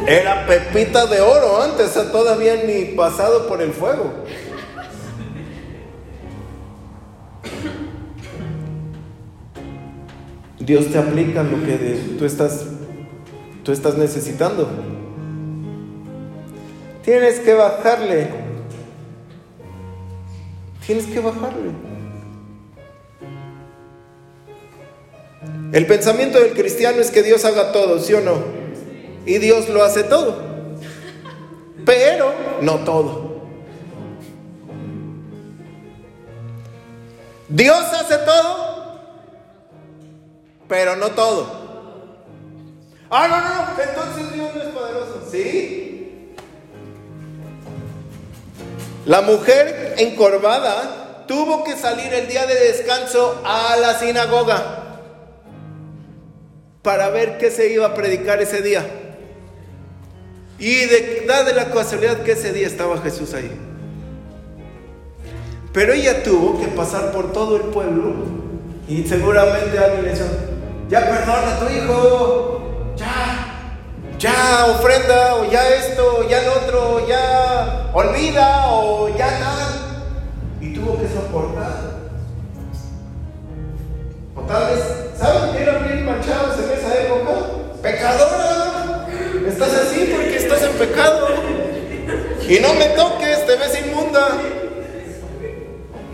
[0.07, 4.11] Era pepita de oro antes, todavía ni pasado por el fuego.
[10.59, 12.65] Dios te aplica lo que tú estás,
[13.63, 14.67] tú estás necesitando.
[17.03, 18.29] Tienes que bajarle.
[20.85, 21.88] Tienes que bajarle.
[25.71, 28.43] El pensamiento del cristiano es que Dios haga todo, ¿sí o no?
[29.25, 30.41] Y Dios lo hace todo.
[31.85, 33.29] Pero no todo.
[37.47, 38.99] Dios hace todo,
[40.67, 41.47] pero no todo.
[43.11, 45.27] Ah, no, no, no, entonces Dios no es poderoso.
[45.31, 46.35] Sí.
[49.05, 54.88] La mujer encorvada tuvo que salir el día de descanso a la sinagoga
[56.81, 58.85] para ver qué se iba a predicar ese día.
[60.57, 63.51] Y de, da de la casualidad que ese día estaba Jesús ahí.
[65.73, 68.13] Pero ella tuvo que pasar por todo el pueblo
[68.87, 70.25] y seguramente alguien le dijo,
[70.89, 72.61] ya perdona a tu hijo,
[72.97, 73.77] ya,
[74.17, 80.07] ya ofrenda, o ya esto, ya lo otro, ya olvida, o ya nada.
[80.59, 81.88] Y tuvo que soportar.
[84.49, 84.83] Tal vez,
[85.15, 87.33] ¿saben que eran bien manchados en esa época?
[87.83, 89.07] Pecadora.
[89.47, 91.27] Estás así porque estás en pecado.
[92.49, 94.27] Y no me toques, te ves inmunda.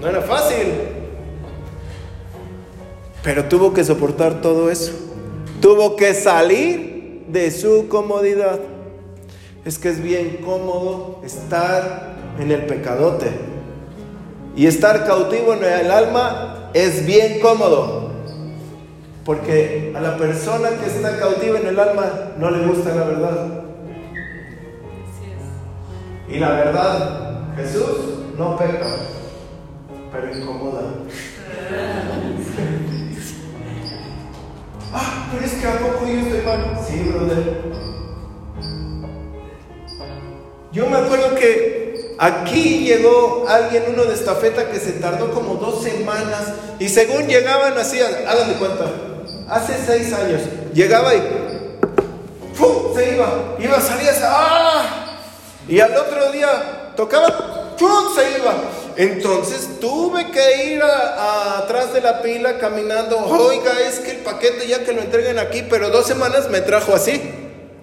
[0.02, 0.68] No era fácil.
[3.24, 4.92] Pero tuvo que soportar todo eso.
[5.62, 8.60] Tuvo que salir de su comodidad.
[9.64, 13.28] Es que es bien cómodo estar en el pecadote.
[14.58, 18.05] Y estar cautivo en el alma es bien cómodo.
[19.26, 23.64] Porque a la persona que está cautiva en el alma no le gusta la verdad.
[26.30, 27.88] Y la verdad, Jesús
[28.38, 28.86] no peca,
[30.12, 30.82] pero incomoda.
[34.94, 36.80] ah, pero es que a poco yo estoy mal.
[36.88, 37.64] Sí, brother.
[40.72, 45.82] Yo me acuerdo que aquí llegó alguien, uno de estafeta, que se tardó como dos
[45.82, 46.54] semanas.
[46.80, 48.86] Y según llegaban, así, hagan de cuenta,
[49.50, 50.42] hace seis años,
[50.74, 51.22] llegaba y
[52.58, 52.96] ¡pum!
[52.96, 53.56] se iba.
[53.60, 55.18] Iba, salía, ¡ah!
[55.68, 58.16] Y al otro día tocaba, ¡pum!
[58.16, 58.54] se iba.
[58.98, 63.18] Entonces tuve que ir atrás de la pila caminando.
[63.18, 66.96] Oiga, es que el paquete ya que lo entreguen aquí, pero dos semanas me trajo
[66.96, 67.22] así.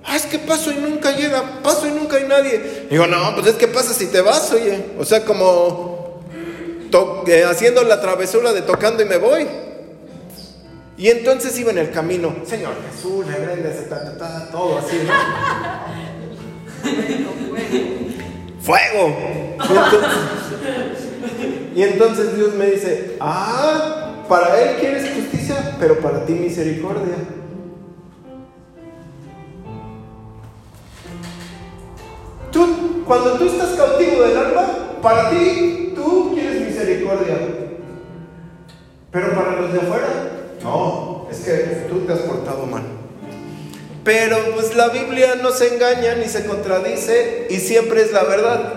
[0.05, 2.87] Ah, es que paso y nunca llega, paso y nunca hay nadie.
[2.91, 4.87] Digo, no, pues es que pasa si te vas, oye.
[4.99, 6.23] O sea, como
[7.27, 9.47] eh, haciendo la travesura de tocando y me voy.
[11.03, 13.89] Y entonces iba en el camino, Señor Jesús, regréndese,
[14.53, 14.99] todo así,
[18.61, 19.17] ¡Fuego!
[21.75, 27.17] Y entonces, Dios me dice, ah, para Él quieres justicia, pero para ti misericordia.
[32.53, 37.39] Tú, cuando tú estás cautivo del alma, para ti, tú quieres misericordia.
[39.11, 40.32] Pero para los de afuera,
[40.63, 42.83] no, es que tú te has portado mal.
[44.05, 48.73] Pero pues la Biblia no se engaña ni se contradice y siempre es la verdad.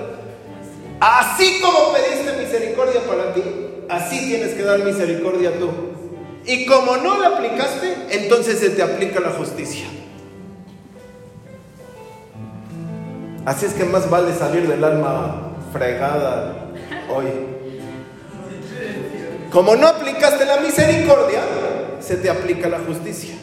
[1.00, 3.44] Así como pediste misericordia para ti,
[3.90, 5.70] así tienes que dar misericordia tú.
[6.46, 9.88] Y como no la aplicaste, entonces se te aplica la justicia.
[13.46, 16.72] Así es que más vale salir del alma fregada
[17.10, 17.26] hoy.
[19.52, 21.42] Como no aplicaste la misericordia,
[22.06, 23.36] se te aplica la justicia.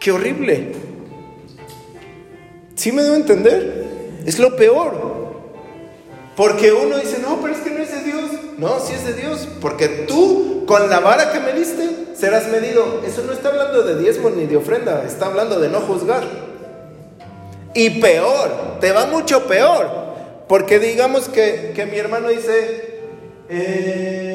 [0.00, 0.72] Qué horrible.
[2.74, 3.86] ¿Sí me debo entender?
[4.26, 5.12] Es lo peor.
[6.36, 8.30] Porque uno dice, no, pero es que no es de Dios.
[8.58, 9.46] No, sí es de Dios.
[9.60, 13.02] Porque tú, con la vara que me diste, serás medido.
[13.06, 15.04] Eso no está hablando de diezmo ni de ofrenda.
[15.06, 16.24] Está hablando de no juzgar.
[17.74, 19.88] Y peor, te va mucho peor.
[20.48, 23.00] Porque digamos que, mi hermano dice,
[23.48, 24.31] eh,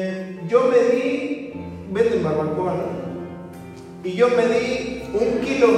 [0.48, 1.52] yo me di,
[1.90, 3.08] vete en barbacoa, ¿no?
[4.02, 5.68] Y yo me di un kilo,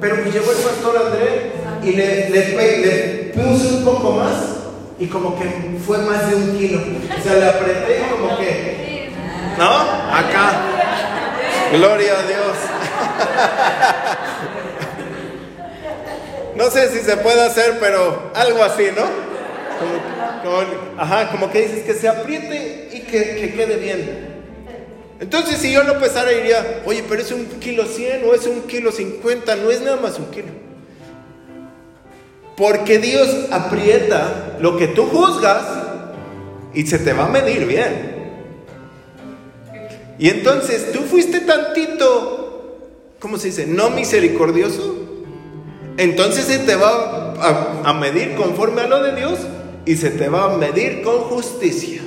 [0.00, 4.34] pero me llevó el pastor André y le, le, puse un poco más
[4.98, 6.80] y como que fue más de un kilo.
[6.80, 9.10] O sea, le apreté como que,
[9.58, 9.64] ¿no?
[9.64, 10.52] Acá.
[11.72, 12.56] Gloria a Dios.
[16.54, 19.02] No sé si se puede hacer, pero algo así, ¿no?
[19.02, 20.21] Como,
[20.98, 24.32] ajá, como que dices que se apriete y que, que quede bien.
[25.22, 28.62] Entonces, si yo lo pesara, diría, oye, pero es un kilo 100 o es un
[28.62, 30.48] kilo 50, no es nada más un kilo.
[32.56, 35.64] Porque Dios aprieta lo que tú juzgas
[36.74, 38.12] y se te va a medir bien.
[40.18, 42.78] Y entonces tú fuiste tantito,
[43.20, 43.66] ¿cómo se dice?
[43.66, 44.96] No misericordioso.
[45.98, 47.34] Entonces se te va
[47.84, 49.38] a medir conforme a lo de Dios
[49.84, 52.02] y se te va a medir con justicia.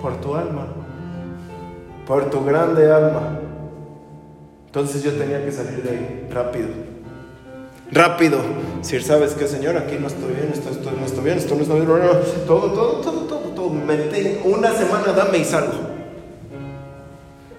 [0.00, 0.66] por tu alma,
[2.06, 3.40] por tu grande alma.
[4.66, 6.68] Entonces yo tenía que salir de ahí rápido.
[7.90, 8.38] Rápido.
[8.82, 11.80] Si sabes que Señor, aquí no estoy bien, esto, no estoy bien, esto no estoy
[11.80, 11.90] bien,
[12.46, 13.66] todo, todo, todo, todo, todo.
[14.44, 15.97] una semana, dame y salgo.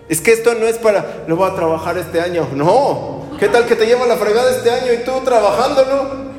[0.09, 2.47] Es que esto no es para, lo voy a trabajar este año.
[2.53, 3.29] No.
[3.39, 6.09] ¿Qué tal que te lleva la fregada este año y tú trabajándolo?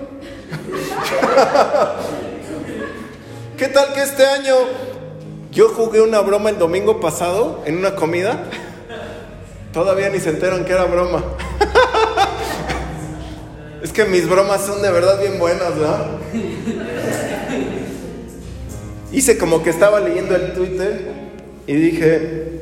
[3.57, 4.55] ¿Qué tal que este año
[5.53, 8.45] yo jugué una broma el domingo pasado en una comida.
[9.73, 11.25] Todavía ni se enteran que era broma.
[13.83, 16.07] es que mis bromas son de verdad bien buenas, ¿verdad?
[19.13, 21.11] Hice como que estaba leyendo el Twitter
[21.67, 22.60] y dije,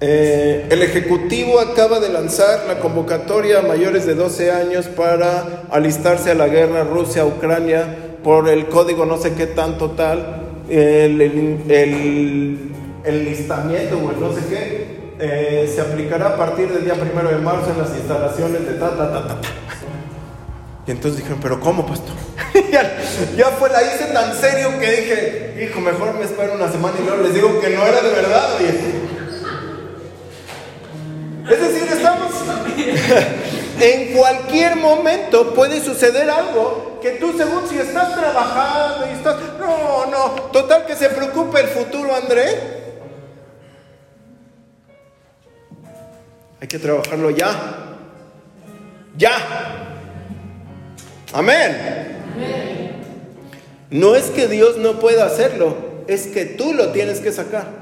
[0.00, 6.30] eh, el Ejecutivo acaba de lanzar la convocatoria a mayores de 12 años para alistarse
[6.30, 10.40] a la guerra Rusia-Ucrania por el código no sé qué tanto tal
[10.70, 11.20] el,
[11.68, 17.28] el, listamiento o el no sé qué eh, se aplicará a partir del día primero
[17.28, 19.36] de marzo en las instalaciones de ta, ta, ta, ta.
[20.86, 22.14] Y entonces dijeron, pero ¿cómo, pastor?
[23.36, 27.04] ya, fue, la hice tan serio que dije, hijo, mejor me espero una semana y
[27.06, 29.19] luego les digo que no era de verdad, oye.
[31.48, 32.30] Es decir, estamos...
[33.80, 39.36] en cualquier momento puede suceder algo que tú según si estás trabajando y estás...
[39.58, 42.80] No, no, total que se preocupe el futuro, André.
[46.60, 47.50] Hay que trabajarlo ya.
[49.16, 49.32] Ya.
[51.32, 52.10] Amén.
[53.90, 55.76] No es que Dios no pueda hacerlo,
[56.06, 57.79] es que tú lo tienes que sacar.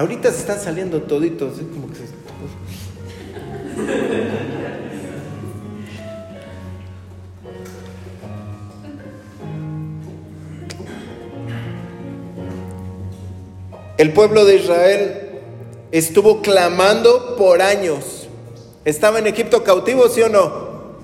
[0.00, 1.66] Ahorita se están saliendo toditos, ¿eh?
[1.74, 1.98] como que.
[13.98, 15.20] El pueblo de Israel
[15.92, 18.26] estuvo clamando por años.
[18.86, 20.94] Estaba en Egipto cautivo, ¿sí o no?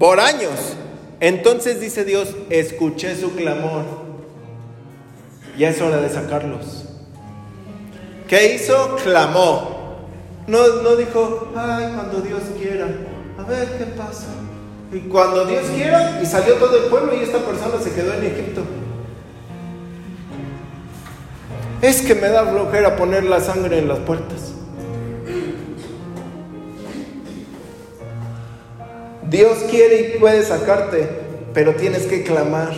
[0.00, 0.74] Por años.
[1.20, 3.84] Entonces dice Dios, escuché su clamor.
[5.56, 6.91] Ya es hora de sacarlos.
[8.32, 8.96] ¿Qué hizo?
[9.04, 10.06] Clamó.
[10.46, 12.86] No, no dijo, ay, cuando Dios quiera.
[13.38, 14.28] A ver qué pasa.
[14.90, 18.24] Y cuando Dios quiera, y salió todo el pueblo y esta persona se quedó en
[18.24, 18.62] Egipto.
[21.82, 24.52] Es que me da flojera poner la sangre en las puertas.
[29.28, 31.06] Dios quiere y puede sacarte,
[31.52, 32.72] pero tienes que clamar.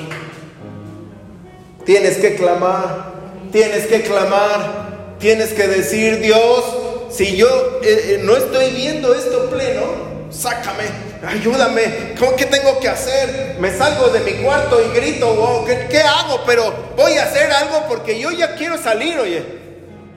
[1.85, 3.13] Tienes que clamar,
[3.53, 4.84] tienes que clamar,
[5.19, 6.65] tienes que decir, Dios,
[7.11, 7.49] si yo
[7.83, 9.83] eh, eh, no estoy viendo esto pleno,
[10.31, 10.85] sácame,
[11.27, 13.57] ayúdame, ¿cómo que tengo que hacer?
[13.61, 16.41] Me salgo de mi cuarto y grito, wow, ¿qué, hago?
[16.45, 19.45] Pero voy a hacer algo porque yo ya quiero salir, oye.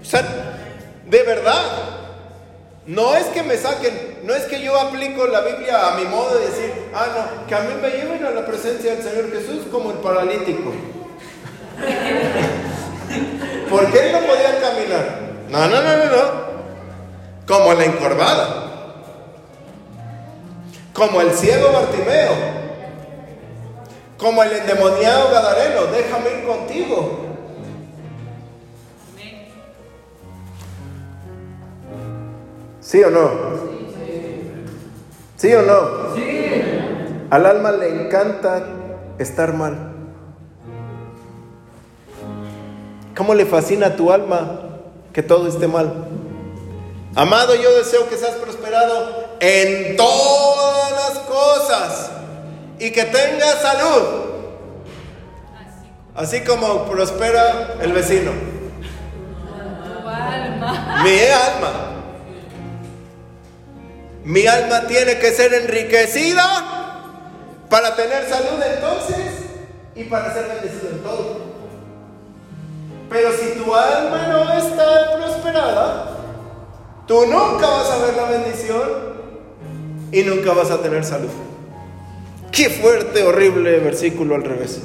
[0.02, 0.26] O sea,
[1.06, 1.62] de verdad,
[2.86, 6.40] no es que me saquen, no es que yo aplico la Biblia a mi modo
[6.40, 9.68] de decir, ah, no, que a mí me lleven a la presencia del Señor Jesús
[9.72, 10.74] como el paralítico.
[13.70, 15.20] Porque él no podía caminar.
[15.50, 16.48] No, no, no, no, no.
[17.46, 18.68] Como la encorvada
[20.98, 22.32] como el ciego Bartimeo,
[24.18, 27.20] como el endemoniado Gadareno, déjame ir contigo.
[32.82, 33.32] ¿Sí o no?
[35.36, 36.16] ¿Sí o no?
[36.16, 36.64] Sí.
[37.30, 38.66] Al alma le encanta
[39.20, 39.97] estar mal.
[43.18, 44.60] ¿Cómo le fascina a tu alma
[45.12, 45.92] que todo esté mal?
[47.16, 52.12] Amado, yo deseo que seas prosperado en todas las cosas
[52.78, 54.04] y que tenga salud.
[56.16, 58.34] Así como prospera el vecino.
[61.04, 61.74] Mi alma.
[64.26, 66.44] Mi alma tiene que ser enriquecida
[67.68, 69.46] para tener salud entonces
[69.96, 71.47] y para ser bendecido en todo.
[73.10, 76.18] Pero si tu alma no está prosperada,
[77.08, 78.90] tú nunca vas a ver la bendición
[80.12, 81.30] y nunca vas a tener salud.
[82.52, 84.82] Qué fuerte, horrible versículo al revés.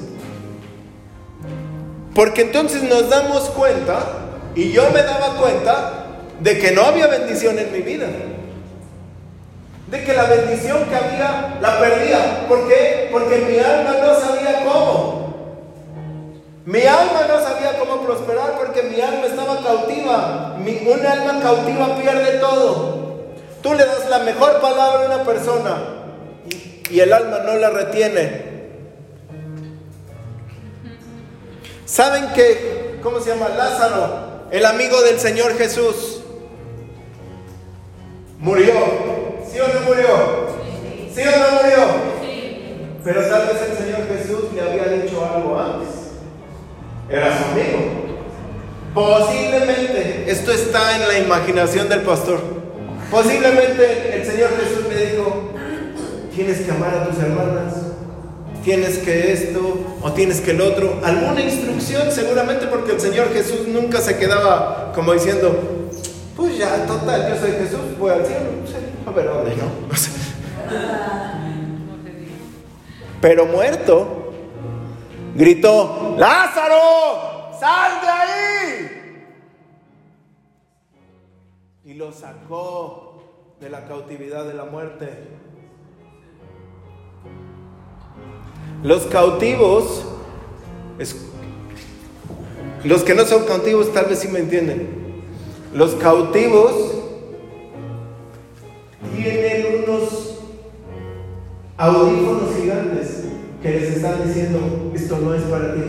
[2.15, 4.01] Porque entonces nos damos cuenta,
[4.55, 6.03] y yo me daba cuenta,
[6.41, 8.07] de que no había bendición en mi vida.
[9.89, 12.47] De que la bendición que había la perdía.
[12.49, 13.09] ¿Por qué?
[13.13, 15.22] Porque mi alma no sabía cómo.
[16.65, 20.57] Mi alma no sabía cómo prosperar porque mi alma estaba cautiva.
[20.59, 23.03] Mi, un alma cautiva pierde todo.
[23.63, 25.77] Tú le das la mejor palabra a una persona
[26.91, 28.53] y el alma no la retiene.
[31.85, 33.49] ¿Saben que, cómo se llama?
[33.49, 36.23] Lázaro, el amigo del Señor Jesús,
[38.39, 38.73] murió.
[39.51, 40.09] ¿Sí o no murió?
[41.15, 42.13] ¿Sí o no murió?
[43.05, 46.12] Pero tal vez el Señor Jesús le había dicho algo antes.
[47.09, 48.03] Era su amigo.
[48.95, 52.41] Posiblemente, esto está en la imaginación del pastor.
[53.11, 55.51] Posiblemente el Señor Jesús me dijo,
[56.35, 57.75] tienes que amar a tus hermanas,
[58.65, 61.01] tienes que esto o tienes que el otro.
[61.03, 65.89] Alguna instrucción seguramente porque el Señor Jesús nunca se quedaba como diciendo,
[66.37, 68.41] pues ya, total, yo soy Jesús, voy al cielo.
[69.07, 69.65] a ver dónde, ¿no?
[73.21, 74.22] Pero muerto,
[75.35, 78.63] gritó, Lázaro, sal de ahí
[81.85, 83.23] y lo sacó
[83.61, 85.09] de la cautividad de la muerte.
[88.83, 90.05] Los cautivos,
[92.85, 95.23] los que no son cautivos tal vez sí me entienden.
[95.73, 96.73] Los cautivos
[99.15, 100.39] tienen unos
[101.77, 102.92] audífonos gigantes
[103.63, 105.81] que les están diciendo, esto no es para ti.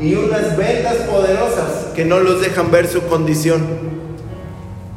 [0.00, 3.90] Y unas vendas poderosas que no los dejan ver su condición.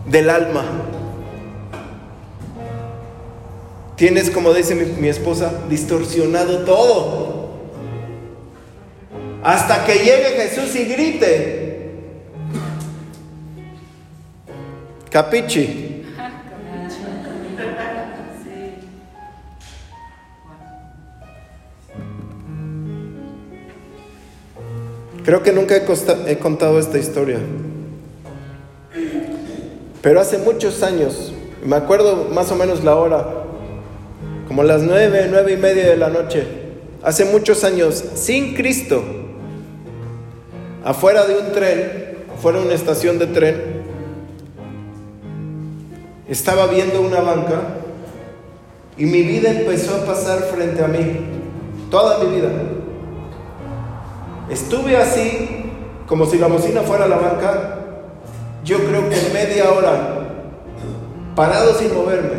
[0.05, 0.65] del alma.
[3.95, 7.53] Tienes, como dice mi, esposa, distorsionado todo.
[9.43, 11.91] Hasta que llegue Jesús y grite.
[15.09, 15.92] Capichi.
[25.23, 27.39] Creo que nunca he, contado esta historia.
[30.01, 31.33] Pero hace muchos años,
[31.63, 33.25] me acuerdo más o menos la hora,
[34.49, 36.45] como las nueve, nueve y media de la noche,
[37.01, 39.01] hace muchos años, sin Cristo,
[40.83, 43.83] afuera de un tren, afuera de una estación de tren,
[46.27, 47.61] estaba viendo una banca
[48.97, 50.99] y mi vida empezó a pasar frente a mí,
[51.89, 52.49] toda mi vida.
[54.49, 55.71] Estuve así,
[56.07, 57.79] como si la bocina fuera la banca,
[58.63, 60.27] yo creo que media hora,
[61.35, 62.37] parado sin moverme,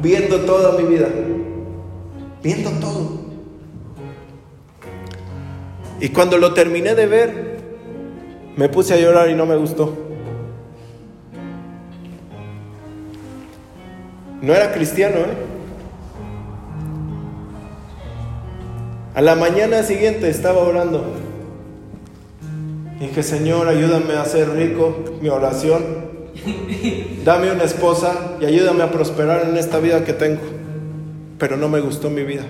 [0.00, 1.08] viendo toda mi vida,
[2.42, 3.20] viendo todo.
[6.00, 7.60] Y cuando lo terminé de ver,
[8.56, 9.92] me puse a llorar y no me gustó.
[14.40, 15.49] No era cristiano, ¿eh?
[19.12, 21.04] A la mañana siguiente estaba orando.
[23.00, 25.82] Dije, Señor, ayúdame a ser rico, mi oración.
[27.24, 30.42] Dame una esposa y ayúdame a prosperar en esta vida que tengo.
[31.38, 32.44] Pero no me gustó mi vida.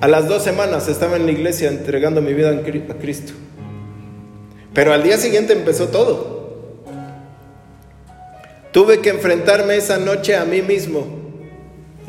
[0.00, 3.34] A las dos semanas estaba en la iglesia entregando mi vida a Cristo.
[4.74, 6.40] Pero al día siguiente empezó todo.
[8.72, 11.19] Tuve que enfrentarme esa noche a mí mismo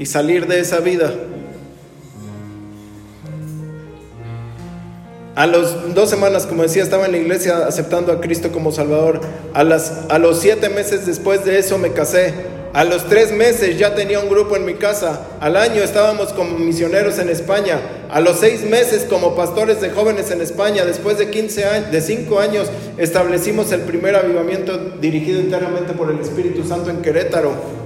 [0.02, 1.14] y salir de esa vida.
[5.36, 9.22] A los dos semanas, como decía, estaba en la iglesia aceptando a Cristo como Salvador.
[9.54, 12.34] A, las, a los siete meses después de eso me casé.
[12.74, 15.22] A los tres meses ya tenía un grupo en mi casa.
[15.40, 17.80] Al año estábamos como misioneros en España.
[18.10, 20.84] A los seis meses como pastores de jóvenes en España.
[20.84, 26.20] Después de 15 años, de cinco años, establecimos el primer avivamiento dirigido enteramente por el
[26.20, 27.81] Espíritu Santo en Querétaro.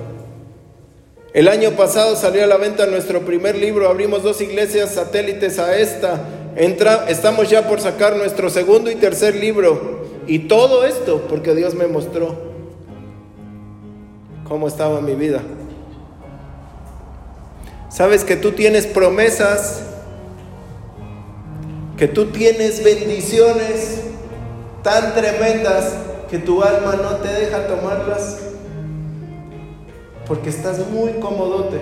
[1.36, 5.78] El año pasado salió a la venta nuestro primer libro, abrimos dos iglesias satélites a
[5.78, 6.22] esta,
[6.56, 10.06] Entra, estamos ya por sacar nuestro segundo y tercer libro.
[10.26, 12.36] Y todo esto porque Dios me mostró
[14.48, 15.42] cómo estaba mi vida.
[17.90, 19.82] Sabes que tú tienes promesas,
[21.98, 24.00] que tú tienes bendiciones
[24.84, 25.92] tan tremendas
[26.30, 28.55] que tu alma no te deja tomarlas
[30.28, 31.82] porque estás muy cómodote.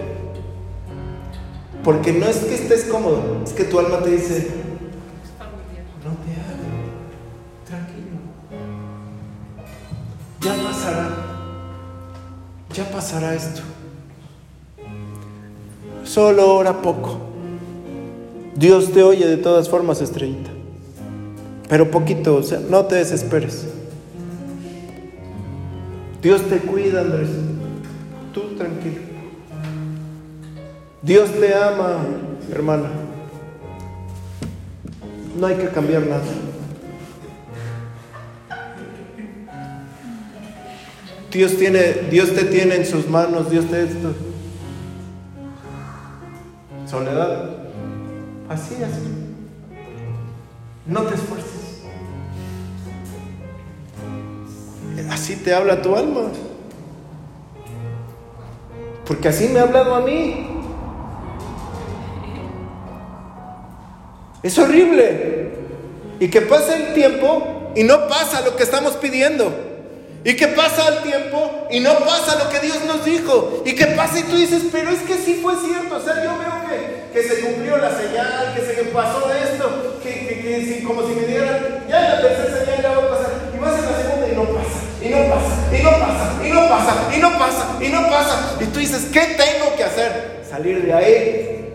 [1.83, 4.47] Porque no es que estés cómodo, es que tu alma te dice,
[6.03, 6.57] no te hagas,
[7.67, 8.19] tranquilo.
[10.39, 11.09] Ya pasará,
[12.73, 13.61] ya pasará esto.
[16.05, 17.17] Solo ora poco.
[18.55, 20.51] Dios te oye de todas formas, estrellita.
[21.67, 23.65] Pero poquito, o sea, no te desesperes.
[26.21, 27.29] Dios te cuida, Andrés
[28.57, 29.01] tranquilo.
[31.01, 32.05] Dios te ama,
[32.51, 32.89] hermana.
[35.37, 36.21] No hay que cambiar nada.
[41.31, 43.87] Dios, tiene, Dios te tiene en sus manos, Dios te.
[46.87, 47.49] Soledad.
[48.49, 49.01] Así, así.
[50.85, 51.81] No te esfuerces.
[55.09, 56.29] Así te habla tu alma.
[59.05, 60.47] Porque así me ha hablado a mí.
[64.41, 65.51] Es horrible.
[66.19, 69.51] Y que pasa el tiempo y no pasa lo que estamos pidiendo.
[70.25, 73.61] Y que pasa el tiempo y no pasa lo que Dios nos dijo.
[73.65, 75.97] Y que pasa y tú dices, pero es que sí fue cierto.
[75.97, 80.09] O sea, yo veo que, que se cumplió la señal, que se pasó esto, que,
[80.11, 83.31] que, como si me dieran, ya la tercera señal ya va a pasar.
[83.53, 86.49] Y vas en la segunda y no pasa y no pasa, y no pasa, y
[86.49, 88.57] no pasa, y no pasa, y no pasa.
[88.61, 90.43] Y tú dices, ¿qué tengo que hacer?
[90.49, 91.69] Salir de ahí.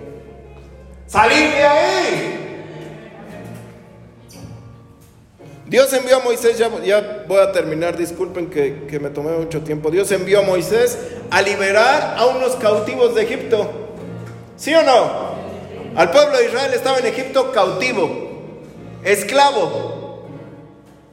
[1.07, 2.35] Salir de ahí.
[5.67, 6.71] Dios envió a Moisés, ya,
[7.29, 9.91] voy a terminar, disculpen que, que, me tomé mucho tiempo.
[9.91, 10.99] Dios envió a Moisés
[11.31, 13.71] a liberar a unos cautivos de Egipto.
[14.57, 15.29] ¿Sí o no?
[15.95, 18.09] Al pueblo de Israel estaba en Egipto cautivo,
[19.05, 19.98] esclavo.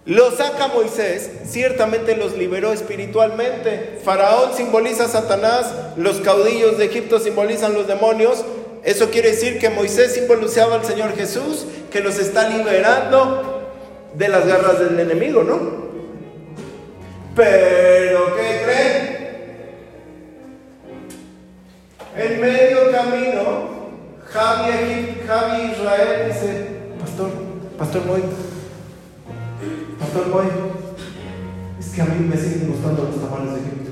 [0.05, 3.99] Lo saca Moisés, ciertamente los liberó espiritualmente.
[4.03, 8.45] Faraón simboliza a Satanás, los caudillos de Egipto simbolizan los demonios.
[8.83, 13.71] Eso quiere decir que Moisés simbolizaba al Señor Jesús, que los está liberando
[14.13, 15.85] de las garras del enemigo, ¿no?
[17.35, 19.15] Pero, ¿qué creen?
[22.15, 23.69] En medio camino,
[24.27, 26.67] Javi, Javi Israel dice,
[26.99, 27.29] pastor,
[27.77, 28.21] pastor Moy,
[29.99, 30.45] pastor Moy,
[31.79, 33.91] es que a mí me siguen gustando los tamales de Egipto.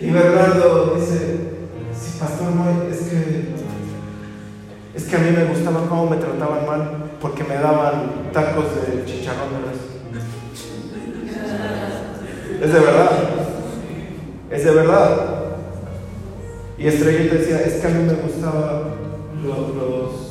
[0.00, 1.18] Y Bernardo dice,
[1.92, 3.54] sí, pastor Moy, es que,
[4.94, 9.04] es que a mí me gustaba cómo me trataban mal, porque me daban tacos de
[9.04, 9.90] chicharrón de res.
[12.62, 13.10] Es de verdad,
[14.50, 15.40] es de verdad.
[16.76, 18.84] Y Estrellita decía, es que a mí me gustaba
[19.42, 20.29] los, los.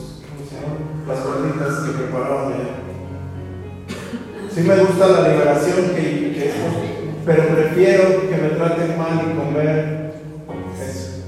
[1.10, 2.70] Las gorditas que preparaban allá.
[4.54, 6.02] Sí me gusta la liberación que,
[6.34, 6.52] que
[7.26, 10.12] pero prefiero que me traten mal y comer
[10.82, 11.24] eso.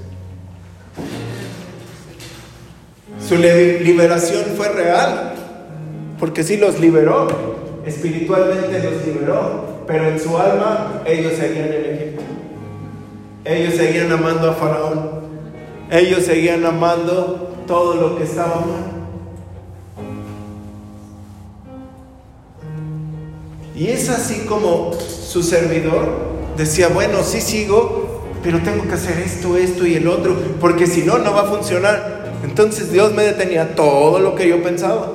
[3.27, 5.33] Su liberación fue real,
[6.19, 7.27] porque sí los liberó,
[7.85, 12.23] espiritualmente los liberó, pero en su alma ellos seguían en Egipto.
[13.45, 15.21] Ellos seguían amando a Faraón.
[15.89, 18.90] Ellos seguían amando todo lo que estaba mal.
[23.75, 29.55] Y es así como su servidor decía, bueno, sí sigo, pero tengo que hacer esto,
[29.57, 32.21] esto y el otro, porque si no, no va a funcionar.
[32.43, 35.13] Entonces Dios me detenía todo lo que yo pensaba.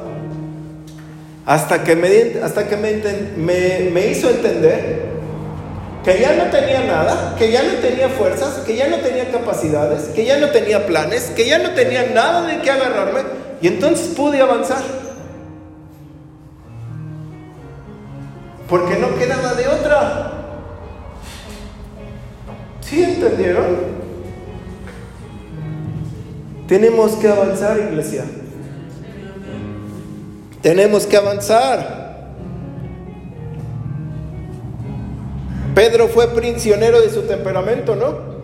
[1.44, 5.16] Hasta que me, hasta que me, me hizo entender
[6.06, 10.04] que ya no tenía nada, que ya no tenía fuerzas, que ya no tenía capacidades,
[10.14, 13.22] que ya no tenía planes, que ya no tenía nada de qué agarrarme,
[13.60, 15.05] y entonces pude avanzar.
[18.68, 20.32] Porque no quedaba de otra.
[22.80, 23.96] ¿Sí entendieron?
[26.68, 28.24] Tenemos que avanzar, iglesia.
[30.62, 32.06] Tenemos que avanzar.
[35.74, 38.36] Pedro fue prisionero de su temperamento, ¿no?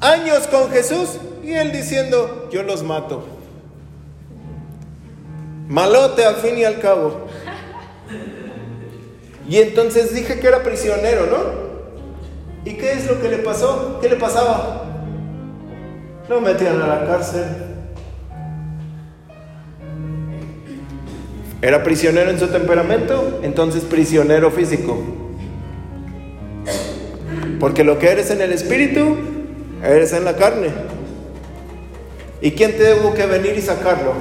[0.00, 3.26] Años con Jesús y él diciendo, yo los mato.
[5.68, 7.27] Malote al fin y al cabo.
[9.48, 11.68] Y entonces dije que era prisionero, ¿no?
[12.70, 13.98] ¿Y qué es lo que le pasó?
[14.00, 14.84] ¿Qué le pasaba?
[16.28, 17.44] Lo metían a la cárcel.
[21.62, 25.02] Era prisionero en su temperamento, entonces prisionero físico.
[27.58, 29.16] Porque lo que eres en el espíritu,
[29.82, 30.68] eres en la carne.
[32.42, 34.12] ¿Y quién tuvo que venir y sacarlo?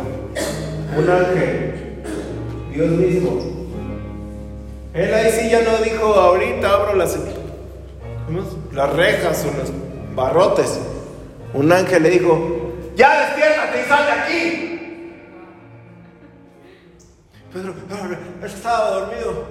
[0.98, 2.02] Un ángel,
[2.74, 3.57] Dios mismo.
[4.98, 7.15] Él ahí sí ya no dijo, ahorita abro las,
[8.74, 9.72] las rejas o los
[10.15, 10.80] barrotes.
[11.53, 14.68] Un ángel le dijo, ya despiértate y sal de aquí.
[17.53, 17.76] Pedro,
[18.44, 19.45] estaba dormido.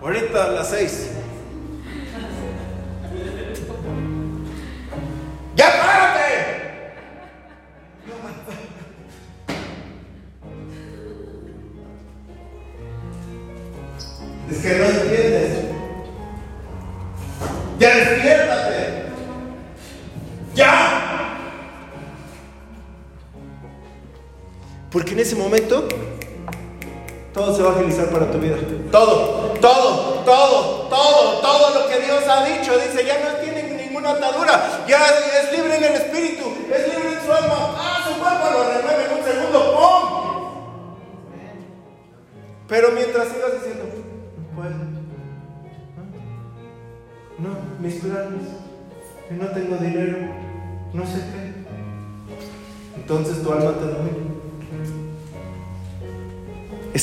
[0.00, 1.10] Ahorita a las seis.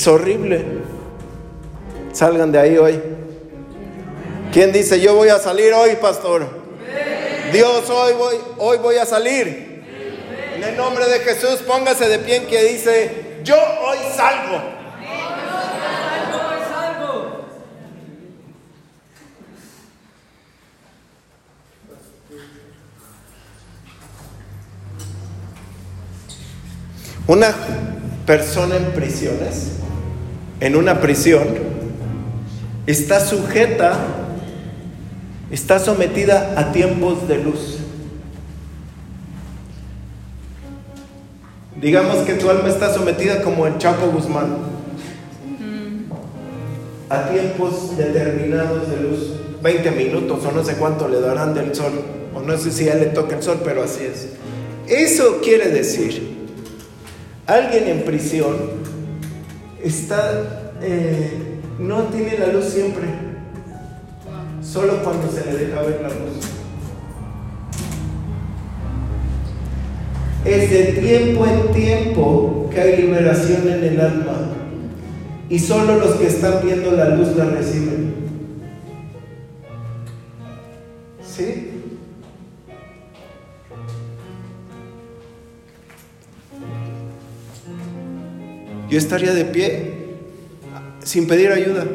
[0.08, 0.64] Es horrible.
[2.14, 2.98] Salgan de ahí hoy.
[4.54, 6.48] ¿Quién dice yo voy a salir hoy, pastor?
[7.52, 9.84] Dios, hoy voy, hoy voy a salir.
[10.56, 14.62] En el nombre de Jesús, póngase de pie en que dice, yo hoy salgo.
[27.28, 27.54] Una
[28.26, 29.78] persona en prisiones,
[30.60, 31.48] en una prisión,
[32.86, 33.98] está sujeta,
[35.52, 37.78] está sometida a tiempos de luz.
[41.80, 44.58] Digamos que tu alma está sometida como el Chapo Guzmán
[47.10, 51.94] a tiempos determinados de luz, 20 minutos o no sé cuánto le darán del sol,
[52.34, 54.30] o no sé si a él le toca el sol, pero así es.
[54.88, 56.38] Eso quiere decir
[57.48, 58.58] Alguien en prisión
[59.88, 63.06] está, eh, no tiene la luz siempre,
[64.62, 66.58] solo cuando se le deja ver la luz.
[70.46, 74.54] Es de tiempo en tiempo que hay liberación en el alma
[75.50, 78.16] y solo los que están viendo la luz la reciben.
[81.22, 81.67] ¿Sí?
[88.90, 89.94] Yo estaría de pie
[91.04, 91.86] sin pedir ayuda.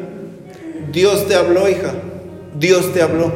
[0.91, 1.93] Dios te habló, hija.
[2.57, 3.31] Dios te habló.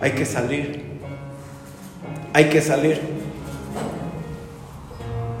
[0.00, 0.82] Hay que salir.
[2.34, 3.00] Hay que salir.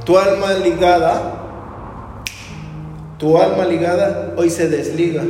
[0.06, 1.44] Tu alma ligada,
[3.18, 5.22] tu alma ligada hoy se desliga.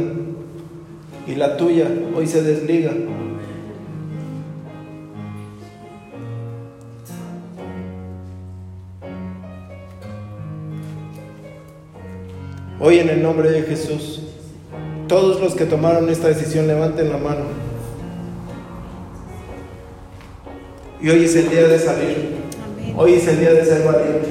[1.26, 2.92] Y la tuya hoy se desliga.
[12.80, 14.20] Hoy en el nombre de Jesús,
[15.06, 17.44] todos los que tomaron esta decisión levanten la mano.
[21.00, 22.34] Y hoy es el día de salir.
[22.96, 24.28] Hoy es el día de ser valiente.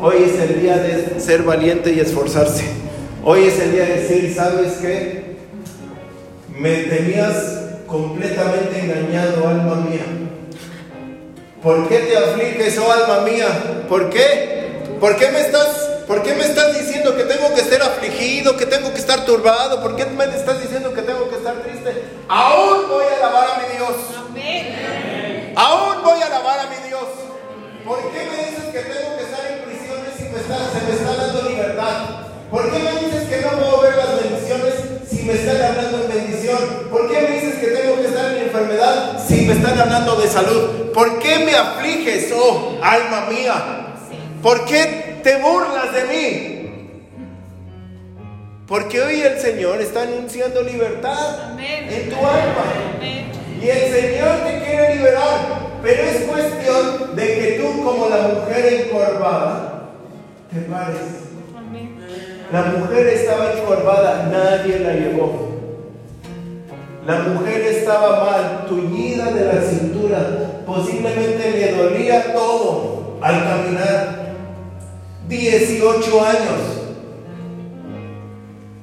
[0.00, 2.64] Hoy es el día de ser valiente y esforzarse.
[3.22, 5.36] Hoy es el día de decir, ¿sabes qué?
[6.58, 10.06] Me tenías completamente engañado, alma mía.
[11.62, 13.84] ¿Por qué te afliges, oh alma mía?
[13.88, 14.70] ¿Por qué?
[14.98, 15.79] ¿Por qué me estás
[16.10, 19.80] ¿Por qué me estás diciendo que tengo que ser afligido, que tengo que estar turbado?
[19.80, 22.02] ¿Por qué me estás diciendo que tengo que estar triste?
[22.26, 23.94] Aún voy a alabar a mi Dios.
[24.18, 25.52] Amén.
[25.54, 27.06] Aún voy a alabar a mi Dios.
[27.86, 31.14] ¿Por qué me dices que tengo que estar en prisiones si me se me está
[31.14, 32.26] dando libertad?
[32.50, 34.74] ¿Por qué me dices que no puedo ver las bendiciones
[35.08, 36.58] si me están hablando en bendición?
[36.90, 40.26] ¿Por qué me dices que tengo que estar en enfermedad si me están hablando de
[40.26, 40.90] salud?
[40.92, 43.86] ¿Por qué me afliges, oh alma mía?
[44.42, 46.60] ¿Por qué te burlas de mí.
[48.66, 52.64] Porque hoy el Señor está anunciando libertad en tu alma.
[53.60, 55.70] Y el Señor te quiere liberar.
[55.82, 59.90] Pero es cuestión de que tú como la mujer encorvada
[60.52, 61.30] te pares.
[62.52, 65.50] La mujer estaba encorvada, nadie la llevó.
[67.06, 74.19] La mujer estaba mal, tuñida de la cintura, posiblemente le dolía todo al caminar.
[75.30, 76.60] 18 años.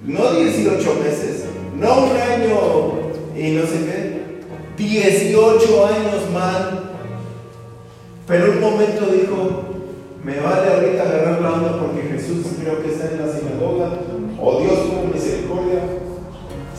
[0.04, 1.46] No 18 meses,
[1.76, 4.38] no un año y no sé qué.
[4.78, 6.94] 18 años mal.
[8.26, 9.64] Pero un momento dijo,
[10.24, 13.90] me vale ahorita agarrar la onda porque Jesús creo que está en la sinagoga.
[14.40, 15.82] O oh, Dios con misericordia.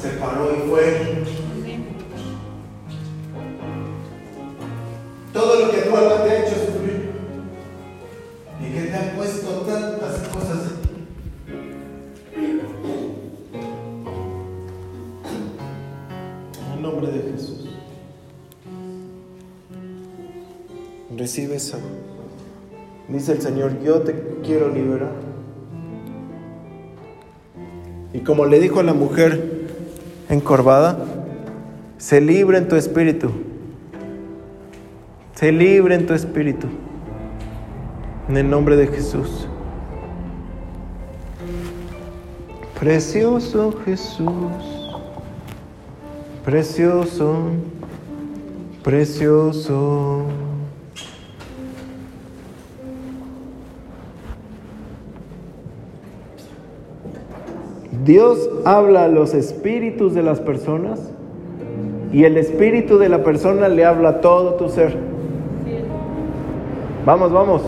[0.01, 1.25] Se paró y fue.
[21.29, 21.59] Recibe.
[23.09, 25.13] Dice el Señor, yo te quiero liberar.
[28.15, 29.67] Y como le dijo a la mujer
[30.31, 31.05] encorvada,
[31.99, 33.31] se libre en tu espíritu.
[35.35, 36.67] Se libre en tu espíritu.
[38.31, 39.47] En el nombre de Jesús.
[42.81, 44.89] Precioso Jesús.
[46.43, 47.51] Precioso.
[48.83, 50.48] Precioso.
[58.05, 61.01] Dios habla a los espíritus de las personas
[62.13, 64.97] y el espíritu de la persona le habla a todo tu ser.
[67.05, 67.63] Vamos, vamos.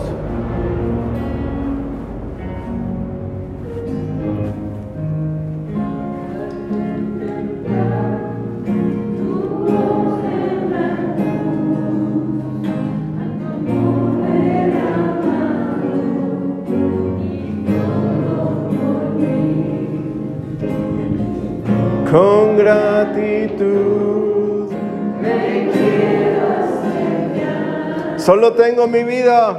[28.51, 29.51] Solo tengo mi vida.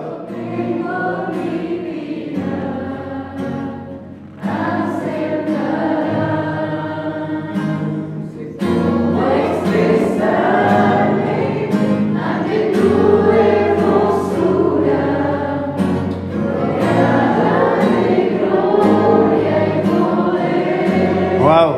[21.39, 21.77] Wow.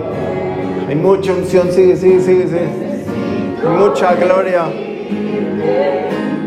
[0.89, 2.69] Hay mucha unción, sigue, sigue, sigue, sigue.
[3.79, 4.84] Mucha gloria.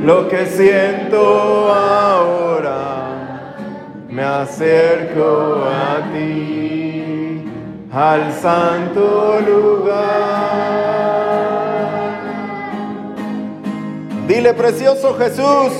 [0.08, 1.20] Lo que siento
[1.70, 3.10] ahora,
[4.08, 7.44] me acerco a ti,
[7.92, 9.98] al santo lugar.
[14.30, 15.74] Dile, precioso Jesús.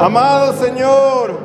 [0.00, 1.35] Amado Señor.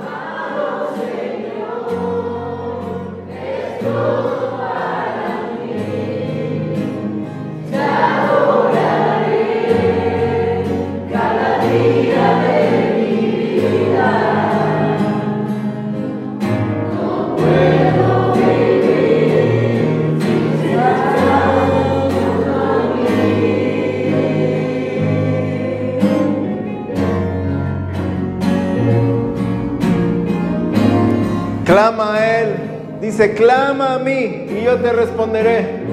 [33.12, 35.84] Dice, clama a mí y yo te responderé.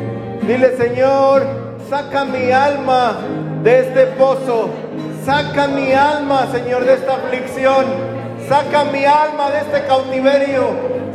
[0.43, 1.45] Dile, Señor,
[1.91, 3.17] saca mi alma
[3.65, 4.71] de este pozo.
[5.25, 7.87] Saca mi alma, Señor, de esta aflicción.
[8.49, 10.69] Saca mi alma de este cautiverio.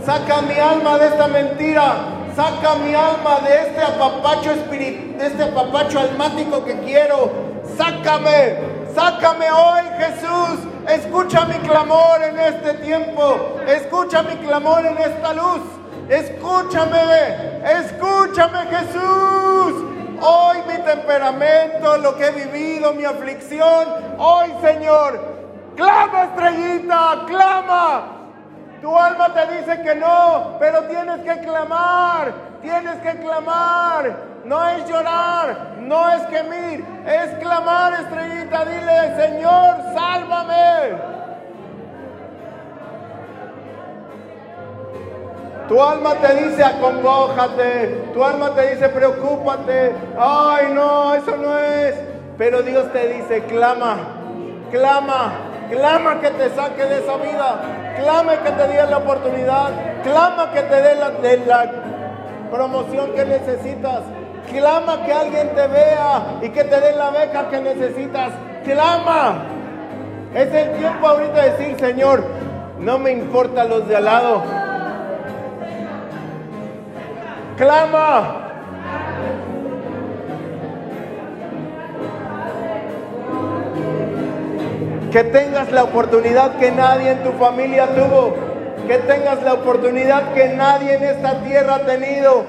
[0.06, 1.94] Saca mi alma de esta mentira.
[2.36, 7.32] Saca mi alma de este apapacho espiritual, de este apapacho almático que quiero.
[7.78, 8.58] Sácame,
[8.94, 10.68] sácame hoy, Jesús.
[10.86, 13.56] Escucha mi clamor en este tiempo.
[13.66, 15.62] Escucha mi clamor en esta luz.
[16.10, 19.84] Escúchame, escúchame Jesús.
[20.22, 23.88] Hoy mi temperamento, lo que he vivido, mi aflicción.
[24.18, 25.20] Hoy Señor,
[25.76, 28.04] clama estrellita, clama.
[28.82, 34.34] Tu alma te dice que no, pero tienes que clamar, tienes que clamar.
[34.44, 38.66] No es llorar, no es gemir, es clamar, estrellita.
[38.66, 41.23] Dile, Señor, sálvame.
[45.68, 49.96] Tu alma te dice acongójate, tu alma te dice preocúpate.
[50.18, 51.96] Ay, no, eso no es.
[52.38, 53.98] Pero Dios te dice, clama,
[54.72, 55.34] clama,
[55.70, 57.62] clama que te saque de esa vida,
[57.98, 59.70] clama que te dé la oportunidad,
[60.04, 61.12] clama que te dé la,
[61.46, 61.72] la
[62.52, 64.02] promoción que necesitas.
[64.52, 68.34] Clama que alguien te vea y que te dé la beca que necesitas.
[68.66, 69.46] Clama.
[70.36, 72.24] Es el tiempo ahorita de decir, Señor,
[72.80, 74.44] no me importa los de al lado.
[77.58, 78.40] Clama.
[85.12, 88.36] Que tengas la oportunidad que nadie en tu familia tuvo.
[88.88, 92.46] Que tengas la oportunidad que nadie en esta tierra ha tenido.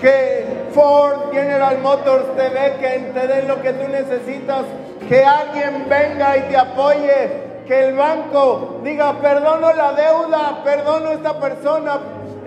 [0.00, 4.64] Que Ford, General Motors te bequen, te den lo que tú necesitas.
[5.06, 7.48] Que alguien venga y te apoye.
[7.66, 11.98] Que el banco diga, perdono la deuda, perdono a esta persona,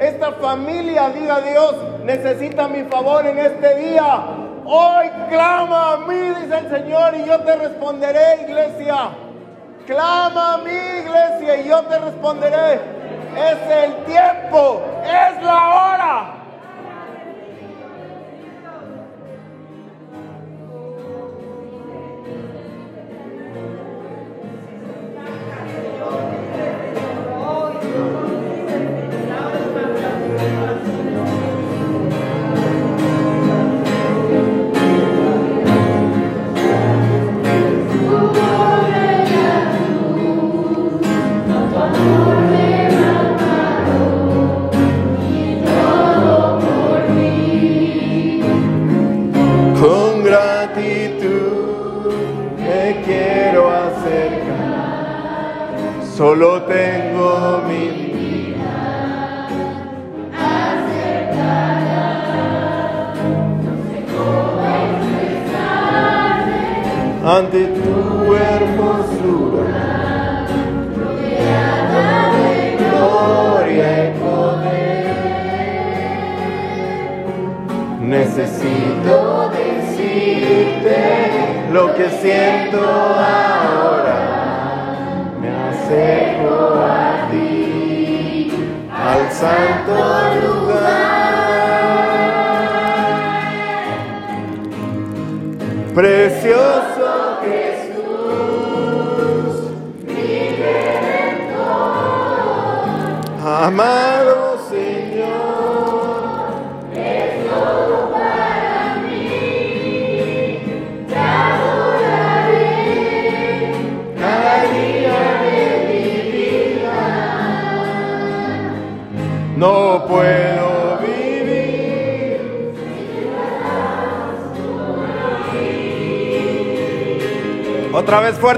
[0.02, 4.24] esta familia, diga Dios, necesita mi favor en este día.
[4.66, 9.10] Hoy clama a mí, dice el Señor, y yo te responderé, iglesia.
[9.86, 12.80] Clama a mí, iglesia, y yo te responderé.
[13.36, 16.41] Es el tiempo, es la hora.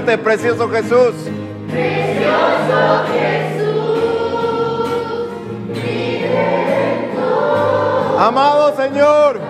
[0.04, 1.14] Fuerte, precioso Jesús.
[1.70, 3.64] Precioso Jesús.
[8.18, 9.40] Amado Señor.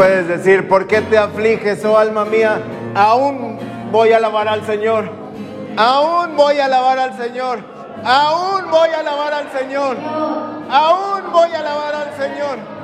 [0.00, 2.62] Puedes decir, ¿por qué te afliges, oh alma mía?
[2.94, 3.58] Aún
[3.92, 5.10] voy a alabar al Señor.
[5.76, 7.58] Aún voy a alabar al Señor.
[8.02, 9.98] Aún voy a alabar al Señor.
[10.70, 12.79] Aún voy a alabar al Señor.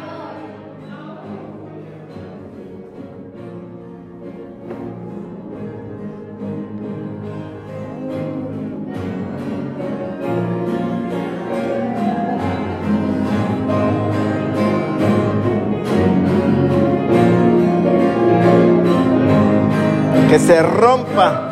[20.36, 21.48] Que se rompa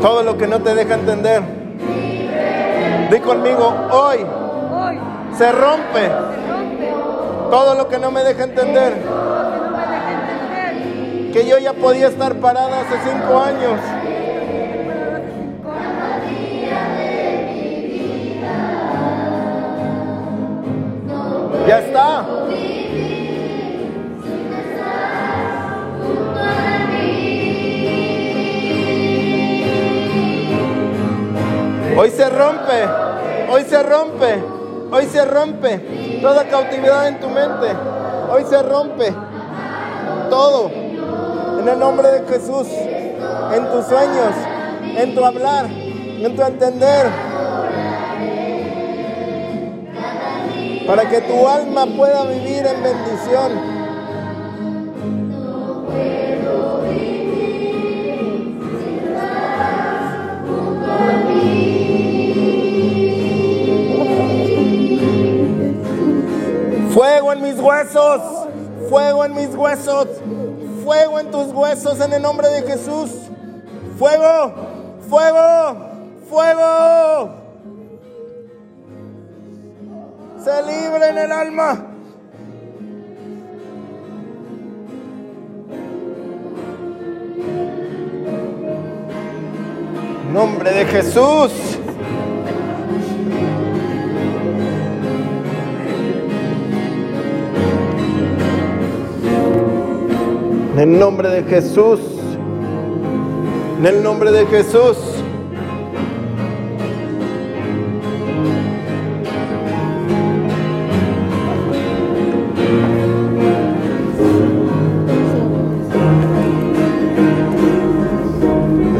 [0.00, 1.40] todo lo que no te deja entender.
[3.08, 4.26] Di conmigo, hoy
[5.38, 6.10] se rompe
[7.52, 8.94] todo lo que no me deja entender.
[11.32, 13.80] Que yo ya podía estar parada hace cinco años.
[21.68, 22.73] Ya está.
[31.96, 32.86] Hoy se rompe,
[33.48, 34.42] hoy se rompe,
[34.90, 35.78] hoy se rompe
[36.20, 37.68] toda cautividad en tu mente.
[38.32, 39.12] Hoy se rompe
[40.28, 40.70] todo.
[41.60, 42.66] En el nombre de Jesús,
[43.54, 44.34] en tus sueños,
[44.96, 47.06] en tu hablar, en tu entender.
[50.86, 53.74] Para que tu alma pueda vivir en bendición.
[66.94, 68.22] Fuego en mis huesos,
[68.88, 70.06] fuego en mis huesos,
[70.84, 73.10] fuego en tus huesos en el nombre de Jesús.
[73.98, 74.54] Fuego,
[75.08, 75.76] fuego,
[76.30, 77.30] fuego.
[80.38, 81.84] Se libre en el alma.
[90.32, 91.73] Nombre de Jesús.
[100.74, 102.00] En el nombre de Jesús.
[103.78, 104.96] En el nombre de Jesús.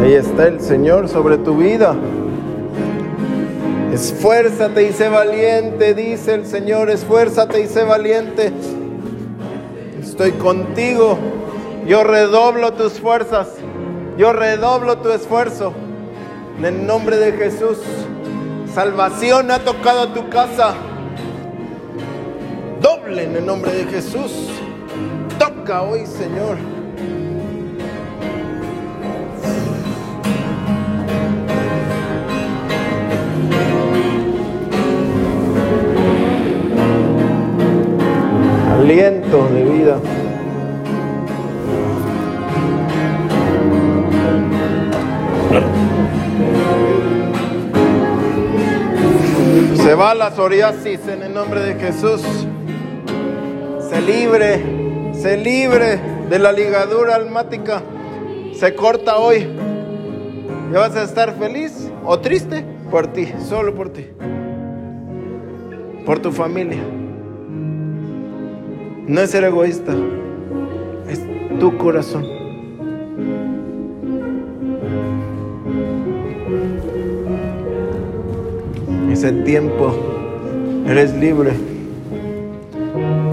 [0.00, 1.96] Ahí está el Señor sobre tu vida.
[3.92, 8.52] Esfuérzate y sé valiente, dice el Señor, esfuérzate y sé valiente.
[10.00, 11.18] Estoy contigo.
[11.86, 13.48] Yo redoblo tus fuerzas.
[14.16, 15.74] Yo redoblo tu esfuerzo.
[16.58, 17.78] En el nombre de Jesús.
[18.72, 20.74] Salvación ha tocado tu casa.
[22.80, 24.48] Doble en el nombre de Jesús.
[25.38, 26.56] Toca hoy, Señor.
[38.72, 39.63] Aliento de
[49.94, 52.20] Se va la psoriasis en el nombre de Jesús.
[53.88, 54.60] Se libre,
[55.12, 57.80] se libre de la ligadura almática.
[58.54, 59.46] Se corta hoy.
[60.72, 62.64] ¿Ya vas a estar feliz o triste?
[62.90, 64.08] Por ti, solo por ti.
[66.04, 66.82] Por tu familia.
[69.06, 69.94] No es ser egoísta.
[71.08, 71.20] Es
[71.60, 72.33] tu corazón.
[79.24, 79.90] Ese tiempo.
[80.86, 81.52] Eres libre.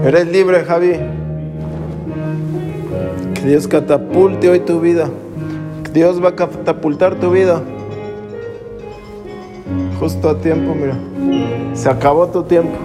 [0.04, 0.92] Eres libre, Javi.
[3.34, 5.10] Que Dios catapulte hoy tu vida.
[5.92, 7.60] Dios va a catapultar tu vida.
[10.00, 10.96] Justo a tiempo, mira.
[11.74, 12.78] Se acabó tu tiempo.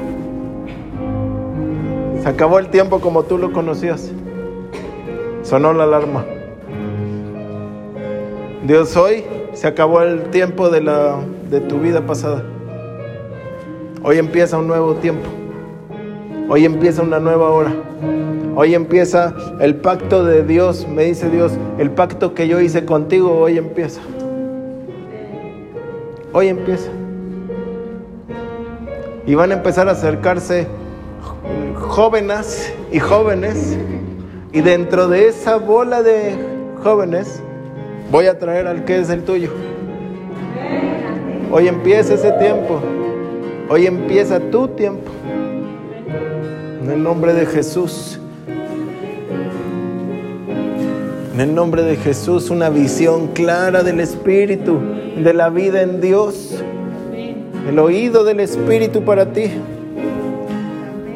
[2.22, 4.12] Se acabó el tiempo como tú lo conocías.
[5.44, 6.26] Sonó la alarma.
[8.66, 9.24] Dios, hoy
[9.54, 11.20] se acabó el tiempo de, la,
[11.50, 12.44] de tu vida pasada.
[14.10, 15.28] Hoy empieza un nuevo tiempo.
[16.48, 17.74] Hoy empieza una nueva hora.
[18.56, 20.88] Hoy empieza el pacto de Dios.
[20.88, 24.00] Me dice Dios, el pacto que yo hice contigo hoy empieza.
[26.32, 26.90] Hoy empieza.
[29.26, 30.68] Y van a empezar a acercarse
[31.76, 33.78] jóvenes y jóvenes.
[34.54, 36.34] Y dentro de esa bola de
[36.82, 37.42] jóvenes
[38.10, 39.50] voy a traer al que es el tuyo.
[41.52, 42.80] Hoy empieza ese tiempo.
[43.70, 45.12] Hoy empieza tu tiempo.
[46.82, 48.18] En el nombre de Jesús.
[51.34, 54.80] En el nombre de Jesús, una visión clara del Espíritu,
[55.22, 56.64] de la vida en Dios.
[57.68, 59.52] El oído del Espíritu para ti.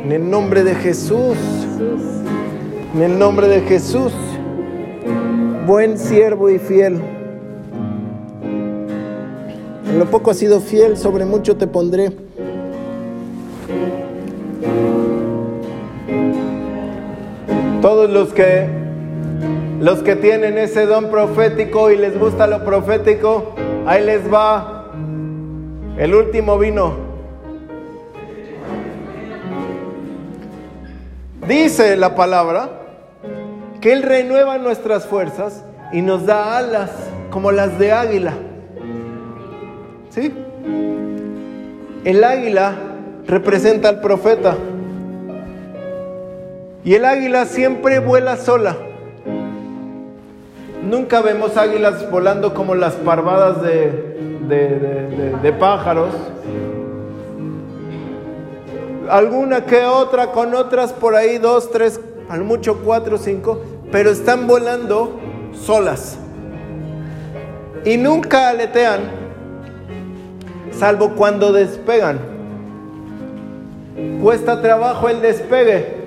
[0.03, 1.37] En el nombre de Jesús.
[2.93, 4.11] En el nombre de Jesús.
[5.65, 6.99] Buen siervo y fiel.
[9.87, 12.11] En lo poco has sido fiel, sobre mucho te pondré.
[17.81, 18.67] Todos los que
[19.79, 23.55] los que tienen ese don profético y les gusta lo profético,
[23.87, 24.91] ahí les va
[25.97, 26.93] el último vino.
[31.47, 32.69] Dice la palabra
[33.81, 36.91] que Él renueva nuestras fuerzas y nos da alas
[37.31, 38.33] como las de águila.
[40.11, 40.31] ¿Sí?
[42.03, 42.75] El águila
[43.25, 44.55] representa al profeta.
[46.83, 48.75] Y el águila siempre vuela sola.
[50.83, 54.11] Nunca vemos águilas volando como las parvadas de,
[55.41, 56.09] de, pájaros.
[59.07, 61.99] Alguna que otra con otras por ahí, dos, tres,
[62.29, 65.19] al mucho cuatro, cinco, pero están volando
[65.53, 66.17] solas.
[67.85, 69.01] Y nunca aletean,
[70.71, 72.19] salvo cuando despegan.
[74.21, 76.00] Cuesta trabajo el despegue.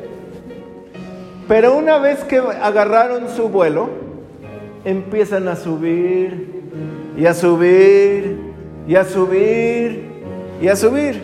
[1.47, 3.89] Pero una vez que agarraron su vuelo,
[4.85, 6.63] empiezan a subir
[7.17, 8.39] y a subir
[8.87, 10.05] y a subir
[10.61, 11.23] y a subir.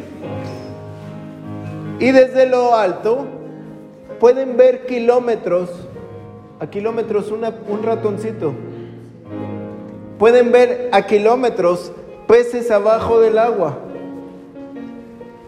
[1.98, 3.26] Y desde lo alto
[4.18, 5.70] pueden ver kilómetros,
[6.58, 8.52] a kilómetros un ratoncito.
[10.18, 11.92] Pueden ver a kilómetros
[12.26, 13.78] peces abajo del agua.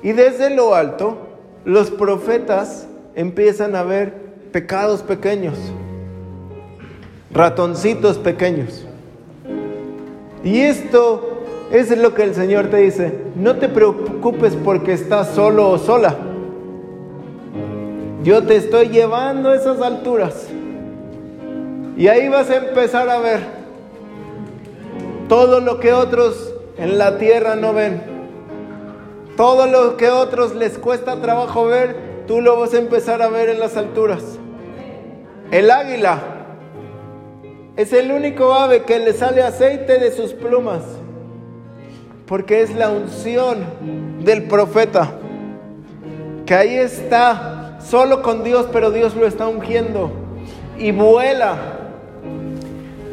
[0.02, 1.18] Y desde lo alto
[1.66, 5.58] los profetas empiezan a ver pecados pequeños,
[7.32, 8.86] ratoncitos pequeños.
[10.44, 15.70] Y esto es lo que el Señor te dice, no te preocupes porque estás solo
[15.70, 16.16] o sola.
[18.22, 20.48] Yo te estoy llevando a esas alturas.
[21.96, 23.40] Y ahí vas a empezar a ver
[25.28, 28.02] todo lo que otros en la tierra no ven.
[29.36, 31.96] Todo lo que otros les cuesta trabajo ver,
[32.26, 34.38] tú lo vas a empezar a ver en las alturas.
[35.52, 36.18] El águila
[37.76, 40.80] es el único ave que le sale aceite de sus plumas,
[42.26, 43.58] porque es la unción
[44.24, 45.12] del profeta,
[46.46, 50.10] que ahí está, solo con Dios, pero Dios lo está ungiendo
[50.78, 51.56] y vuela.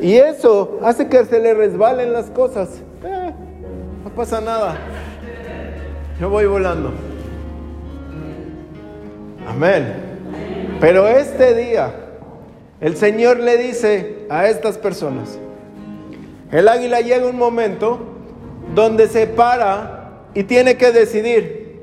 [0.01, 2.69] Y eso hace que se le resbalen las cosas.
[3.03, 3.33] Eh,
[4.05, 4.77] no pasa nada.
[6.21, 6.93] Yo voy volando.
[9.45, 9.93] Amén.
[10.79, 12.05] Pero este día
[12.81, 15.37] el Señor le dice a estas personas,
[16.51, 17.99] el águila llega un momento
[18.73, 21.81] donde se para y tiene que decidir,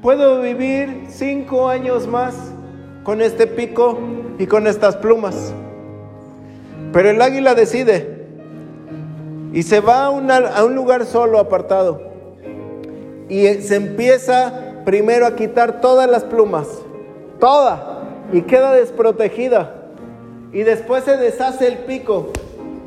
[0.00, 2.34] ¿puedo vivir cinco años más
[3.04, 3.98] con este pico
[4.38, 5.52] y con estas plumas?
[6.92, 8.16] Pero el águila decide
[9.52, 12.00] y se va a, un lugar solo, apartado,
[13.28, 16.66] y se empieza primero a quitar todas las plumas,
[17.38, 17.95] todas
[18.32, 19.74] y queda desprotegida.
[20.52, 22.32] Y después se deshace el pico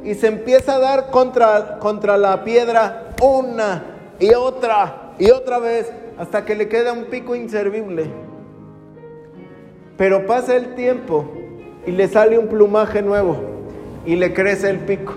[0.03, 3.83] y se empieza a dar contra, contra la piedra una
[4.19, 8.09] y otra y otra vez hasta que le queda un pico inservible.
[9.97, 11.29] Pero pasa el tiempo
[11.85, 13.37] y le sale un plumaje nuevo
[14.05, 15.13] y le crece el pico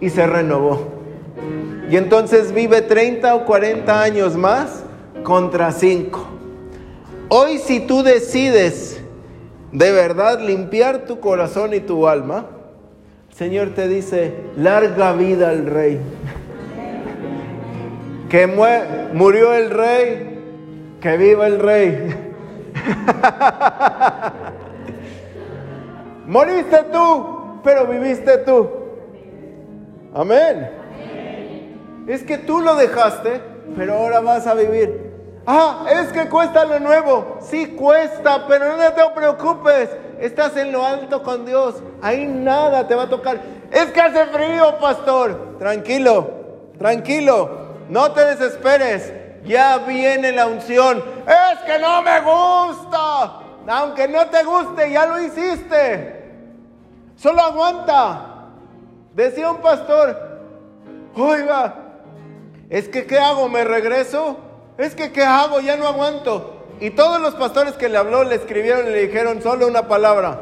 [0.00, 0.78] y se renovó.
[1.90, 4.82] Y entonces vive 30 o 40 años más
[5.22, 6.35] contra 5.
[7.28, 9.00] Hoy si tú decides
[9.72, 12.46] de verdad limpiar tu corazón y tu alma,
[13.28, 16.00] el Señor te dice, larga vida al rey.
[18.28, 18.46] Que
[19.12, 20.38] murió el rey,
[21.00, 22.14] que viva el rey.
[26.26, 28.68] Moriste tú, pero viviste tú.
[30.14, 30.70] Amén.
[32.06, 33.40] Es que tú lo dejaste,
[33.76, 35.05] pero ahora vas a vivir.
[35.46, 37.38] Ah, es que cuesta lo nuevo.
[37.40, 39.90] Sí cuesta, pero no te preocupes.
[40.18, 41.76] Estás en lo alto con Dios.
[42.02, 43.40] Ahí nada te va a tocar.
[43.70, 45.56] Es que hace frío, pastor.
[45.58, 46.30] Tranquilo,
[46.78, 47.66] tranquilo.
[47.88, 49.12] No te desesperes.
[49.44, 51.02] Ya viene la unción.
[51.26, 53.40] Es que no me gusta.
[53.68, 56.24] Aunque no te guste, ya lo hiciste.
[57.16, 58.32] Solo aguanta.
[59.14, 60.40] Decía un pastor,
[61.16, 61.74] oiga,
[62.68, 63.48] es que ¿qué hago?
[63.48, 64.36] ¿Me regreso?
[64.78, 65.60] Es que ¿qué hago?
[65.60, 66.66] Ya no aguanto.
[66.80, 70.40] Y todos los pastores que le habló le escribieron y le dijeron solo una palabra.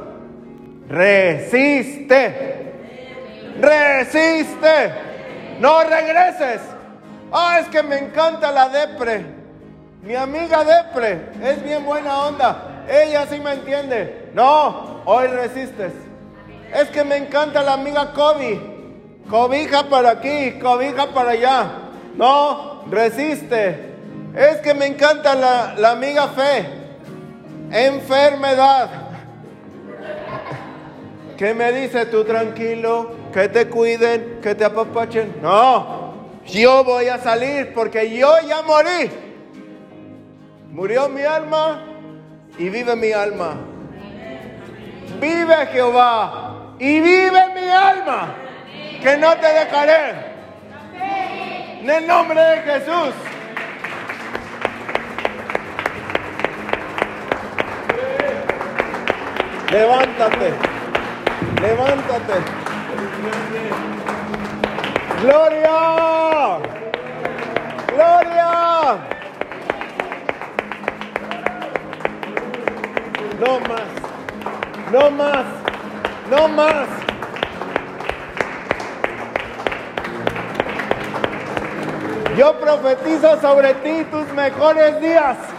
[0.89, 2.73] Resiste.
[3.61, 4.93] Resiste.
[5.61, 6.61] No regreses.
[7.33, 9.25] Ah, es que me encanta la depre.
[10.03, 12.85] Mi amiga depre es bien buena onda.
[12.89, 14.31] Ella sí me entiende.
[14.35, 15.93] No, hoy resistes.
[16.75, 18.61] Es que me encanta la amiga Kobe.
[19.31, 21.71] Cobija para aquí, cobija para allá.
[22.17, 23.94] No, resiste.
[24.35, 26.67] Es que me encanta la, la amiga fe.
[27.71, 28.91] Enfermedad.
[31.37, 33.13] ¿Qué me dice tú tranquilo?
[33.33, 35.37] Que te cuiden, que te apapachen.
[35.43, 36.15] No,
[36.47, 39.11] yo voy a salir porque yo ya morí.
[40.71, 41.83] Murió mi alma
[42.59, 43.57] y vive mi alma.
[45.21, 48.35] Vive Jehová y vive mi alma,
[49.01, 50.35] que no te dejaré.
[51.81, 53.15] En el nombre de Jesús.
[59.75, 60.55] Levántate,
[61.61, 62.35] levántate.
[65.21, 66.59] Gloria,
[67.89, 68.99] gloria.
[73.41, 73.89] No más,
[74.93, 75.65] no más
[76.31, 76.89] no más.
[82.37, 85.54] Yo profetizo sobre ti tus mejores días.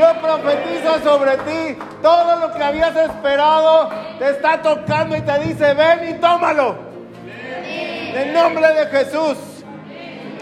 [0.00, 3.90] Yo profetizo sobre ti todo lo que habías esperado.
[4.18, 6.74] Te está tocando y te dice, ven y tómalo.
[7.26, 9.36] En nombre de Jesús.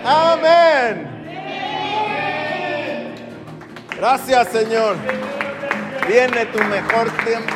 [0.05, 1.09] Amén.
[3.97, 4.95] Gracias Señor.
[6.07, 7.55] Viene tu mejor tiempo.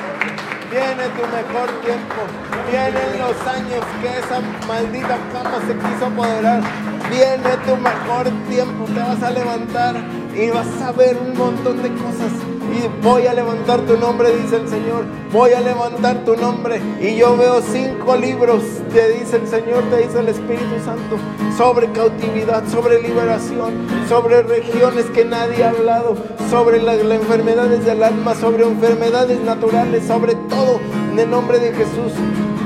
[0.73, 2.21] Viene tu mejor tiempo.
[2.69, 6.63] Vienen los años que esa maldita cama se quiso apoderar.
[7.09, 8.87] Viene tu mejor tiempo.
[8.87, 9.95] Te vas a levantar
[10.35, 12.33] y vas a ver un montón de cosas.
[12.73, 15.05] Y voy a levantar tu nombre, dice el Señor.
[15.31, 16.81] Voy a levantar tu nombre.
[17.01, 21.17] Y yo veo cinco libros, te dice el Señor, te dice el Espíritu Santo,
[21.57, 26.17] sobre cautividad, sobre liberación, sobre regiones que nadie ha hablado,
[26.51, 30.81] sobre las enfermedades del alma, sobre enfermedades naturales, sobre todo.
[31.13, 32.13] En el nombre de Jesús,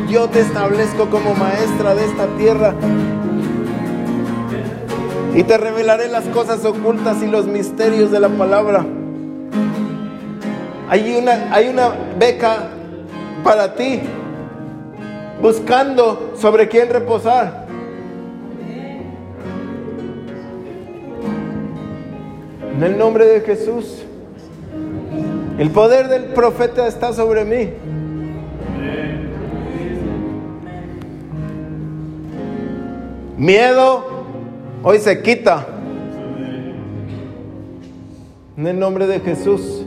[0.08, 2.74] yo te establezco como maestra de esta tierra
[5.36, 8.86] y te revelaré las cosas ocultas y los misterios de la palabra.
[10.88, 12.70] Hay una, hay una beca
[13.44, 14.00] para ti,
[15.42, 17.66] buscando sobre quién reposar.
[22.74, 24.04] En el nombre de Jesús,
[25.58, 27.74] el poder del profeta está sobre mí.
[33.36, 34.15] Miedo
[34.86, 35.66] hoy se quita.
[38.56, 39.84] En el nombre de Jesús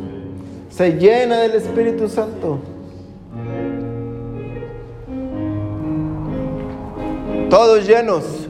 [0.70, 2.60] se llena del Espíritu Santo.
[7.50, 8.50] Todos llenos,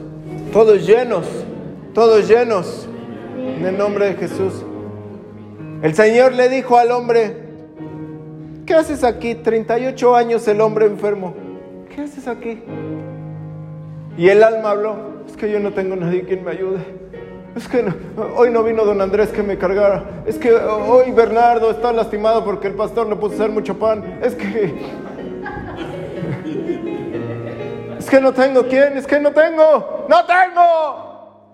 [0.52, 1.24] todos llenos,
[1.94, 2.88] todos llenos.
[3.36, 4.64] En el nombre de Jesús.
[5.82, 7.44] El Señor le dijo al hombre,
[8.66, 9.36] ¿qué haces aquí?
[9.36, 11.32] 38 años el hombre enfermo.
[11.94, 12.60] ¿Qué haces aquí?
[14.18, 14.96] Y el alma habló,
[15.30, 16.80] es que yo no tengo nadie quien me ayude.
[17.54, 17.84] Es que
[18.36, 20.22] hoy no vino don Andrés que me cargara.
[20.26, 24.18] Es que hoy Bernardo está lastimado porque el pastor no puso hacer mucho pan.
[24.22, 24.74] Es que...
[27.98, 31.44] Es que no tengo quién, es que no tengo, no tengo.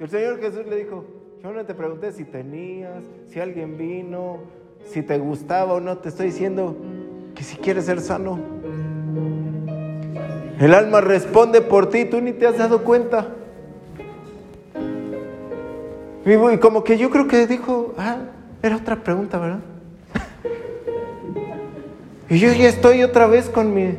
[0.00, 1.04] El Señor Jesús le dijo,
[1.42, 4.40] yo no te pregunté si tenías, si alguien vino,
[4.86, 6.76] si te gustaba o no, te estoy diciendo
[7.34, 8.38] que si quieres ser sano.
[10.60, 13.28] El alma responde por ti, tú ni te has dado cuenta.
[16.24, 18.16] Y como que yo creo que dijo, ah,
[18.62, 19.60] era otra pregunta, ¿verdad?
[22.30, 23.94] y yo ya estoy otra vez con mi...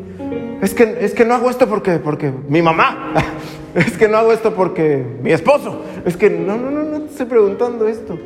[0.61, 3.13] Es que, es que no hago esto porque, porque mi mamá.
[3.75, 5.83] es que no hago esto porque mi esposo.
[6.05, 8.17] Es que no, no, no, no te estoy preguntando esto.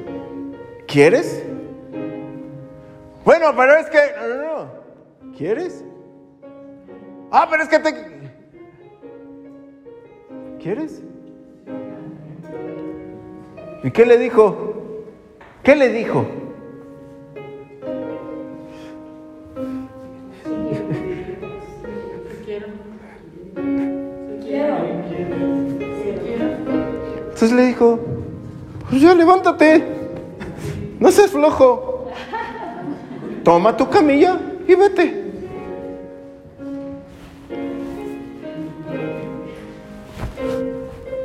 [0.88, 1.44] ¿Quieres?
[3.26, 4.00] Bueno, pero es que...
[4.22, 5.36] No, no, no.
[5.38, 5.84] ¿Quieres?
[7.32, 8.19] Ah, pero es que te...
[10.62, 11.02] ¿Quieres?
[13.82, 14.74] ¿Y qué le dijo?
[15.64, 16.26] ¿Qué le dijo?
[27.24, 27.98] Entonces le dijo,
[28.90, 29.82] pues ya levántate,
[31.00, 32.12] no seas flojo,
[33.46, 34.38] toma tu camilla
[34.68, 35.19] y vete.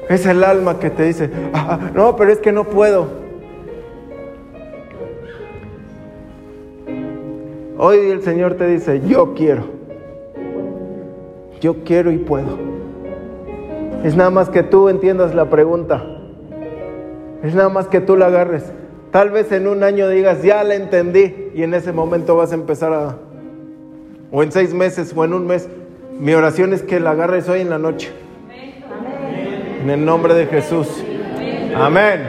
[0.08, 3.24] Es el alma que te dice, "Ah, ah, no, pero es que no puedo.
[7.76, 9.64] Hoy el Señor te dice, yo quiero.
[11.60, 12.56] Yo quiero y puedo.
[14.04, 16.04] Es nada más que tú entiendas la pregunta.
[17.42, 18.64] Es nada más que tú la agarres.
[19.10, 21.50] Tal vez en un año digas, ya la entendí.
[21.54, 23.16] Y en ese momento vas a empezar a...
[24.30, 25.68] O en seis meses o en un mes.
[26.18, 28.12] Mi oración es que la agarres hoy en la noche.
[29.84, 30.88] En el nombre de Jesús.
[31.76, 32.26] Amén.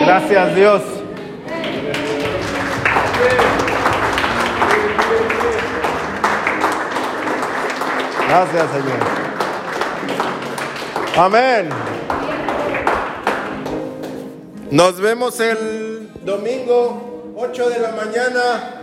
[0.00, 0.82] Gracias Dios.
[8.26, 8.98] Gracias Señor.
[11.18, 11.68] Amén.
[14.70, 18.75] Nos vemos el domingo 8 de la mañana